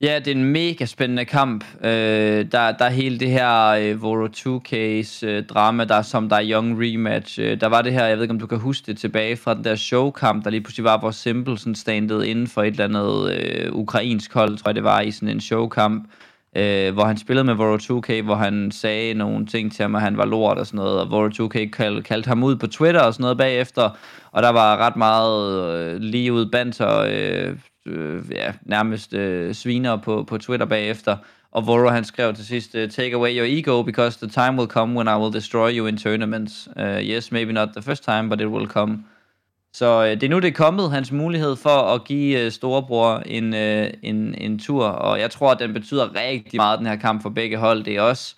Ja, 0.00 0.18
det 0.18 0.28
er 0.28 0.34
en 0.34 0.44
mega 0.44 0.84
spændende 0.84 1.24
kamp. 1.24 1.64
Øh, 1.80 2.52
der, 2.52 2.72
der 2.72 2.84
er 2.84 2.90
hele 2.90 3.18
det 3.18 3.30
her 3.30 3.68
øh, 3.68 4.02
Voro 4.02 4.26
2C's 4.26 5.26
øh, 5.26 5.46
drama, 5.46 5.84
der 5.84 5.94
er 5.94 6.02
som 6.02 6.28
der 6.28 6.36
er 6.36 6.50
Young 6.50 6.78
Rematch. 6.80 7.40
Øh, 7.40 7.60
der 7.60 7.66
var 7.66 7.82
det 7.82 7.92
her, 7.92 8.04
jeg 8.04 8.16
ved 8.16 8.24
ikke 8.24 8.32
om 8.32 8.38
du 8.38 8.46
kan 8.46 8.58
huske 8.58 8.86
det 8.86 8.98
tilbage 8.98 9.36
fra 9.36 9.54
den 9.54 9.64
der 9.64 9.74
showkamp, 9.76 10.44
der 10.44 10.50
lige 10.50 10.60
pludselig 10.60 10.84
var, 10.84 10.98
hvor 10.98 11.10
Simple 11.10 11.58
sådan 11.58 11.74
standede 11.74 12.28
inden 12.28 12.46
for 12.46 12.62
et 12.62 12.66
eller 12.66 12.84
andet 12.84 13.32
øh, 13.32 13.72
ukrainsk 13.72 14.34
hold, 14.34 14.58
tror 14.58 14.68
jeg 14.68 14.74
det 14.74 14.84
var, 14.84 15.00
i 15.00 15.10
sådan 15.10 15.28
en 15.28 15.40
showkamp. 15.40 16.10
Øh, 16.56 16.94
hvor 16.94 17.04
han 17.04 17.18
spillede 17.18 17.44
med 17.44 17.54
Voro 17.54 17.76
2K, 17.76 18.22
hvor 18.22 18.34
han 18.34 18.70
sagde 18.70 19.14
nogle 19.14 19.46
ting 19.46 19.72
til 19.72 19.82
ham, 19.82 19.94
at 19.94 20.02
han 20.02 20.16
var 20.16 20.24
lort 20.24 20.58
og 20.58 20.66
sådan 20.66 20.78
noget, 20.78 21.00
og 21.00 21.10
Voro 21.10 21.28
2K 21.28 21.70
kald, 21.70 22.02
kaldte 22.02 22.28
ham 22.28 22.42
ud 22.42 22.56
på 22.56 22.66
Twitter 22.66 23.00
og 23.00 23.14
sådan 23.14 23.22
noget 23.22 23.38
bagefter, 23.38 23.90
og 24.32 24.42
der 24.42 24.50
var 24.50 24.76
ret 24.76 24.96
meget 24.96 25.74
øh, 25.74 26.00
lige 26.00 26.32
ud 26.32 26.46
banter, 26.46 26.98
øh, 26.98 27.56
øh, 27.86 28.22
ja, 28.30 28.52
nærmest 28.62 29.14
øh, 29.14 29.54
sviner 29.54 29.96
på, 29.96 30.24
på 30.28 30.38
Twitter 30.38 30.66
bagefter. 30.66 31.16
Og 31.52 31.66
Voro 31.66 31.88
han 31.88 32.04
skrev 32.04 32.34
til 32.34 32.46
sidst, 32.46 32.74
øh, 32.74 32.90
take 32.90 33.14
away 33.14 33.38
your 33.38 33.46
ego, 33.48 33.82
because 33.82 34.18
the 34.26 34.28
time 34.28 34.58
will 34.58 34.70
come 34.70 34.96
when 34.96 35.08
I 35.08 35.20
will 35.22 35.34
destroy 35.34 35.70
you 35.72 35.86
in 35.86 35.96
tournaments. 35.96 36.68
Uh, 36.76 36.82
yes, 36.82 37.32
maybe 37.32 37.52
not 37.52 37.68
the 37.68 37.82
first 37.82 38.04
time, 38.04 38.28
but 38.28 38.40
it 38.40 38.46
will 38.46 38.66
come. 38.66 39.04
Så 39.72 40.04
øh, 40.04 40.10
det 40.10 40.22
er 40.22 40.28
nu, 40.28 40.38
det 40.38 40.48
er 40.48 40.52
kommet, 40.52 40.90
hans 40.90 41.12
mulighed 41.12 41.56
for 41.56 41.94
at 41.94 42.04
give 42.04 42.40
øh, 42.40 42.50
storebror 42.50 43.22
en, 43.26 43.54
øh, 43.54 43.90
en, 44.02 44.34
en 44.38 44.58
tur, 44.58 44.86
og 44.86 45.20
jeg 45.20 45.30
tror, 45.30 45.50
at 45.50 45.58
den 45.58 45.72
betyder 45.72 46.14
rigtig 46.14 46.56
meget, 46.56 46.78
den 46.78 46.86
her 46.86 46.96
kamp 46.96 47.22
for 47.22 47.30
begge 47.30 47.56
hold. 47.56 47.84
Det 47.84 47.96
er 47.96 48.00
også 48.00 48.34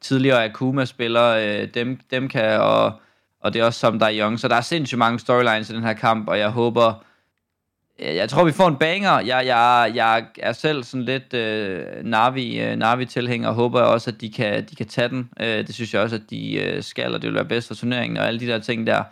tidligere 0.00 0.44
Akuma-spillere, 0.44 1.48
øh, 1.48 1.68
dem, 1.74 2.00
dem 2.10 2.28
kan, 2.28 2.60
og, 2.60 2.92
og 3.40 3.54
det 3.54 3.60
er 3.60 3.64
også 3.64 3.80
som 3.80 3.98
der 3.98 4.06
er 4.06 4.18
young. 4.20 4.40
Så 4.40 4.48
der 4.48 4.56
er 4.56 4.60
sindssygt 4.60 4.98
mange 4.98 5.18
storylines 5.18 5.70
i 5.70 5.74
den 5.74 5.82
her 5.82 5.92
kamp, 5.92 6.28
og 6.28 6.38
jeg 6.38 6.50
håber, 6.50 7.04
jeg 7.98 8.28
tror, 8.28 8.44
vi 8.44 8.52
får 8.52 8.68
en 8.68 8.76
banger. 8.76 9.20
Jeg, 9.20 9.46
jeg, 9.46 9.92
jeg 9.94 10.26
er 10.38 10.52
selv 10.52 10.84
sådan 10.84 11.04
lidt 11.04 11.34
øh, 11.34 11.86
Navi, 12.04 12.60
øh, 12.60 12.76
Navi-tilhænger, 12.76 13.48
og 13.48 13.54
håber 13.54 13.80
også, 13.80 14.10
at 14.10 14.20
de 14.20 14.32
kan, 14.32 14.66
de 14.70 14.76
kan 14.76 14.86
tage 14.86 15.08
den. 15.08 15.30
Øh, 15.40 15.66
det 15.66 15.74
synes 15.74 15.94
jeg 15.94 16.02
også, 16.02 16.16
at 16.16 16.30
de 16.30 16.54
øh, 16.54 16.82
skal, 16.82 17.14
og 17.14 17.22
det 17.22 17.28
vil 17.28 17.34
være 17.34 17.44
bedst 17.44 17.68
for 17.68 17.74
turneringen, 17.74 18.16
og 18.16 18.26
alle 18.26 18.40
de 18.40 18.46
der 18.46 18.58
ting 18.58 18.86
der. 18.86 19.02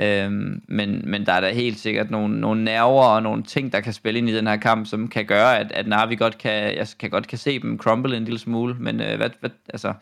Øh, 0.00 0.30
men, 0.68 1.02
men 1.10 1.26
der 1.26 1.32
er 1.32 1.40
da 1.40 1.52
helt 1.52 1.78
sikkert 1.78 2.10
nogle, 2.10 2.40
nogle 2.40 2.64
nerver 2.64 3.04
og 3.04 3.22
nogle 3.22 3.42
ting, 3.42 3.72
der 3.72 3.80
kan 3.80 3.92
spille 3.92 4.18
ind 4.18 4.28
i 4.28 4.36
den 4.36 4.46
her 4.46 4.56
kamp, 4.56 4.86
som 4.86 5.08
kan 5.08 5.26
gøre, 5.26 5.58
at, 5.58 5.72
at 5.72 5.86
Navi 5.86 6.16
godt 6.16 6.38
kan, 6.38 6.76
jeg 6.76 6.86
kan 6.98 7.10
godt 7.10 7.26
kan 7.26 7.38
se 7.38 7.58
dem 7.58 7.78
crumble 7.78 8.16
en 8.16 8.24
lille 8.24 8.38
smule. 8.38 8.74
Men 8.74 9.00
øh, 9.00 9.16
hvad, 9.16 9.30
hvad, 9.40 9.50
altså, 9.68 9.92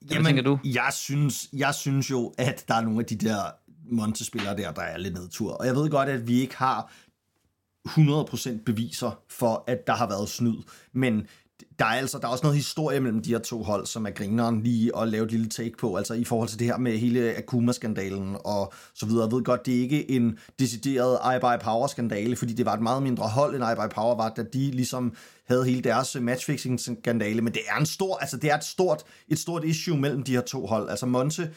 hvad 0.00 0.12
Jamen, 0.12 0.26
tænker 0.26 0.42
du? 0.42 0.58
Jeg 0.64 0.90
synes, 0.92 1.48
jeg 1.52 1.74
synes 1.74 2.10
jo, 2.10 2.34
at 2.38 2.64
der 2.68 2.74
er 2.74 2.80
nogle 2.80 3.00
af 3.00 3.06
de 3.06 3.16
der 3.16 3.36
Monte-spillere 3.92 4.56
der, 4.56 4.72
der 4.72 4.82
er 4.82 4.98
lidt 4.98 5.14
nedtur. 5.14 5.52
Og 5.52 5.66
jeg 5.66 5.74
ved 5.74 5.90
godt, 5.90 6.08
at 6.08 6.28
vi 6.28 6.40
ikke 6.40 6.56
har 6.56 6.92
100% 7.88 8.62
beviser 8.66 9.20
for, 9.28 9.64
at 9.66 9.86
der 9.86 9.92
har 9.92 10.08
været 10.08 10.28
snyd. 10.28 10.56
Men 10.92 11.26
der 11.78 11.84
er 11.84 11.90
altså 11.90 12.18
der 12.18 12.26
er 12.26 12.32
også 12.32 12.42
noget 12.42 12.56
historie 12.56 13.00
mellem 13.00 13.22
de 13.22 13.30
her 13.30 13.38
to 13.38 13.62
hold, 13.62 13.86
som 13.86 14.06
er 14.06 14.10
grineren 14.10 14.62
lige 14.62 14.98
at 14.98 15.08
lave 15.08 15.24
et 15.24 15.30
lille 15.30 15.48
take 15.48 15.76
på, 15.78 15.96
altså 15.96 16.14
i 16.14 16.24
forhold 16.24 16.48
til 16.48 16.58
det 16.58 16.66
her 16.66 16.78
med 16.78 16.98
hele 16.98 17.36
Akuma-skandalen 17.36 18.36
og 18.44 18.72
så 18.94 19.06
videre. 19.06 19.24
Jeg 19.24 19.32
ved 19.32 19.44
godt, 19.44 19.66
det 19.66 19.76
er 19.76 19.80
ikke 19.80 20.10
en 20.10 20.38
decideret 20.58 21.40
by 21.40 21.64
Power-skandale, 21.64 22.36
fordi 22.36 22.52
det 22.52 22.66
var 22.66 22.74
et 22.74 22.82
meget 22.82 23.02
mindre 23.02 23.28
hold, 23.28 23.54
end 23.54 23.76
by 23.76 23.94
Power 23.94 24.14
var, 24.14 24.28
da 24.28 24.42
de 24.42 24.70
ligesom 24.70 25.14
havde 25.48 25.64
hele 25.64 25.80
deres 25.82 26.16
matchfixing-skandale, 26.20 27.40
men 27.40 27.52
det 27.52 27.62
er 27.68 27.80
en 27.80 27.86
stor, 27.86 28.16
altså 28.16 28.36
det 28.36 28.50
er 28.50 28.56
et 28.56 28.64
stort, 28.64 29.02
et 29.28 29.38
stort 29.38 29.64
issue 29.64 29.98
mellem 29.98 30.22
de 30.22 30.32
her 30.32 30.40
to 30.40 30.66
hold. 30.66 30.88
Altså 30.88 31.06
Monte 31.06 31.50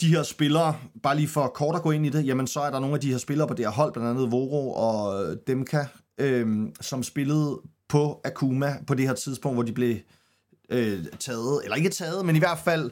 de 0.00 0.08
her 0.08 0.22
spillere, 0.22 0.76
bare 1.02 1.16
lige 1.16 1.28
for 1.28 1.46
kort 1.46 1.76
at 1.76 1.82
gå 1.82 1.90
ind 1.90 2.06
i 2.06 2.08
det, 2.08 2.26
jamen 2.26 2.46
så 2.46 2.60
er 2.60 2.70
der 2.70 2.80
nogle 2.80 2.94
af 2.94 3.00
de 3.00 3.10
her 3.10 3.18
spillere 3.18 3.48
på 3.48 3.54
det 3.54 3.64
her 3.64 3.72
hold, 3.72 3.92
blandt 3.92 4.10
andet 4.10 4.32
Voro 4.32 4.72
og 4.72 5.24
øh, 5.24 5.36
Demka, 5.46 5.84
øhm, 6.18 6.72
som 6.80 7.02
spillede 7.02 7.60
på 7.88 8.20
Akuma 8.24 8.76
på 8.86 8.94
det 8.94 9.06
her 9.06 9.14
tidspunkt, 9.14 9.56
hvor 9.56 9.62
de 9.62 9.72
blev 9.72 9.96
øh, 10.70 11.04
taget, 11.18 11.60
eller 11.64 11.76
ikke 11.76 11.90
taget, 11.90 12.26
men 12.26 12.36
i 12.36 12.38
hvert 12.38 12.58
fald, 12.58 12.90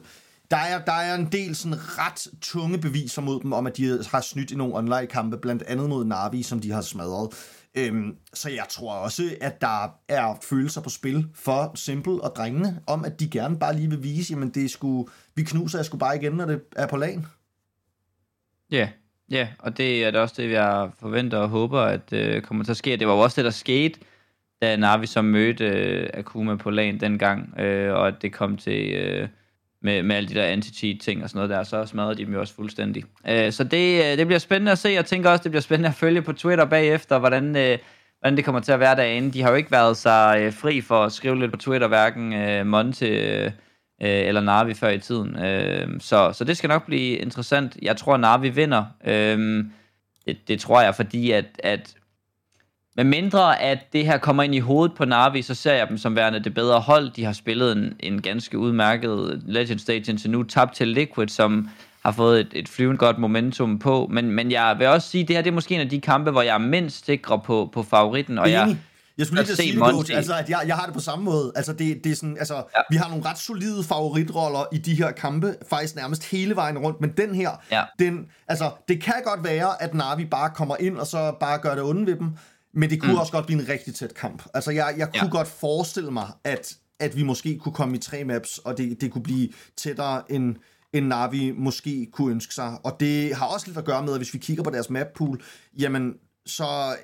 der 0.51 0.57
er, 0.57 0.85
der 0.85 0.91
er 0.91 1.15
en 1.15 1.27
del 1.31 1.55
sådan 1.55 1.77
ret 1.79 2.27
tunge 2.41 2.77
beviser 2.77 3.21
mod 3.21 3.39
dem, 3.39 3.53
om 3.53 3.67
at 3.67 3.77
de 3.77 4.03
har 4.11 4.21
snydt 4.21 4.51
i 4.51 4.55
nogle 4.55 4.75
online-kampe, 4.75 5.37
blandt 5.37 5.63
andet 5.63 5.89
mod 5.89 6.05
Navi, 6.05 6.43
som 6.43 6.59
de 6.59 6.71
har 6.71 6.81
smadret. 6.81 7.33
Øhm, 7.77 8.17
så 8.33 8.49
jeg 8.49 8.65
tror 8.69 8.93
også, 8.93 9.23
at 9.41 9.61
der 9.61 9.99
er 10.07 10.37
følelser 10.49 10.81
på 10.81 10.89
spil 10.89 11.27
for 11.33 11.71
Simple 11.75 12.21
og 12.23 12.35
drengene, 12.35 12.81
om 12.87 13.05
at 13.05 13.19
de 13.19 13.29
gerne 13.29 13.59
bare 13.59 13.75
lige 13.75 13.89
vil 13.89 14.03
vise, 14.03 14.33
jamen 14.33 14.49
det 14.49 14.65
er 14.65 14.69
sgu, 14.69 15.09
vi 15.35 15.43
knuser 15.43 15.77
jeg 15.77 15.85
sgu 15.85 15.97
bare 15.97 16.15
igen, 16.15 16.33
når 16.33 16.45
det 16.45 16.61
er 16.75 16.87
på 16.87 16.97
lagen. 16.97 17.25
Ja, 18.71 18.77
yeah. 18.77 18.89
ja, 19.31 19.35
yeah. 19.35 19.47
og 19.59 19.77
det 19.77 20.03
er 20.05 20.11
det 20.11 20.21
også 20.21 20.35
det, 20.37 20.51
jeg 20.51 20.91
forventer 20.99 21.37
og 21.37 21.49
håber, 21.49 21.81
at 21.81 22.13
øh, 22.13 22.41
kommer 22.41 22.63
til 22.63 22.71
at 22.71 22.77
ske. 22.77 22.97
Det 22.97 23.07
var 23.07 23.13
jo 23.13 23.19
også 23.19 23.35
det, 23.41 23.45
der 23.45 23.51
skete, 23.51 23.99
da 24.61 24.75
Navi 24.75 25.05
så 25.05 25.21
mødte 25.21 25.65
øh, 25.65 26.09
Akuma 26.13 26.55
på 26.55 26.69
lagen 26.69 26.99
dengang, 26.99 27.59
øh, 27.59 27.93
og 27.93 28.07
at 28.07 28.15
det 28.21 28.33
kom 28.33 28.57
til... 28.57 28.93
Øh, 28.93 29.27
med, 29.81 30.03
med 30.03 30.15
alle 30.15 30.29
de 30.29 30.33
der 30.33 30.57
anti-cheat 30.57 30.97
ting 31.01 31.23
og 31.23 31.29
sådan 31.29 31.37
noget 31.37 31.49
der, 31.49 31.63
så 31.63 31.85
smadrede 31.85 32.15
de 32.15 32.25
dem 32.25 32.33
jo 32.33 32.39
også 32.39 32.53
fuldstændig. 32.53 33.03
Øh, 33.27 33.51
så 33.51 33.63
det, 33.63 34.11
øh, 34.11 34.17
det 34.17 34.27
bliver 34.27 34.39
spændende 34.39 34.71
at 34.71 34.77
se. 34.77 34.89
Jeg 34.89 35.05
tænker 35.05 35.29
også, 35.29 35.43
det 35.43 35.51
bliver 35.51 35.61
spændende 35.61 35.89
at 35.89 35.95
følge 35.95 36.21
på 36.21 36.33
Twitter 36.33 36.65
bagefter, 36.65 37.19
hvordan, 37.19 37.55
øh, 37.55 37.77
hvordan 38.19 38.37
det 38.37 38.45
kommer 38.45 38.61
til 38.61 38.71
at 38.71 38.79
være 38.79 38.95
derinde. 38.95 39.31
De 39.31 39.41
har 39.41 39.49
jo 39.49 39.55
ikke 39.55 39.71
været 39.71 39.97
så 39.97 40.35
øh, 40.39 40.53
fri 40.53 40.81
for 40.81 41.03
at 41.03 41.11
skrive 41.11 41.39
lidt 41.39 41.51
på 41.51 41.57
Twitter, 41.57 41.87
hverken 41.87 42.33
øh, 42.33 42.65
Monte 42.65 43.07
øh, 43.07 43.45
øh, 43.45 43.51
eller 44.01 44.41
Navi 44.41 44.73
før 44.73 44.89
i 44.89 44.99
tiden. 44.99 45.39
Øh, 45.43 45.87
så, 45.99 46.33
så 46.33 46.43
det 46.43 46.57
skal 46.57 46.67
nok 46.67 46.85
blive 46.85 47.17
interessant. 47.17 47.77
Jeg 47.81 47.97
tror, 47.97 48.17
Navi 48.17 48.49
vinder. 48.49 48.83
Øh, 49.05 49.65
det, 50.25 50.37
det 50.47 50.59
tror 50.59 50.81
jeg, 50.81 50.95
fordi 50.95 51.31
at, 51.31 51.45
at 51.59 51.95
med 52.99 53.05
mindre 53.05 53.61
at 53.61 53.79
det 53.93 54.05
her 54.05 54.17
kommer 54.17 54.43
ind 54.43 54.55
i 54.55 54.59
hovedet 54.59 54.97
på 54.97 55.05
Navi, 55.05 55.41
så 55.41 55.55
ser 55.55 55.73
jeg 55.73 55.87
dem 55.89 55.97
som 55.97 56.15
værende 56.15 56.43
det 56.43 56.53
bedre 56.53 56.79
hold. 56.79 57.11
De 57.11 57.25
har 57.25 57.33
spillet 57.33 57.71
en, 57.71 57.93
en 57.99 58.21
ganske 58.21 58.57
udmærket 58.57 59.41
Legend 59.45 59.79
Stage 59.79 60.11
indtil 60.11 60.29
nu, 60.29 60.43
tabt 60.43 60.75
til 60.75 60.87
Liquid, 60.87 61.27
som 61.27 61.69
har 62.05 62.11
fået 62.11 62.39
et, 62.39 62.47
et 62.53 62.69
flyvende 62.69 62.97
godt 62.97 63.17
momentum 63.17 63.79
på. 63.79 64.07
Men, 64.11 64.31
men 64.31 64.51
jeg 64.51 64.75
vil 64.79 64.87
også 64.87 65.09
sige, 65.09 65.21
at 65.21 65.27
det 65.27 65.35
her 65.35 65.43
det 65.43 65.49
er 65.49 65.53
måske 65.53 65.75
en 65.75 65.81
af 65.81 65.89
de 65.89 66.01
kampe, 66.01 66.31
hvor 66.31 66.41
jeg 66.41 66.53
er 66.53 66.57
mindst 66.57 67.05
sikre 67.05 67.39
på, 67.39 67.69
på 67.73 67.83
favoritten. 67.83 68.37
Og 68.39 68.51
jeg, 68.51 68.77
jeg 69.17 69.25
skulle 69.25 69.43
lige 69.43 69.55
sige 69.55 69.79
det, 69.79 70.11
altså, 70.15 70.33
at 70.33 70.49
jeg, 70.49 70.59
jeg 70.67 70.75
har 70.75 70.85
det 70.85 70.93
på 70.93 70.99
samme 70.99 71.25
måde. 71.25 71.51
Altså, 71.55 71.73
det, 71.73 72.03
det 72.03 72.11
er 72.11 72.15
sådan, 72.15 72.37
altså, 72.39 72.55
ja. 72.55 72.81
Vi 72.89 72.95
har 72.95 73.09
nogle 73.09 73.25
ret 73.25 73.37
solide 73.37 73.83
favoritroller 73.83 74.65
i 74.71 74.77
de 74.77 74.95
her 74.95 75.11
kampe, 75.11 75.55
faktisk 75.69 75.95
nærmest 75.95 76.31
hele 76.31 76.55
vejen 76.55 76.77
rundt, 76.77 77.01
men 77.01 77.13
den 77.17 77.35
her, 77.35 77.49
ja. 77.71 77.83
den, 77.99 78.25
altså, 78.47 78.71
det 78.87 79.01
kan 79.01 79.15
godt 79.25 79.43
være, 79.43 79.83
at 79.83 79.93
Navi 79.93 80.25
bare 80.25 80.49
kommer 80.49 80.75
ind, 80.79 80.97
og 80.97 81.07
så 81.07 81.31
bare 81.39 81.57
gør 81.57 81.75
det 81.75 81.83
onde 81.83 82.05
ved 82.05 82.15
dem, 82.15 82.31
men 82.73 82.89
det 82.89 83.01
kunne 83.01 83.11
mm. 83.11 83.17
også 83.17 83.31
godt 83.31 83.45
blive 83.45 83.61
en 83.61 83.69
rigtig 83.69 83.95
tæt 83.95 84.13
kamp. 84.13 84.43
Altså, 84.53 84.71
jeg, 84.71 84.95
jeg 84.97 85.07
kunne 85.07 85.29
ja. 85.33 85.37
godt 85.37 85.47
forestille 85.47 86.11
mig, 86.11 86.27
at, 86.43 86.77
at 86.99 87.15
vi 87.15 87.23
måske 87.23 87.57
kunne 87.57 87.73
komme 87.73 87.95
i 87.95 87.99
tre 87.99 88.23
maps, 88.23 88.57
og 88.57 88.77
det, 88.77 89.01
det 89.01 89.11
kunne 89.11 89.23
blive 89.23 89.49
tættere 89.77 90.31
end, 90.31 90.55
end 90.93 91.07
Navi 91.07 91.51
måske 91.51 92.07
kunne 92.11 92.31
ønske 92.31 92.53
sig. 92.53 92.77
Og 92.83 92.97
det 92.99 93.35
har 93.35 93.45
også 93.45 93.67
lidt 93.67 93.77
at 93.77 93.85
gøre 93.85 94.03
med, 94.03 94.13
at 94.13 94.19
hvis 94.19 94.33
vi 94.33 94.39
kigger 94.39 94.63
på 94.63 94.69
deres 94.69 94.89
map 94.89 95.07
pool, 95.15 95.41
jamen, 95.79 96.13
så 96.45 96.95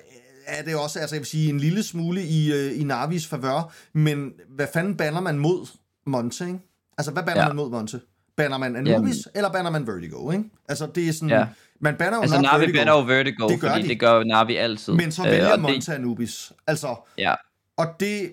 er 0.46 0.62
det 0.62 0.76
også, 0.76 0.98
altså 0.98 1.16
jeg 1.16 1.20
vil 1.20 1.26
sige, 1.26 1.48
en 1.48 1.60
lille 1.60 1.82
smule 1.82 2.22
i, 2.22 2.52
øh, 2.52 2.80
i 2.80 2.84
Navis 2.84 3.26
favør, 3.26 3.72
men 3.92 4.32
hvad 4.48 4.66
fanden 4.72 4.96
banner 4.96 5.20
man 5.20 5.38
mod 5.38 5.66
Monte, 6.06 6.46
ikke? 6.46 6.58
Altså, 6.98 7.12
hvad 7.12 7.22
banner 7.22 7.42
ja. 7.42 7.48
man 7.48 7.56
mod 7.56 7.70
Monte? 7.70 8.00
Banner 8.36 8.58
man 8.58 8.76
Anubis, 8.76 8.92
Jamen. 8.92 9.14
eller 9.34 9.52
banner 9.52 9.70
man 9.70 9.86
Vertigo, 9.86 10.30
ikke? 10.30 10.44
Altså, 10.68 10.86
det 10.94 11.08
er 11.08 11.12
sådan... 11.12 11.28
Ja. 11.28 11.46
Man 11.80 11.96
banner 11.96 12.16
jo 12.16 12.22
altså, 12.22 12.40
Navi 12.40 12.60
Vertigo. 12.60 12.78
banner 12.78 12.92
jo 12.92 13.00
Vertigo, 13.00 13.48
det 13.48 13.60
gør 13.60 13.70
fordi 13.70 13.82
de. 13.82 13.88
det 13.88 14.00
gør 14.00 14.24
Navi 14.24 14.56
altid. 14.56 14.92
Men 14.92 15.12
så 15.12 15.22
vælger 15.22 15.52
øh, 15.52 15.60
Monte 15.60 15.80
det... 15.80 15.88
Anubis. 15.88 16.52
Altså, 16.66 16.96
ja. 17.18 17.34
og 17.76 17.86
det... 18.00 18.32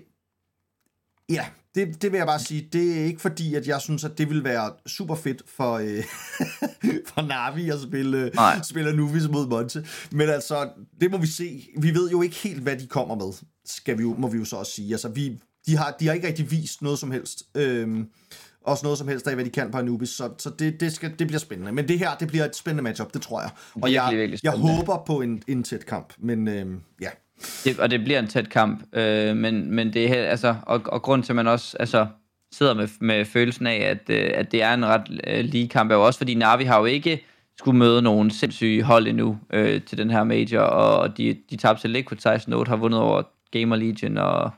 Ja, 1.30 1.46
det, 1.76 2.02
det 2.02 2.12
vil 2.12 2.18
jeg 2.18 2.28
bare 2.28 2.40
sige, 2.40 2.70
det 2.74 3.02
er 3.02 3.06
ikke 3.06 3.22
fordi, 3.22 3.56
at 3.56 3.68
jeg 3.68 3.82
synes, 3.82 4.04
at 4.04 4.18
det 4.18 4.30
vil 4.30 4.44
være 4.44 4.72
super 4.88 5.16
fedt 5.16 5.44
for, 5.48 5.74
øh, 5.74 6.04
for 7.14 7.22
Navi 7.22 7.70
at 7.70 7.80
spille, 7.82 8.32
spille 8.64 8.90
Anubis 8.90 9.28
mod 9.28 9.48
Monte. 9.48 9.86
Men 10.12 10.30
altså, 10.30 10.70
det 11.02 11.12
må 11.12 11.18
vi 11.18 11.28
se. 11.28 11.68
Vi 11.78 11.94
ved 11.94 12.10
jo 12.10 12.22
ikke 12.22 12.36
helt, 12.36 12.62
hvad 12.62 12.78
de 12.78 12.88
kommer 12.88 13.16
med, 13.16 13.34
skal 13.66 13.98
vi 13.98 14.04
må 14.04 14.28
vi 14.28 14.38
jo 14.38 14.46
så 14.46 14.56
også 14.56 14.72
sige. 14.72 14.92
Altså, 14.92 15.10
vi, 15.10 15.40
de, 15.66 15.78
har, 15.78 15.96
de 16.00 16.08
har 16.08 16.14
ikke 16.14 16.28
rigtig 16.28 16.52
vist 16.52 16.82
noget 16.82 17.00
som 17.00 17.12
helst. 17.12 17.44
Øhm, 17.56 18.10
også 18.64 18.86
noget 18.86 18.98
som 18.98 19.08
helst 19.08 19.28
af, 19.28 19.36
hvad 19.36 19.46
de 19.46 19.50
kan 19.50 19.72
på 19.72 19.78
Anubis, 19.78 20.10
så, 20.10 20.30
så 20.38 20.50
det, 20.60 20.80
det, 20.80 20.94
skal, 20.94 21.14
det 21.20 21.28
bliver 21.28 21.40
spændende. 21.40 21.72
Men 21.72 21.88
det 21.88 22.00
her, 22.00 22.16
det 22.20 22.28
bliver 22.28 22.46
et 22.46 22.56
spændende 22.56 22.84
matchup, 22.84 23.14
det 23.14 23.22
tror 23.22 23.42
jeg. 23.42 23.50
Og 23.82 23.94
jeg, 23.94 24.38
jeg 24.44 24.52
håber 24.52 25.04
på 25.08 25.22
en, 25.22 25.44
en 25.48 25.64
tæt 25.64 25.86
kamp, 25.86 26.14
men 26.18 26.48
øhm, 26.48 26.82
ja. 27.02 27.10
Det, 27.64 27.80
og 27.80 27.92
det 27.92 28.04
bliver 28.04 28.20
en 28.20 28.28
tæt 28.28 28.50
kamp, 28.50 28.84
øh, 28.94 29.38
men, 29.38 29.72
men 29.72 29.94
det 29.94 30.18
er 30.18 30.26
altså, 30.26 30.56
og, 30.62 30.82
og 30.86 31.02
grund 31.02 31.24
til, 31.24 31.32
at 31.32 31.36
man 31.36 31.48
også 31.48 31.78
altså, 31.80 32.08
sidder 32.52 32.74
med, 32.74 32.88
med 33.00 33.26
følelsen 33.26 33.68
af, 33.68 33.76
at, 33.76 34.10
øh, 34.10 34.32
at 34.34 34.52
det 34.52 34.64
er 34.64 34.74
en 34.74 34.86
ret 34.86 35.22
øh, 35.28 35.46
lige 35.46 35.68
kamp, 35.68 35.92
er 35.92 35.96
jo 35.96 36.06
også 36.06 36.18
fordi 36.18 36.36
Navi 36.36 36.64
har 36.64 36.80
jo 36.80 36.86
ikke 36.86 37.24
skulle 37.60 37.80
møde 37.80 38.02
nogle 38.02 38.32
sindssyge 38.32 38.84
hold 38.84 39.08
endnu 39.08 39.38
øh, 39.54 39.82
til 39.82 39.98
den 39.98 40.10
her 40.10 40.24
major, 40.24 40.62
og 40.62 41.18
de, 41.18 41.38
de 41.50 41.58
tabte 41.58 41.82
til 41.82 41.90
Liquid 41.90 42.20
16 42.20 42.54
har 42.68 42.76
vundet 42.76 43.00
over 43.00 43.22
Gamer 43.52 43.76
Legion 43.76 44.18
og 44.18 44.52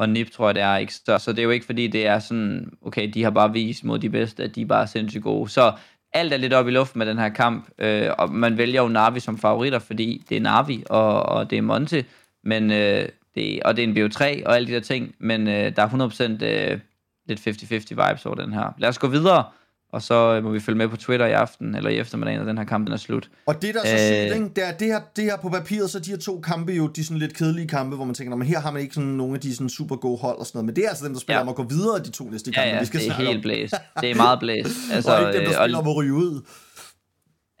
og 0.00 0.08
NIP 0.08 0.30
tror 0.30 0.48
jeg 0.48 0.54
det 0.54 0.62
er 0.62 0.76
ikke 0.76 0.94
så, 0.94 1.18
så 1.18 1.32
det 1.32 1.38
er 1.38 1.42
jo 1.42 1.50
ikke 1.50 1.66
fordi 1.66 1.86
det 1.86 2.06
er 2.06 2.18
sådan, 2.18 2.72
okay, 2.82 3.10
de 3.14 3.22
har 3.22 3.30
bare 3.30 3.52
vist 3.52 3.84
mod 3.84 3.98
de 3.98 4.10
bedste, 4.10 4.42
at 4.42 4.54
de 4.54 4.62
er 4.62 4.66
bare 4.66 4.86
sindssygt 4.86 5.22
gode. 5.22 5.50
Så 5.50 5.72
alt 6.12 6.32
er 6.32 6.36
lidt 6.36 6.52
op 6.52 6.68
i 6.68 6.70
luften 6.70 6.98
med 6.98 7.06
den 7.06 7.18
her 7.18 7.28
kamp, 7.28 7.68
øh, 7.78 8.08
og 8.18 8.32
man 8.32 8.58
vælger 8.58 8.82
jo 8.82 8.88
Navi 8.88 9.20
som 9.20 9.38
favoritter, 9.38 9.78
fordi 9.78 10.24
det 10.28 10.36
er 10.36 10.40
Navi, 10.40 10.84
og, 10.90 11.22
og 11.22 11.50
det 11.50 11.58
er 11.58 11.62
Monte, 11.62 12.04
men, 12.44 12.72
øh, 12.72 13.08
det, 13.34 13.62
og 13.62 13.76
det 13.76 13.84
er 13.84 13.88
en 13.88 13.98
BO3 13.98 14.46
og 14.46 14.56
alle 14.56 14.68
de 14.68 14.72
der 14.72 14.80
ting, 14.80 15.14
men 15.18 15.48
øh, 15.48 15.76
der 15.76 15.82
er 15.82 15.88
100% 15.88 16.44
øh, 16.44 16.80
lidt 17.26 17.40
50-50 17.40 18.08
vibes 18.08 18.26
over 18.26 18.36
den 18.36 18.52
her. 18.52 18.74
Lad 18.78 18.88
os 18.88 18.98
gå 18.98 19.08
videre 19.08 19.44
og 19.92 20.02
så 20.02 20.14
øh, 20.14 20.44
må 20.44 20.50
vi 20.50 20.60
følge 20.60 20.78
med 20.78 20.88
på 20.88 20.96
Twitter 20.96 21.26
i 21.26 21.32
aften, 21.32 21.74
eller 21.74 21.90
i 21.90 21.98
eftermiddag, 21.98 22.36
når 22.36 22.44
den 22.44 22.58
her 22.58 22.64
kamp 22.64 22.88
er 22.88 22.96
slut. 22.96 23.30
Og 23.46 23.62
det 23.62 23.74
der 23.74 23.80
er 23.80 23.96
så 23.96 24.04
Æh, 24.04 24.28
sygt, 24.28 24.34
ikke? 24.34 24.54
Det 24.56 24.68
er, 24.68 24.72
det, 24.72 24.86
her, 24.86 25.00
det 25.16 25.24
her 25.24 25.36
på 25.36 25.48
papiret, 25.48 25.90
så 25.90 25.98
de 25.98 26.10
her 26.10 26.18
to 26.18 26.40
kampe 26.40 26.72
jo, 26.72 26.86
de 26.86 27.04
sådan 27.04 27.18
lidt 27.18 27.34
kedelige 27.34 27.68
kampe, 27.68 27.96
hvor 27.96 28.04
man 28.04 28.14
tænker, 28.14 28.36
men 28.36 28.46
her 28.46 28.60
har 28.60 28.70
man 28.70 28.82
ikke 28.82 28.94
sådan 28.94 29.10
nogle 29.10 29.34
af 29.34 29.40
de 29.40 29.54
sådan 29.54 29.68
super 29.68 29.96
gode 29.96 30.18
hold 30.18 30.38
og 30.38 30.46
sådan 30.46 30.58
noget, 30.58 30.66
men 30.66 30.76
det 30.76 30.84
er 30.84 30.88
altså 30.88 31.04
dem, 31.04 31.12
der 31.12 31.20
spiller 31.20 31.38
ja. 31.38 31.42
om 31.42 31.48
at 31.48 31.54
gå 31.54 31.62
videre 31.62 31.98
de 31.98 32.10
to 32.10 32.24
næste 32.24 32.52
kampe, 32.52 32.68
ja, 32.68 32.74
ja, 32.74 32.80
vi 32.80 32.86
skal 32.86 33.00
det 33.00 33.08
er 33.08 33.12
helt 33.12 33.42
blæst. 33.42 33.74
Det 34.00 34.10
er 34.10 34.14
meget 34.14 34.38
blæst. 34.40 34.76
Altså, 34.92 35.10
og 35.16 35.20
ikke 35.20 35.38
dem, 35.38 35.46
der 35.46 35.52
spiller 35.60 35.78
og, 35.78 35.82
om 35.82 35.88
at 35.88 35.96
ryge 35.96 36.14
ud. 36.14 36.42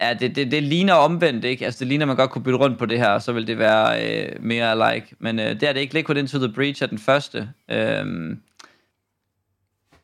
Ja, 0.00 0.14
det, 0.20 0.36
det, 0.36 0.50
det 0.50 0.62
ligner 0.62 0.94
omvendt, 0.94 1.44
ikke? 1.44 1.64
Altså, 1.64 1.78
det 1.78 1.86
ligner, 1.86 2.06
man 2.06 2.16
godt 2.16 2.30
kunne 2.30 2.42
bytte 2.42 2.58
rundt 2.58 2.78
på 2.78 2.86
det 2.86 2.98
her, 2.98 3.18
så 3.18 3.32
vil 3.32 3.46
det 3.46 3.58
være 3.58 4.06
øh, 4.06 4.44
mere 4.44 4.94
like. 4.94 5.06
Men 5.18 5.38
øh, 5.38 5.60
det 5.60 5.62
er 5.62 5.72
det 5.72 5.80
ikke. 5.80 5.94
Liquid 5.94 6.16
Into 6.18 6.38
the 6.38 6.52
Breach 6.52 6.82
er 6.82 6.86
den 6.86 6.98
første. 6.98 7.48
Øhm, 7.70 8.38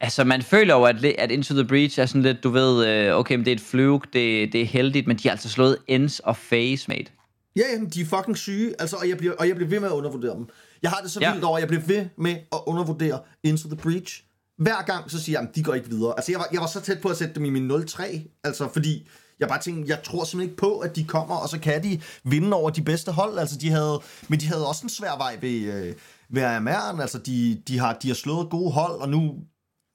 Altså, 0.00 0.24
man 0.24 0.42
føler 0.42 0.74
jo, 0.74 0.84
at, 0.84 1.04
at 1.04 1.30
Into 1.30 1.54
the 1.54 1.64
Breach 1.64 2.00
er 2.00 2.06
sådan 2.06 2.22
lidt, 2.22 2.42
du 2.42 2.50
ved, 2.50 2.86
øh, 2.86 3.16
okay, 3.16 3.34
men 3.34 3.44
det 3.44 3.50
er 3.50 3.56
et 3.56 3.60
fluke, 3.60 4.08
det, 4.12 4.52
det 4.52 4.60
er 4.60 4.66
heldigt, 4.66 5.06
men 5.06 5.16
de 5.16 5.22
har 5.22 5.30
altså 5.30 5.48
slået 5.48 5.78
Ends 5.88 6.20
og 6.20 6.36
Face, 6.36 6.88
mate. 6.88 7.10
Ja, 7.56 7.62
jamen, 7.72 7.88
de 7.88 8.00
er 8.00 8.04
fucking 8.04 8.38
syge, 8.38 8.74
altså, 8.78 8.96
og 8.96 9.08
jeg, 9.08 9.18
bliver, 9.18 9.34
og 9.34 9.48
jeg 9.48 9.56
bliver 9.56 9.68
ved 9.68 9.80
med 9.80 9.88
at 9.88 9.92
undervurdere 9.92 10.34
dem. 10.34 10.46
Jeg 10.82 10.90
har 10.90 11.00
det 11.00 11.10
så 11.10 11.20
ja. 11.20 11.32
vildt 11.32 11.44
over, 11.44 11.56
at 11.56 11.60
jeg 11.60 11.68
bliver 11.68 11.82
ved 11.82 12.06
med 12.18 12.36
at 12.52 12.58
undervurdere 12.66 13.20
Into 13.44 13.68
the 13.68 13.76
Breach. 13.76 14.22
Hver 14.58 14.84
gang, 14.86 15.10
så 15.10 15.22
siger 15.22 15.40
jeg, 15.40 15.48
at 15.48 15.56
de 15.56 15.62
går 15.62 15.74
ikke 15.74 15.90
videre. 15.90 16.14
Altså, 16.16 16.32
jeg 16.32 16.38
var, 16.38 16.48
jeg 16.52 16.60
var 16.60 16.66
så 16.66 16.80
tæt 16.80 17.00
på 17.00 17.08
at 17.08 17.16
sætte 17.16 17.34
dem 17.34 17.44
i 17.44 17.50
min 17.50 17.70
0-3, 17.70 18.20
altså, 18.44 18.68
fordi 18.72 19.08
jeg 19.40 19.48
bare 19.48 19.60
tænkte, 19.62 19.90
jeg 19.90 20.02
tror 20.02 20.24
simpelthen 20.24 20.50
ikke 20.50 20.56
på, 20.56 20.78
at 20.78 20.96
de 20.96 21.04
kommer, 21.04 21.34
og 21.36 21.48
så 21.48 21.58
kan 21.58 21.82
de 21.82 22.00
vinde 22.24 22.52
over 22.56 22.70
de 22.70 22.82
bedste 22.82 23.12
hold. 23.12 23.38
Altså, 23.38 23.58
de 23.58 23.70
havde, 23.70 24.00
men 24.28 24.40
de 24.40 24.46
havde 24.46 24.68
også 24.68 24.80
en 24.82 24.88
svær 24.88 25.16
vej 25.16 25.38
ved, 25.40 25.60
øh, 25.74 25.94
ved 26.28 26.42
AMR'en. 26.42 27.00
Altså, 27.00 27.18
de, 27.18 27.62
de, 27.68 27.78
har, 27.78 27.92
de 27.92 28.08
har 28.08 28.14
slået 28.14 28.50
gode 28.50 28.72
hold, 28.72 29.00
og 29.00 29.08
nu 29.08 29.34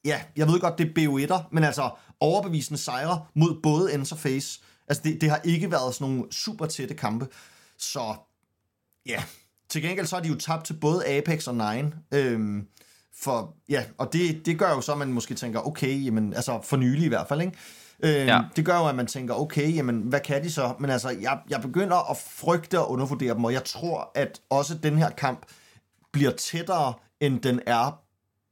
ja, 0.06 0.22
jeg 0.36 0.48
ved 0.48 0.60
godt, 0.60 0.78
det 0.78 0.88
er 0.88 1.02
BO1'er, 1.02 1.44
men 1.52 1.64
altså 1.64 1.90
overbevisende 2.20 2.80
sejre 2.80 3.26
mod 3.36 3.62
både 3.64 3.94
Ends 3.94 4.12
og 4.12 4.20
Face. 4.20 4.62
Altså, 4.88 5.04
det, 5.04 5.22
det 5.22 5.30
har 5.30 5.42
ikke 5.44 5.72
været 5.72 5.96
sådan 5.96 6.14
nogle 6.14 6.32
super 6.34 6.66
tætte 6.66 6.94
kampe. 6.94 7.28
Så 7.78 8.16
ja, 9.06 9.24
til 9.70 9.82
gengæld 9.82 10.08
så 10.08 10.16
har 10.16 10.24
de 10.24 10.30
jo 10.30 10.36
tabt 10.36 10.66
til 10.66 10.74
både 10.74 11.08
Apex 11.08 11.48
og 11.48 11.56
Nine. 11.56 11.94
Øhm, 12.12 12.68
for, 13.22 13.56
ja, 13.70 13.84
og 13.98 14.14
det, 14.14 14.46
det 14.46 14.60
gør 14.60 14.70
jo 14.70 14.82
så, 14.82 14.92
at 14.92 14.98
man 14.98 15.14
måske 15.14 15.36
tænker, 15.36 15.68
okay, 15.68 16.06
jamen, 16.06 16.34
altså 16.34 16.60
for 16.64 16.78
nylig 16.78 17.06
i 17.06 17.08
hvert 17.08 17.28
fald, 17.28 17.42
ikke? 17.42 17.58
Øhm, 18.04 18.28
ja. 18.28 18.42
Det 18.56 18.66
gør 18.66 18.78
jo, 18.78 18.88
at 18.88 18.96
man 18.96 19.08
tænker, 19.08 19.34
okay, 19.34 19.76
jamen, 19.76 20.02
hvad 20.02 20.20
kan 20.20 20.44
de 20.44 20.52
så? 20.52 20.74
Men 20.80 20.90
altså, 20.90 21.10
jeg, 21.10 21.40
jeg 21.50 21.62
begynder 21.62 22.12
at 22.12 22.18
frygte 22.18 22.80
og 22.80 22.92
undervurdere 22.92 23.34
dem, 23.34 23.46
og 23.46 23.54
jeg 23.54 23.64
tror, 23.64 24.12
at 24.16 24.42
også 24.50 24.78
den 24.78 24.98
her 24.98 25.10
kamp 25.10 25.46
bliver 26.12 26.32
tættere, 26.32 26.94
end 27.20 27.42
den 27.42 27.60
er 27.66 28.02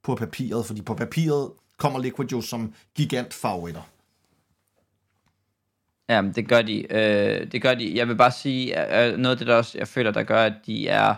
på 0.03 0.15
papiret, 0.15 0.65
fordi 0.65 0.81
på 0.81 0.93
papiret 0.93 1.51
kommer 1.77 1.99
Liquid 1.99 2.27
jo 2.31 2.41
som 2.41 2.73
gigant 2.95 3.33
favoritter. 3.33 3.81
Ja, 6.09 6.21
det 6.35 6.47
gør 6.47 6.61
de. 6.61 6.93
Øh, 6.93 7.51
det 7.51 7.61
gør 7.61 7.73
de. 7.73 7.95
Jeg 7.95 8.07
vil 8.07 8.15
bare 8.15 8.31
sige, 8.31 8.75
at 8.75 9.19
noget 9.19 9.35
af 9.35 9.37
det, 9.37 9.47
der 9.47 9.55
også, 9.55 9.77
jeg 9.77 9.87
føler, 9.87 10.11
der 10.11 10.23
gør, 10.23 10.43
at 10.43 10.53
de 10.65 10.87
er, 10.87 11.15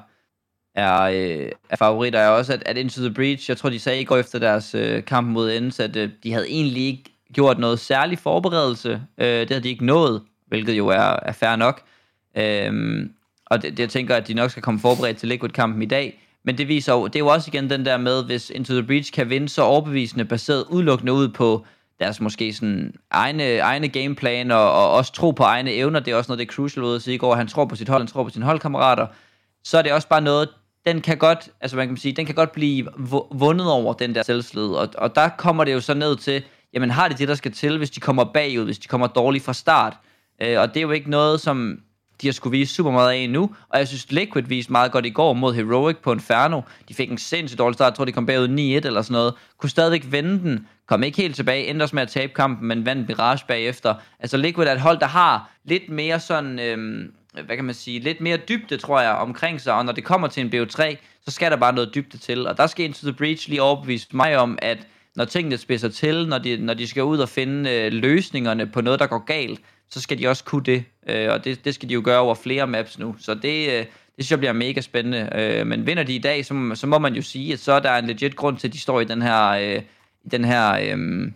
er, 0.76 1.02
øh, 1.02 1.52
er 1.70 1.76
favoritter, 1.76 2.20
er 2.20 2.30
også, 2.30 2.54
at, 2.54 2.64
at 2.66 2.78
Into 2.78 3.02
the 3.02 3.14
Breach, 3.14 3.50
jeg 3.50 3.58
tror, 3.58 3.70
de 3.70 3.80
sagde 3.80 4.02
i 4.02 4.04
går 4.04 4.18
efter 4.18 4.40
deres 4.40 4.76
øh, 4.76 5.06
kamp 5.06 5.28
mod 5.28 5.52
Ends, 5.52 5.80
at 5.80 5.96
øh, 5.96 6.10
de 6.24 6.34
havde 6.34 6.50
egentlig 6.50 6.84
ikke 6.84 7.04
gjort 7.34 7.60
noget 7.60 7.80
særlig 7.80 8.20
forberedelse. 8.20 9.02
Øh, 9.18 9.28
det 9.28 9.50
havde 9.50 9.64
de 9.64 9.70
ikke 9.70 9.86
nået, 9.86 10.22
hvilket 10.48 10.78
jo 10.78 10.88
er, 10.88 11.20
er 11.22 11.32
fair 11.32 11.56
nok. 11.56 11.82
Øh, 12.38 13.10
og 13.46 13.62
det, 13.62 13.72
det, 13.72 13.80
jeg 13.80 13.90
tænker, 13.90 14.16
at 14.16 14.28
de 14.28 14.34
nok 14.34 14.52
skal 14.52 14.64
komme 14.64 14.80
forberedt 14.80 15.18
til 15.18 15.30
Liquid-kampen 15.30 15.82
i 15.82 15.86
dag. 15.86 16.22
Men 16.46 16.58
det 16.58 16.68
viser 16.68 16.94
jo, 16.94 17.08
det 17.08 17.16
er 17.16 17.20
jo 17.20 17.28
også 17.28 17.50
igen 17.54 17.70
den 17.70 17.86
der 17.86 17.98
med, 17.98 18.24
hvis 18.24 18.50
Into 18.50 18.74
the 18.74 18.84
Breach 18.84 19.14
kan 19.14 19.30
vinde 19.30 19.50
så 19.50 19.62
overbevisende, 19.62 20.26
baseret 20.26 20.66
udelukkende 20.70 21.14
ud 21.14 21.28
på 21.30 21.66
deres 22.00 22.22
måske 22.22 22.54
sådan 22.54 22.94
egne, 23.12 23.58
egne 23.58 23.88
gameplan 23.88 24.52
og, 24.52 24.72
og 24.72 24.92
også 24.92 25.14
tro 25.14 25.32
på 25.32 25.44
egne 25.44 25.74
evner. 25.74 26.00
Det 26.00 26.12
er 26.12 26.16
også 26.16 26.32
noget, 26.32 26.40
det 26.40 26.48
er 26.48 26.54
crucial 26.54 26.84
ud 26.84 26.96
at 26.96 27.02
sige 27.02 27.16
i 27.16 27.18
går. 27.18 27.36
Han 27.36 27.48
tror 27.48 27.66
på 27.66 27.76
sit 27.76 27.90
hold, 27.90 28.02
han 28.02 28.08
tror 28.08 28.24
på 28.24 28.30
sine 28.30 28.46
holdkammerater. 28.46 29.08
Så 29.64 29.78
er 29.78 29.82
det 29.82 29.92
også 29.92 30.08
bare 30.08 30.22
noget, 30.22 30.50
den 30.86 31.02
kan 31.02 31.18
godt, 31.18 31.50
altså 31.62 31.78
man 31.78 31.88
kan 31.88 31.98
sige, 31.98 32.14
den 32.14 32.26
kan 32.26 32.36
godt 32.36 32.52
blive 32.52 32.88
vundet 33.32 33.72
over 33.72 33.94
den 33.94 34.16
der 34.16 34.24
selvslid. 34.24 34.68
Og, 34.68 34.90
og 34.98 35.16
der 35.16 35.30
kommer 35.30 35.64
det 35.64 35.74
jo 35.74 35.80
så 35.80 35.94
ned 35.94 36.16
til, 36.16 36.44
jamen 36.74 36.90
har 36.90 37.08
de 37.08 37.18
det, 37.18 37.28
der 37.28 37.36
skal 37.36 37.52
til, 37.52 37.78
hvis 37.78 37.92
de 37.92 38.00
kommer 38.00 38.24
bagud, 38.24 38.66
hvis 38.66 38.80
de 38.80 38.88
kommer 38.88 39.08
dårligt 39.08 39.44
fra 39.44 39.54
start. 39.54 39.98
Øh, 40.42 40.60
og 40.60 40.68
det 40.68 40.78
er 40.78 40.82
jo 40.82 40.92
ikke 40.92 41.10
noget, 41.10 41.42
som 41.42 41.80
de 42.22 42.28
har 42.28 42.32
skulle 42.34 42.58
vise 42.58 42.74
super 42.74 42.92
meget 42.92 43.12
af 43.12 43.30
nu, 43.30 43.56
og 43.70 43.80
jeg 43.80 43.88
synes 43.88 44.12
Liquid 44.12 44.44
viste 44.44 44.72
meget 44.72 44.92
godt 44.92 45.06
i 45.06 45.10
går 45.10 45.34
mod 45.34 45.54
Heroic 45.54 45.98
på 45.98 46.14
Inferno. 46.14 46.62
De 46.90 46.94
fik 46.94 47.12
en 47.12 47.18
sindssygt 47.18 47.60
dårlig 47.60 47.74
start, 47.74 47.92
jeg 47.92 47.96
tror 47.96 48.06
de 48.06 48.12
kom 48.12 48.26
bagud 48.26 48.48
9-1 48.48 48.52
eller 48.52 49.02
sådan 49.02 49.14
noget. 49.14 49.34
Kunne 49.58 49.70
stadigvæk 49.70 50.06
vende 50.10 50.40
den, 50.40 50.68
kom 50.88 51.04
ikke 51.04 51.22
helt 51.22 51.36
tilbage, 51.36 51.68
endte 51.68 51.84
også 51.84 51.96
med 51.96 52.04
at 52.04 52.10
tabe 52.10 52.34
kampen, 52.34 52.68
men 52.68 52.86
vandt 52.86 53.08
Mirage 53.08 53.46
bagefter. 53.48 53.96
Altså 54.20 54.38
Liquid 54.38 54.68
er 54.68 54.72
et 54.72 54.82
hold, 54.82 55.00
der 55.00 55.08
har 55.08 55.52
lidt 55.64 55.90
mere 55.90 56.20
sådan, 56.20 56.60
øhm, 56.60 57.14
hvad 57.46 57.56
kan 57.56 57.66
man 57.66 57.76
sige, 57.76 58.00
lidt 58.00 58.22
mere 58.22 58.38
dybde, 58.38 58.78
tror 58.78 59.02
jeg, 59.02 59.12
omkring 59.12 59.62
sig, 59.62 59.74
og 59.74 59.86
når 59.86 59.94
det 59.94 60.04
kommer 60.04 60.28
til 60.28 60.46
en 60.46 60.54
BO3, 60.56 60.96
så 61.26 61.32
skal 61.32 61.52
der 61.52 61.58
bare 61.58 61.74
noget 61.74 61.96
dybde 61.96 62.18
til, 62.18 62.48
og 62.48 62.58
der 62.58 62.68
skal 62.68 62.86
Into 62.86 63.08
the 63.08 63.14
Breach 63.14 63.50
lige 63.50 63.62
overbevise 63.62 64.08
mig 64.12 64.38
om, 64.38 64.58
at 64.62 64.88
når 65.16 65.26
tingene 65.26 65.58
spidser 65.58 65.90
til, 65.90 66.28
når 66.28 66.38
de, 66.38 66.58
når 66.58 66.74
de 66.74 66.88
skal 66.88 67.04
ud 67.04 67.18
og 67.20 67.30
finde 67.30 67.72
øh, 67.72 67.94
løsningerne 67.94 68.68
på 68.68 68.82
noget, 68.82 69.00
der 69.00 69.08
går 69.08 69.26
galt, 69.26 69.60
så 69.92 70.02
skal 70.02 70.20
de 70.20 70.28
også 70.28 70.44
kunne 70.44 70.64
det, 70.64 70.84
øh, 71.10 71.32
og 71.32 71.46
det, 71.46 71.66
det 71.66 71.76
skal 71.76 71.90
de 71.90 71.94
jo 71.94 72.02
gøre 72.06 72.20
over 72.20 72.36
flere 72.36 72.68
maps 72.68 73.00
nu, 73.00 73.16
så 73.20 73.34
det, 73.34 73.70
øh, 73.70 73.86
det 74.16 74.26
synes 74.26 74.32
jeg 74.32 74.40
bliver 74.40 74.54
mega 74.54 74.82
spændende, 74.82 75.30
øh, 75.36 75.68
men 75.68 75.86
vinder 75.86 76.04
de 76.04 76.16
i 76.16 76.20
dag, 76.20 76.46
så, 76.46 76.72
så 76.76 76.88
må 76.88 77.00
man 77.00 77.16
jo 77.16 77.22
sige, 77.22 77.54
at 77.54 77.60
så 77.60 77.72
er 77.72 77.80
der 77.80 77.96
en 77.96 78.08
legit 78.08 78.36
grund 78.36 78.58
til, 78.58 78.68
at 78.68 78.74
de 78.74 78.80
står 78.80 79.02
i 79.02 79.06
den 79.06 79.22
her, 79.22 79.48
øh, 79.48 79.82
i 80.26 80.30
den 80.32 80.46
her 80.46 80.74
øh, 80.74 81.32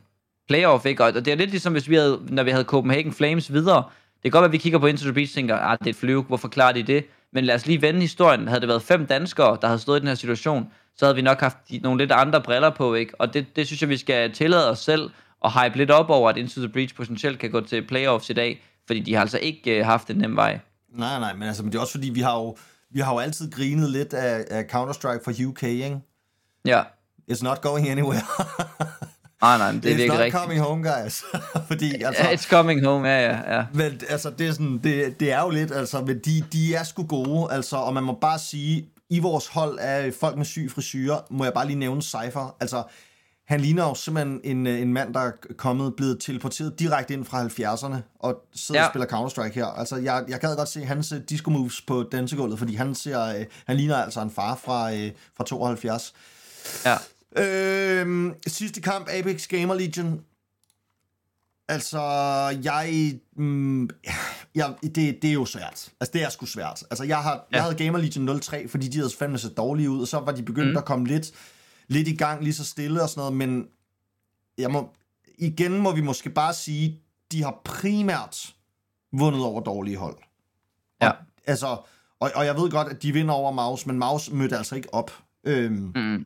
playoff, 0.48 0.86
ikke? 0.86 1.04
og 1.04 1.14
det 1.14 1.28
er 1.28 1.36
lidt 1.36 1.50
ligesom, 1.50 1.74
hvis 1.74 1.90
vi 1.90 1.96
havde, 1.96 2.22
når 2.30 2.44
vi 2.44 2.52
havde 2.52 2.64
Copenhagen 2.64 3.14
Flames 3.14 3.54
videre, 3.54 3.84
det 4.24 4.32
kan 4.32 4.32
godt 4.32 4.42
være, 4.42 4.50
at 4.50 4.54
vi 4.54 4.58
kigger 4.58 4.80
på 4.80 4.88
Into 4.88 5.04
the 5.04 5.14
Beach 5.14 5.32
og 5.32 5.36
tænker, 5.36 5.56
at 5.56 5.72
ah, 5.72 5.78
det 5.80 5.86
er 5.86 5.90
et 5.90 5.96
flyve, 5.96 6.24
hvorfor 6.24 6.48
klarer 6.48 6.72
de 6.72 6.84
det? 6.84 7.06
Men 7.34 7.46
lad 7.46 7.56
os 7.56 7.66
lige 7.66 7.82
vende 7.82 8.02
historien. 8.02 8.48
Havde 8.48 8.62
det 8.62 8.68
været 8.68 8.82
fem 8.82 9.06
danskere, 9.06 9.58
der 9.62 9.68
havde 9.68 9.80
stået 9.80 9.98
i 9.98 10.00
den 10.00 10.08
her 10.08 10.16
situation, 10.16 10.68
så 10.98 11.06
havde 11.06 11.16
vi 11.16 11.22
nok 11.22 11.40
haft 11.40 11.58
nogle 11.82 11.98
lidt 11.98 12.12
andre 12.12 12.42
briller 12.42 12.70
på, 12.70 12.94
ikke? 12.94 13.22
Og 13.22 13.34
det, 13.34 13.56
det 13.56 13.68
synes 13.68 13.82
jeg, 13.82 13.90
vi 13.90 13.98
skal 13.98 14.32
tillade 14.32 14.70
os 14.70 14.80
selv 14.80 15.10
og 15.46 15.64
hype 15.64 15.78
lidt 15.78 15.92
op 15.92 16.10
over, 16.10 16.30
at 16.30 16.38
Into 16.38 16.60
the 16.60 16.70
Breach 16.70 16.96
potentielt 16.96 17.40
kan 17.40 17.52
gå 17.52 17.62
til 17.62 17.88
playoffs 17.88 18.30
i 18.30 18.34
dag, 18.34 18.64
fordi 18.88 19.00
de 19.00 19.14
har 19.14 19.22
altså 19.22 19.38
ikke 19.38 19.80
uh, 19.80 19.86
haft 19.86 20.10
en 20.10 20.16
nem 20.16 20.36
vej. 20.36 20.60
Nej, 20.94 21.20
nej, 21.20 21.34
men 21.34 21.48
altså, 21.48 21.64
men 21.64 21.72
det 21.72 21.78
er 21.78 21.82
også 21.82 21.94
fordi, 21.94 22.10
vi 22.10 22.20
har 22.22 22.36
jo, 22.36 22.58
vi 22.92 23.00
har 23.00 23.14
jo 23.14 23.20
altid 23.20 23.52
grinet 23.52 23.90
lidt 23.90 24.14
af, 24.14 24.46
af 24.50 24.64
Counter-Strike 24.64 25.24
for 25.24 25.48
UK, 25.48 25.64
ikke? 25.64 26.00
Ja. 26.66 26.84
It's 27.32 27.44
not 27.44 27.62
going 27.62 27.90
anywhere. 27.90 28.22
Nej, 29.42 29.58
nej, 29.58 29.72
det 29.72 29.78
er 29.78 29.80
It's 29.80 29.84
virkelig 29.86 30.08
not 30.08 30.20
rigtigt. 30.20 30.42
coming 30.42 30.62
home, 30.62 30.90
guys. 30.92 31.24
fordi, 31.70 32.04
altså, 32.04 32.24
It's 32.24 32.50
coming 32.50 32.86
home, 32.86 33.08
ja, 33.08 33.32
ja, 33.32 33.56
ja. 33.56 33.66
Men 33.74 34.02
altså, 34.10 34.30
det 34.30 34.48
er, 34.48 34.52
sådan, 34.52 34.80
det, 34.84 35.20
det 35.20 35.32
er 35.32 35.42
jo 35.42 35.50
lidt, 35.50 35.72
altså, 35.72 36.02
men 36.02 36.20
de, 36.20 36.44
de 36.54 36.76
er 36.76 36.84
sgu 36.84 37.04
gode, 37.04 37.54
altså, 37.54 37.78
og 37.78 37.94
man 37.94 38.04
må 38.04 38.18
bare 38.22 38.40
sige, 38.40 38.90
i 39.10 39.20
vores 39.20 39.48
hold 39.48 39.78
af 39.80 40.14
folk 40.20 40.38
med 40.38 40.46
syg 40.46 40.72
frisyrer, 40.72 41.20
må 41.30 41.44
jeg 41.44 41.54
bare 41.54 41.68
lige 41.68 41.80
nævne 41.80 42.02
Cypher. 42.02 42.56
Altså, 42.60 42.84
han 43.46 43.60
ligner 43.62 43.84
jo 43.84 43.94
simpelthen 43.96 44.42
en, 44.44 44.68
en 44.68 44.94
mand, 44.94 45.14
der 45.14 45.20
er 45.20 45.32
kommet, 45.58 45.96
blevet 45.96 46.18
teleporteret 46.20 46.80
direkte 46.80 47.14
ind 47.14 47.26
fra 47.26 47.46
70'erne, 47.46 47.96
og 48.20 48.36
sidder 48.56 48.82
Ja. 48.82 48.88
og 48.88 48.92
spiller 48.92 49.08
Counter-Strike 49.08 49.54
her. 49.54 49.66
Altså, 49.66 49.96
jeg, 49.96 50.26
jeg 50.28 50.40
gad 50.40 50.56
godt 50.56 50.70
se 50.70 50.86
hans 50.86 51.12
øh, 51.12 51.22
disco 51.30 51.50
moves 51.50 51.82
på 51.82 52.04
dansegulvet, 52.12 52.60
fordi 52.60 52.76
han 52.76 52.96
ser, 52.96 53.22
øh, 53.22 53.46
han 53.66 53.76
ligner 53.78 53.96
altså 53.96 54.22
en 54.22 54.32
far 54.32 54.56
fra, 54.56 54.94
øh, 54.94 55.12
fra 55.38 55.44
72. 55.44 56.14
ja. 56.86 56.98
Øhm, 57.38 58.34
sidste 58.48 58.82
kamp, 58.82 59.10
Apex 59.10 59.48
Gamer 59.48 59.74
Legion. 59.74 60.22
Altså, 61.68 62.00
jeg... 62.64 63.14
Mm, 63.38 63.90
jeg 64.56 64.74
det, 64.84 64.96
det 64.96 65.26
er 65.26 65.34
jo 65.34 65.46
svært. 65.46 65.90
Altså, 66.00 66.12
det 66.14 66.24
er 66.24 66.30
sgu 66.30 66.46
svært. 66.46 66.84
Altså, 66.92 67.04
jeg, 67.04 67.18
har, 67.18 67.32
ja. 67.32 67.56
jeg 67.56 67.64
havde 67.64 67.76
Gamer 67.76 68.00
Legion 68.00 68.40
03, 68.42 68.68
fordi 68.68 68.88
de 68.88 68.98
havde 68.98 69.12
fandme 69.20 69.38
set 69.38 69.58
dårlige 69.58 69.90
ud, 69.90 70.02
og 70.02 70.08
så 70.08 70.20
var 70.20 70.32
de 70.32 70.44
begyndt 70.44 70.72
mm. 70.72 70.78
at 70.78 70.86
komme 70.86 71.08
lidt, 71.08 71.32
lidt 71.88 72.08
i 72.08 72.16
gang, 72.16 72.44
lige 72.44 72.54
så 72.54 72.66
stille 72.66 73.02
og 73.04 73.10
sådan 73.10 73.20
noget, 73.20 73.34
men 73.34 73.68
jeg 74.58 74.72
må, 74.72 74.90
igen 75.38 75.78
må 75.78 75.92
vi 75.96 76.02
måske 76.02 76.30
bare 76.30 76.54
sige, 76.54 77.02
de 77.32 77.44
har 77.44 77.62
primært 77.66 78.56
vundet 79.12 79.42
over 79.44 79.62
dårlige 79.62 79.98
hold. 79.98 80.18
Ja. 81.02 81.10
Og, 81.10 81.16
altså, 81.48 81.68
og, 82.20 82.32
og 82.36 82.46
jeg 82.46 82.56
ved 82.56 82.72
godt, 82.72 82.88
at 82.88 83.04
de 83.04 83.12
vinder 83.12 83.34
over 83.34 83.52
Maus, 83.52 83.86
men 83.86 84.00
Maus 84.00 84.32
mødte 84.32 84.58
altså 84.58 84.76
ikke 84.76 84.94
op. 84.94 85.12
Øhm, 85.44 85.92
Mm. 85.96 86.26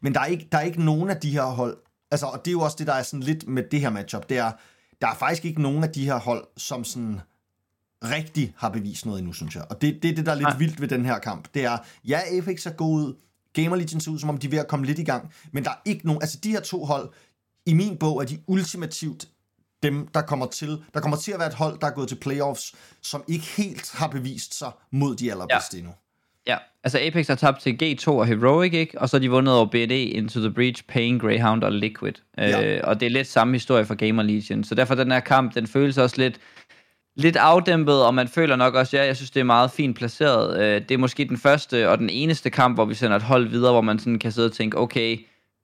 men 0.00 0.14
der 0.14 0.20
er, 0.20 0.26
ikke, 0.26 0.48
der 0.52 0.58
er 0.58 0.62
ikke 0.62 0.84
nogen 0.84 1.10
af 1.10 1.16
de 1.16 1.30
her 1.30 1.44
hold, 1.44 1.76
altså, 2.10 2.26
og 2.26 2.38
det 2.44 2.50
er 2.50 2.52
jo 2.52 2.60
også 2.60 2.76
det, 2.78 2.86
der 2.86 2.92
er 2.92 3.02
sådan 3.02 3.22
lidt 3.22 3.48
med 3.48 3.62
det 3.70 3.80
her 3.80 3.90
matchup, 3.90 4.28
det 4.28 4.38
er, 4.38 4.52
der 5.00 5.08
er 5.08 5.14
faktisk 5.14 5.44
ikke 5.44 5.62
nogen 5.62 5.84
af 5.84 5.90
de 5.90 6.04
her 6.04 6.18
hold, 6.18 6.46
som 6.56 6.84
sådan 6.84 7.20
rigtig 8.04 8.54
har 8.56 8.68
bevist 8.68 9.06
noget 9.06 9.18
endnu, 9.18 9.32
synes 9.32 9.54
jeg. 9.56 9.64
Og 9.70 9.82
det, 9.82 10.02
det 10.02 10.10
er 10.10 10.14
det, 10.14 10.26
der 10.26 10.32
er 10.32 10.36
lidt 10.36 10.48
Nej. 10.48 10.56
vildt 10.58 10.80
ved 10.80 10.88
den 10.88 11.04
her 11.04 11.18
kamp. 11.18 11.48
Det 11.54 11.64
er, 11.64 11.78
ja, 12.04 12.20
Apex 12.38 12.66
er 12.66 12.70
god 12.72 13.02
ud, 13.02 13.14
Gamer 13.52 13.76
Legion 13.76 14.00
ser 14.00 14.10
ud, 14.10 14.18
som 14.18 14.28
om 14.28 14.38
de 14.38 14.46
er 14.46 14.50
ved 14.50 14.58
at 14.58 14.68
komme 14.68 14.86
lidt 14.86 14.98
i 14.98 15.04
gang, 15.04 15.32
men 15.52 15.64
der 15.64 15.70
er 15.70 15.80
ikke 15.84 16.06
nogen, 16.06 16.22
altså 16.22 16.38
de 16.44 16.50
her 16.50 16.60
to 16.60 16.84
hold, 16.84 17.08
i 17.66 17.74
min 17.74 17.96
bog 17.96 18.22
er 18.22 18.26
de 18.26 18.38
ultimativt 18.46 19.28
dem, 19.82 20.08
der 20.14 20.22
kommer 20.22 20.46
til, 20.46 20.78
der 20.94 21.00
kommer 21.00 21.16
til 21.16 21.32
at 21.32 21.38
være 21.38 21.48
et 21.48 21.54
hold, 21.54 21.78
der 21.80 21.86
er 21.86 21.90
gået 21.90 22.08
til 22.08 22.16
playoffs, 22.16 22.74
som 23.02 23.24
ikke 23.28 23.44
helt 23.44 23.92
har 23.92 24.06
bevist 24.06 24.58
sig 24.58 24.70
mod 24.90 25.16
de 25.16 25.30
allerbedste 25.30 25.76
ja. 25.76 25.78
endnu. 25.78 25.92
Ja, 26.46 26.56
altså 26.84 26.98
Apex 26.98 27.26
har 27.28 27.34
tabt 27.34 27.60
til 27.60 27.78
G2 27.82 28.08
og 28.08 28.26
Heroic, 28.26 28.72
ikke? 28.72 29.00
Og 29.00 29.08
så 29.08 29.16
har 29.16 29.20
de 29.20 29.30
vundet 29.30 29.54
over 29.54 29.66
BD, 29.66 29.90
Into 29.90 30.40
the 30.40 30.50
Breach, 30.50 30.84
Pain, 30.88 31.18
Greyhound 31.18 31.64
og 31.64 31.72
Liquid. 31.72 32.12
Ja. 32.38 32.76
Øh, 32.76 32.80
og 32.84 33.00
det 33.00 33.06
er 33.06 33.10
lidt 33.10 33.26
samme 33.26 33.52
historie 33.52 33.84
for 33.84 33.94
Gamer 33.94 34.22
Legion. 34.22 34.64
Så 34.64 34.74
derfor 34.74 34.94
den 34.94 35.12
her 35.12 35.20
kamp, 35.20 35.54
den 35.54 35.66
føles 35.66 35.98
også 35.98 36.16
lidt, 36.18 36.40
lidt 37.16 37.36
afdæmpet, 37.36 38.04
og 38.04 38.14
man 38.14 38.28
føler 38.28 38.56
nok 38.56 38.74
også, 38.74 38.96
ja, 38.96 39.04
jeg 39.04 39.16
synes, 39.16 39.30
det 39.30 39.40
er 39.40 39.44
meget 39.44 39.70
fint 39.70 39.96
placeret. 39.96 40.62
Øh, 40.62 40.82
det 40.88 40.90
er 40.90 40.98
måske 40.98 41.24
den 41.24 41.38
første 41.38 41.88
og 41.88 41.98
den 41.98 42.10
eneste 42.10 42.50
kamp, 42.50 42.76
hvor 42.76 42.84
vi 42.84 42.94
sender 42.94 43.16
et 43.16 43.22
hold 43.22 43.48
videre, 43.48 43.72
hvor 43.72 43.80
man 43.80 43.98
sådan 43.98 44.18
kan 44.18 44.32
sidde 44.32 44.46
og 44.46 44.52
tænke, 44.52 44.78
okay, 44.78 45.18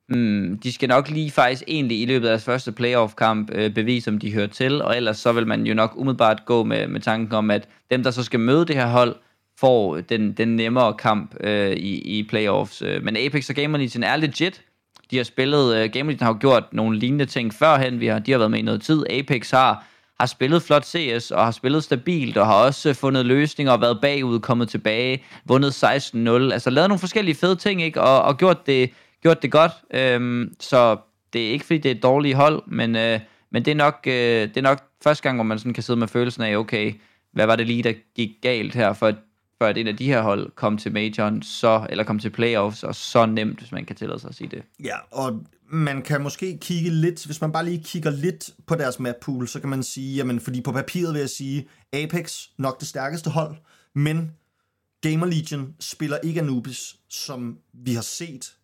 mm, 0.09 0.59
de 0.63 0.73
skal 0.73 0.89
nok 0.89 1.11
lige 1.11 1.31
faktisk 1.31 1.63
egentlig 1.67 2.03
i 2.03 2.07
løbet 2.07 2.27
af 2.27 2.31
deres 2.31 2.45
første 2.45 2.73
playoff-kamp 2.73 3.51
øh, 3.55 3.75
bevise, 3.75 4.11
om 4.11 4.19
de 4.19 4.33
hører 4.33 4.47
til, 4.47 4.83
og 4.83 4.97
ellers 4.97 5.19
så 5.19 5.33
vil 5.33 5.47
man 5.47 5.67
jo 5.67 5.75
nok 5.75 5.93
umiddelbart 5.97 6.45
gå 6.45 6.65
med, 6.65 6.89
med 6.89 7.01
tanken 7.01 7.35
om, 7.35 7.51
at 7.51 7.69
dem, 7.91 8.03
der 8.03 8.11
så 8.11 8.23
skal 8.23 8.41
møde 8.41 8.65
det 8.65 8.77
her 8.77 8.87
hold, 8.87 9.17
får 9.61 9.97
den, 10.01 10.33
den 10.33 10.57
nemmere 10.57 10.95
kamp 10.95 11.35
øh, 11.41 11.73
i, 11.73 12.19
i 12.19 12.23
playoffs. 12.23 12.83
Øh, 12.83 13.05
men 13.05 13.17
Apex 13.17 13.49
og 13.51 13.55
Gamer 13.55 13.79
Legion 13.79 14.03
er 14.03 14.17
legit. 14.17 14.63
De 15.11 15.17
har 15.17 15.25
spillet, 15.25 15.77
øh, 15.77 15.91
Gamer 15.93 16.11
Legion 16.11 16.27
har 16.27 16.33
jo 16.33 16.39
gjort 16.41 16.65
nogle 16.73 16.99
lignende 16.99 17.27
ting 17.27 17.55
førhen, 17.55 18.01
vi 18.01 18.07
har, 18.07 18.19
de 18.19 18.31
har 18.31 18.39
været 18.39 18.51
med 18.51 18.59
i 18.59 18.63
noget 18.63 18.83
tid. 18.83 19.05
Apex 19.11 19.51
har, 19.51 19.85
har 20.21 20.27
spillet 20.27 20.63
flot 20.63 20.85
CS 20.85 21.31
og 21.31 21.45
har 21.45 21.51
spillet 21.51 21.85
stabilt 21.85 22.37
og 22.37 22.47
har 22.47 22.55
også 22.55 22.89
øh, 22.89 22.95
fundet 22.95 23.27
løsninger 23.27 23.73
og 23.73 23.81
været 23.81 23.99
bagud, 24.03 24.41
kommet 24.41 24.69
tilbage, 24.69 25.25
vundet 25.45 25.85
16-0. 25.85 26.29
Altså 26.53 26.71
lavet 26.71 26.89
nogle 26.89 26.99
forskellige 26.99 27.35
fede 27.35 27.57
ting, 27.57 27.83
ikke? 27.83 28.01
Og, 28.01 28.23
og 28.23 28.37
gjort, 28.37 28.67
det, 28.67 28.91
gjort 29.23 29.43
det 29.43 29.53
godt. 29.53 29.73
Øhm, 29.95 30.55
så 30.61 30.97
det 31.33 31.47
er 31.47 31.51
ikke 31.51 31.65
fordi, 31.65 31.79
det 31.79 31.91
er 31.91 31.95
et 31.95 32.03
dårligt 32.03 32.37
hold, 32.37 32.63
men, 32.67 32.97
øh, 32.97 33.21
men 33.53 33.65
det, 33.65 33.71
er 33.71 33.75
nok, 33.75 33.99
øh, 34.07 34.13
det 34.49 34.57
er 34.57 34.63
nok 34.63 34.81
første 35.05 35.23
gang, 35.23 35.37
hvor 35.37 35.45
man 35.45 35.59
sådan 35.59 35.75
kan 35.75 35.83
sidde 35.83 35.99
med 35.99 36.09
følelsen 36.09 36.43
af, 36.43 36.57
okay, 36.57 36.93
hvad 37.33 37.47
var 37.47 37.57
det 37.57 37.67
lige, 37.67 37.83
der 37.83 37.93
gik 38.17 38.31
galt 38.43 38.75
her, 38.75 38.93
for 38.93 39.13
at 39.67 39.79
en 39.79 39.87
af 39.87 39.97
de 39.97 40.07
her 40.07 40.23
hold 40.23 40.51
kom 40.55 40.79
til 40.79 40.93
majoren, 40.93 41.43
så, 41.43 41.87
eller 41.91 42.05
kom 42.05 42.19
til 42.19 42.31
playoffs, 42.31 42.83
og 42.83 42.95
så 42.95 43.27
nemt, 43.27 43.59
hvis 43.59 43.73
man 43.73 43.85
kan 43.85 43.97
tillade 43.97 44.21
sig 44.21 44.29
at 44.29 44.35
sige 44.35 44.51
det. 44.51 44.63
Ja, 44.85 44.97
og 45.11 45.43
man 45.71 46.03
kan 46.03 46.23
måske 46.23 46.59
kigge 46.61 46.91
lidt, 46.91 47.27
hvis 47.27 47.41
man 47.41 47.53
bare 47.53 47.65
lige 47.65 47.83
kigger 47.85 48.11
lidt 48.11 48.51
på 48.67 48.75
deres 48.75 48.99
map 49.01 49.15
pool, 49.21 49.49
så 49.49 49.61
kan 49.61 49.69
man 49.69 49.83
sige, 49.83 50.17
jamen 50.17 50.41
fordi 50.41 50.61
på 50.61 50.73
papiret 50.73 51.15
vil 51.15 51.21
jeg 51.21 51.31
sige, 51.31 51.69
Apex 51.93 52.43
nok 52.59 52.81
det 52.81 52.89
stærkeste 52.89 53.31
hold, 53.31 53.57
men 53.95 54.33
Gamer 55.01 55.27
Legion 55.27 55.75
spiller 55.81 56.19
ikke 56.19 56.41
Anubis, 56.41 56.97
som 57.09 57.59
vi 57.73 57.95
har 57.95 58.03
set 58.03 58.55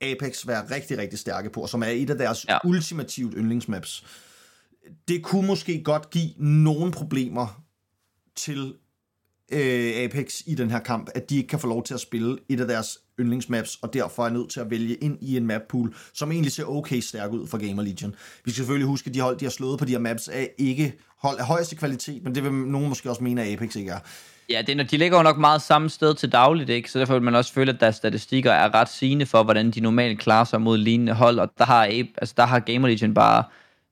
Apex 0.00 0.46
være 0.46 0.70
rigtig, 0.70 0.98
rigtig 0.98 1.18
stærke 1.18 1.50
på, 1.50 1.60
og 1.60 1.68
som 1.68 1.82
er 1.82 1.86
et 1.86 2.10
af 2.10 2.18
deres. 2.18 2.46
Ja. 2.48 2.58
ultimativt 2.64 3.34
yndlingsmaps. 3.36 4.04
Det 5.08 5.22
kunne 5.22 5.46
måske 5.46 5.82
godt 5.82 6.10
give 6.10 6.30
nogle 6.38 6.92
problemer 6.92 7.62
til 8.36 8.74
øh, 9.52 9.92
Apex 10.04 10.40
i 10.46 10.54
den 10.54 10.70
her 10.70 10.78
kamp, 10.78 11.10
at 11.14 11.30
de 11.30 11.36
ikke 11.36 11.48
kan 11.48 11.58
få 11.58 11.66
lov 11.66 11.82
til 11.84 11.94
at 11.94 12.00
spille 12.00 12.36
et 12.48 12.60
af 12.60 12.66
deres 12.66 12.98
yndlingsmaps, 13.20 13.78
og 13.82 13.92
derfor 13.94 14.26
er 14.26 14.30
nødt 14.30 14.50
til 14.50 14.60
at 14.60 14.70
vælge 14.70 14.94
ind 14.94 15.18
i 15.20 15.36
en 15.36 15.46
map 15.46 15.62
pool, 15.68 15.94
som 16.14 16.32
egentlig 16.32 16.52
ser 16.52 16.64
okay 16.64 17.00
stærk 17.00 17.30
ud 17.32 17.46
for 17.46 17.58
Gamer 17.68 17.82
Legion. 17.82 18.14
Vi 18.44 18.50
skal 18.50 18.54
selvfølgelig 18.54 18.86
huske, 18.88 19.08
at 19.08 19.14
de 19.14 19.20
hold, 19.20 19.38
de 19.38 19.44
har 19.44 19.50
slået 19.50 19.78
på 19.78 19.84
de 19.84 19.90
her 19.92 19.98
maps, 19.98 20.28
er 20.32 20.46
ikke 20.58 20.94
hold 21.18 21.38
af 21.38 21.44
højeste 21.46 21.76
kvalitet, 21.76 22.24
men 22.24 22.34
det 22.34 22.42
vil 22.44 22.52
nogen 22.52 22.88
måske 22.88 23.10
også 23.10 23.24
mene, 23.24 23.42
at 23.42 23.52
Apex 23.52 23.76
ikke 23.76 23.90
er. 23.90 23.98
Ja, 24.50 24.62
det, 24.66 24.80
er- 24.80 24.84
de 24.84 24.96
ligger 24.96 25.16
jo 25.18 25.22
nok 25.22 25.38
meget 25.38 25.62
samme 25.62 25.90
sted 25.90 26.14
til 26.14 26.32
dagligt, 26.32 26.70
ikke? 26.70 26.90
så 26.90 26.98
derfor 26.98 27.12
vil 27.14 27.22
man 27.22 27.34
også 27.34 27.52
føle, 27.52 27.72
at 27.72 27.80
deres 27.80 27.96
statistikker 27.96 28.52
er 28.52 28.74
ret 28.74 28.88
sigende 28.88 29.26
for, 29.26 29.42
hvordan 29.42 29.70
de 29.70 29.80
normalt 29.80 30.18
klarer 30.18 30.44
sig 30.44 30.60
mod 30.60 30.78
lignende 30.78 31.12
hold, 31.12 31.38
og 31.38 31.48
der 31.58 31.64
har, 31.64 31.84
Ape, 31.86 32.08
altså, 32.18 32.34
der 32.36 32.46
har 32.46 32.60
Gamer 32.60 32.88
Legion 32.88 33.14
bare 33.14 33.44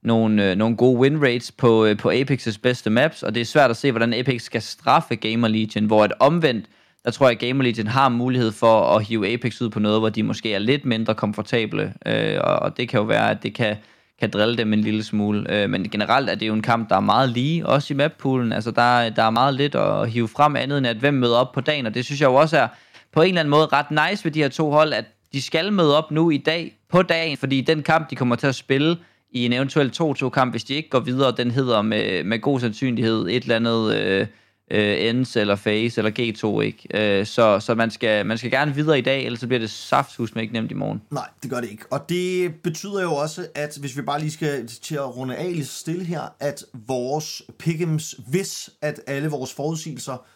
nogle, 0.05 0.51
øh, 0.51 0.57
nogle 0.57 0.77
gode 0.77 0.99
win 0.99 1.23
rates 1.23 1.53
på, 1.53 1.85
øh, 1.85 1.97
på 1.97 2.11
Apex's 2.11 2.59
bedste 2.63 2.91
maps, 2.91 3.23
og 3.23 3.35
det 3.35 3.41
er 3.41 3.45
svært 3.45 3.71
at 3.71 3.77
se, 3.77 3.91
hvordan 3.91 4.15
Apex 4.15 4.43
skal 4.43 4.63
straffe 4.63 5.17
Gamer 5.17 5.49
Legion, 5.49 5.85
hvor 5.85 6.05
et 6.05 6.13
omvendt, 6.21 6.67
der 7.05 7.11
tror 7.11 7.27
jeg, 7.27 7.33
at 7.33 7.49
Gamer 7.49 7.65
Legion 7.65 7.87
har 7.87 8.09
mulighed 8.09 8.53
for 8.53 8.97
at 8.97 9.05
hive 9.05 9.33
Apex 9.33 9.61
ud 9.61 9.71
på 9.71 9.81
noget, 9.81 10.01
hvor 10.01 10.09
de 10.09 10.23
måske 10.23 10.55
er 10.55 10.59
lidt 10.59 10.85
mindre 10.85 11.15
komfortable, 11.15 11.95
øh, 12.07 12.39
og, 12.41 12.57
og 12.57 12.77
det 12.77 12.89
kan 12.89 12.99
jo 12.99 13.05
være, 13.05 13.31
at 13.31 13.43
det 13.43 13.55
kan, 13.55 13.77
kan 14.21 14.31
drille 14.31 14.57
dem 14.57 14.73
en 14.73 14.81
lille 14.81 15.03
smule. 15.03 15.63
Øh, 15.63 15.71
men 15.71 15.91
generelt 15.91 16.31
er 16.31 16.35
det 16.35 16.47
jo 16.47 16.55
en 16.55 16.63
kamp, 16.63 16.89
der 16.89 16.97
er 16.97 17.01
meget 17.01 17.29
lige, 17.29 17.67
også 17.67 17.95
i 17.95 17.97
mappoolen. 17.97 18.53
Altså, 18.53 18.71
der, 18.71 19.11
der 19.11 19.23
er 19.23 19.31
meget 19.31 19.55
lidt 19.55 19.75
at 19.75 20.11
hive 20.11 20.29
frem 20.29 20.57
andet 20.57 20.79
end, 20.79 20.87
at 20.87 20.97
hvem 20.97 21.15
møder 21.15 21.37
op 21.37 21.53
på 21.53 21.61
dagen, 21.61 21.87
og 21.87 21.95
det 21.95 22.05
synes 22.05 22.21
jeg 22.21 22.27
jo 22.27 22.35
også 22.35 22.59
er 22.59 22.69
på 23.13 23.23
en 23.23 23.29
eller 23.29 23.41
anden 23.41 23.51
måde 23.51 23.67
ret 23.67 24.11
nice 24.11 24.25
ved 24.25 24.33
de 24.33 24.43
her 24.43 24.49
to 24.49 24.71
hold, 24.71 24.93
at 24.93 25.05
de 25.33 25.43
skal 25.43 25.73
møde 25.73 25.99
op 25.99 26.11
nu 26.11 26.31
i 26.31 26.37
dag, 26.37 26.77
på 26.91 27.03
dagen, 27.03 27.37
fordi 27.37 27.61
den 27.61 27.83
kamp, 27.83 28.11
de 28.11 28.17
kommer 28.17 28.37
til 28.37 28.47
at 28.47 28.55
spille 28.55 28.97
i 29.35 29.45
en 29.47 29.53
eventuel 29.53 29.93
2-2-kamp, 29.97 30.53
hvis 30.53 30.65
de 30.65 30.75
ikke 30.75 30.89
går 30.89 31.01
videre, 31.01 31.35
den 31.37 31.51
hedder 31.51 31.83
med, 31.83 32.25
med 32.25 32.41
god 32.41 32.61
sandsynlighed 32.61 33.27
et 33.29 33.43
eller 33.43 33.57
andet... 33.57 33.97
Øh, 33.97 34.27
øh, 34.71 35.09
ends 35.09 35.37
eller 35.37 35.57
face 35.57 36.01
eller 36.01 36.11
G2, 36.11 36.61
ikke? 36.61 37.19
Øh, 37.19 37.27
så 37.27 37.61
så 37.61 37.75
man, 37.75 37.91
skal, 37.91 38.27
man 38.27 38.39
skal 38.39 38.51
gerne 38.51 38.75
videre 38.75 38.99
i 38.99 39.03
dag, 39.03 39.25
ellers 39.25 39.41
så 39.41 39.47
bliver 39.47 39.61
det 39.61 39.71
safthus 39.71 40.35
med 40.35 40.43
ikke 40.43 40.55
nemt 40.55 40.71
i 40.71 40.75
morgen. 40.75 41.03
Nej, 41.11 41.29
det 41.43 41.51
gør 41.51 41.61
det 41.61 41.71
ikke. 41.71 41.85
Og 41.91 42.09
det 42.09 42.55
betyder 42.55 43.03
jo 43.03 43.15
også, 43.15 43.47
at 43.55 43.77
hvis 43.81 43.97
vi 43.97 44.03
bare 44.03 44.21
lige 44.21 44.31
skal 44.31 44.67
til 44.67 44.95
at 44.95 45.17
runde 45.17 45.37
af 45.37 45.55
så 45.63 45.73
stille 45.73 46.05
her, 46.05 46.23
at 46.41 46.65
vores 46.87 47.43
pick'ems, 47.63 48.31
hvis 48.31 48.71
at 48.83 49.01
alle 49.07 49.29
vores 49.29 49.53
forudsigelser 49.53 50.27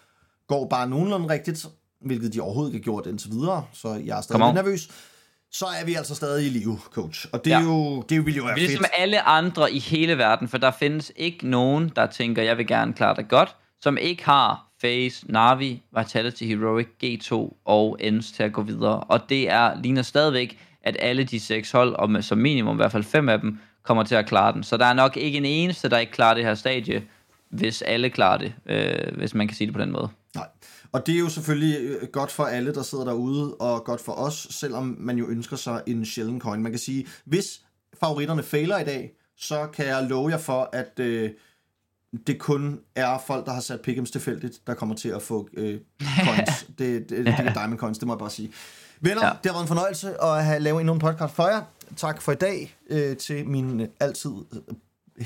går 0.49 0.69
bare 0.69 0.89
nogenlunde 0.89 1.29
rigtigt, 1.29 1.67
hvilket 2.01 2.35
de 2.35 2.41
overhovedet 2.41 2.75
ikke 2.75 2.85
har 2.85 2.93
gjort 2.93 3.07
indtil 3.07 3.31
videre, 3.31 3.65
så 3.73 4.03
jeg 4.05 4.19
er 4.19 4.21
stadig 4.21 4.45
lidt 4.45 4.55
nervøs, 4.55 4.89
så 5.53 5.67
er 5.81 5.85
vi 5.85 5.95
altså 5.95 6.15
stadig 6.15 6.47
i 6.47 6.49
live, 6.49 6.79
coach. 6.93 7.27
Og 7.33 7.45
det, 7.45 7.53
er 7.53 7.59
Ja. 7.59 7.65
jo, 7.65 8.03
det 8.03 8.27
vil 8.27 8.37
jo 8.37 8.43
være 8.43 8.53
er 8.53 8.57
fedt. 8.57 8.69
ligesom 8.69 8.85
alle 8.99 9.23
andre 9.29 9.73
i 9.73 9.79
hele 9.79 10.19
verden, 10.19 10.49
for 10.49 10.59
der 10.59 10.71
findes 10.71 11.13
ikke 11.17 11.49
nogen, 11.49 11.93
der 11.97 12.07
tænker, 12.07 12.43
jeg 12.43 12.59
vil 12.59 12.67
gerne 12.67 12.93
klare 12.93 13.17
det 13.17 13.29
godt, 13.29 13.57
som 13.81 13.97
ikke 13.97 14.25
har 14.25 14.65
Phase, 14.81 15.33
Navi, 15.33 15.83
Vitality 15.99 16.43
Heroic, 16.45 16.87
G2 17.05 17.57
og 17.65 17.97
Ends 18.01 18.33
til 18.33 18.43
at 18.43 18.53
gå 18.53 18.63
videre. 18.63 19.01
Og 19.01 19.29
det 19.29 19.51
er 19.51 19.81
ligner 19.83 20.03
stadigvæk, 20.03 20.59
at 20.83 20.97
alle 21.01 21.25
de 21.25 21.41
seks 21.41 21.71
hold, 21.71 21.95
og 21.95 22.11
med, 22.11 22.23
som 22.23 22.39
minimum 22.39 22.77
i 22.77 22.77
hvert 22.77 22.93
fald 22.93 23.05
fem 23.05 23.29
af 23.29 23.41
dem, 23.41 23.59
kommer 23.83 24.03
til 24.03 24.15
at 24.15 24.27
klare 24.27 24.53
den. 24.53 24.63
Så 24.63 24.77
der 24.77 24.87
er 24.87 24.93
nok 24.93 25.17
ikke 25.17 25.39
en 25.39 25.45
eneste, 25.45 25.89
der 25.91 25.99
ikke 25.99 26.13
klarer 26.13 26.35
det 26.35 26.45
her 26.45 26.55
stadie, 26.55 27.03
hvis 27.51 27.83
alle 27.83 28.11
klarer 28.11 28.39
det, 28.39 28.53
øh, 28.67 29.17
hvis 29.19 29.35
man 29.35 29.49
kan 29.49 29.57
sige 29.57 29.67
det 29.67 29.75
på 29.75 29.81
den 29.81 29.93
måde. 29.93 30.09
Og 30.93 31.07
det 31.07 31.15
er 31.15 31.19
jo 31.19 31.29
selvfølgelig 31.29 31.81
øh, 31.81 32.09
godt 32.09 32.31
for 32.31 32.45
alle, 32.45 32.75
der 32.75 32.83
sidder 32.83 33.05
derude, 33.05 33.55
og 33.55 33.85
godt 33.85 34.01
for 34.01 34.13
os, 34.13 34.47
selvom 34.51 34.97
man 34.99 35.19
jo 35.19 35.29
ønsker 35.29 35.57
sig 35.57 35.83
en 35.87 36.07
sjælden 36.07 36.41
coin. 36.41 36.63
Man 36.63 36.73
kan 36.73 36.79
sige, 36.79 37.07
hvis 37.25 37.61
favoritterne 38.01 38.43
fejler 38.43 38.79
i 38.79 38.85
dag, 38.85 39.13
så 39.37 39.67
kan 39.67 39.87
jeg 39.87 40.03
love 40.05 40.31
jer 40.31 40.39
for, 40.39 40.71
at 40.73 40.99
øh, 40.99 41.31
det 42.27 42.39
kun 42.39 42.81
er 42.95 43.19
folk, 43.27 43.47
der 43.47 43.53
har 43.53 43.61
sat 43.61 43.81
pick'ems 43.89 44.13
tilfældigt, 44.13 44.67
der 44.67 44.75
kommer 44.75 44.95
til 44.95 45.09
at 45.09 45.23
få 45.23 45.49
øh, 45.55 45.81
coins. 46.01 46.65
det, 46.79 46.79
det, 46.79 47.11
det, 47.11 47.27
det 47.27 47.47
er 47.47 47.53
diamond 47.53 47.79
coins, 47.79 47.99
det 47.99 48.07
må 48.07 48.15
jeg 48.15 48.19
bare 48.19 48.31
sige. 48.31 48.53
Venner, 49.01 49.25
ja. 49.25 49.27
Ja. 49.27 49.33
det 49.43 49.51
har 49.51 49.53
været 49.53 49.65
en 49.65 49.69
fornøjelse 49.69 50.23
at 50.23 50.45
have 50.45 50.61
lavet 50.61 50.81
endnu 50.81 50.93
en 50.93 50.99
podcast 50.99 51.35
for 51.35 51.49
jer. 51.49 51.63
Tak 51.97 52.23
for 52.23 52.33
i 52.33 52.35
dag 52.35 52.77
øh, 52.91 53.17
til 53.17 53.47
min 53.47 53.81
øh, 53.81 53.89
altid 54.01 54.31
øh, 54.53 54.75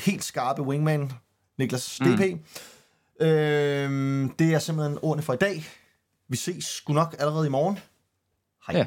helt 0.00 0.24
skarpe 0.24 0.62
wingman, 0.62 1.12
Niklas 1.58 2.00
DP. 2.04 2.20
Mm. 2.32 2.40
Øh, 3.20 3.90
det 4.38 4.54
er 4.54 4.58
simpelthen 4.58 4.98
ordene 5.02 5.22
for 5.22 5.32
i 5.32 5.36
dag. 5.36 5.64
Vi 6.28 6.36
ses 6.36 6.64
sgu 6.64 6.92
nok 6.92 7.16
allerede 7.18 7.46
i 7.46 7.50
morgen. 7.50 7.78
Hej. 8.66 8.76
Ja. 8.76 8.86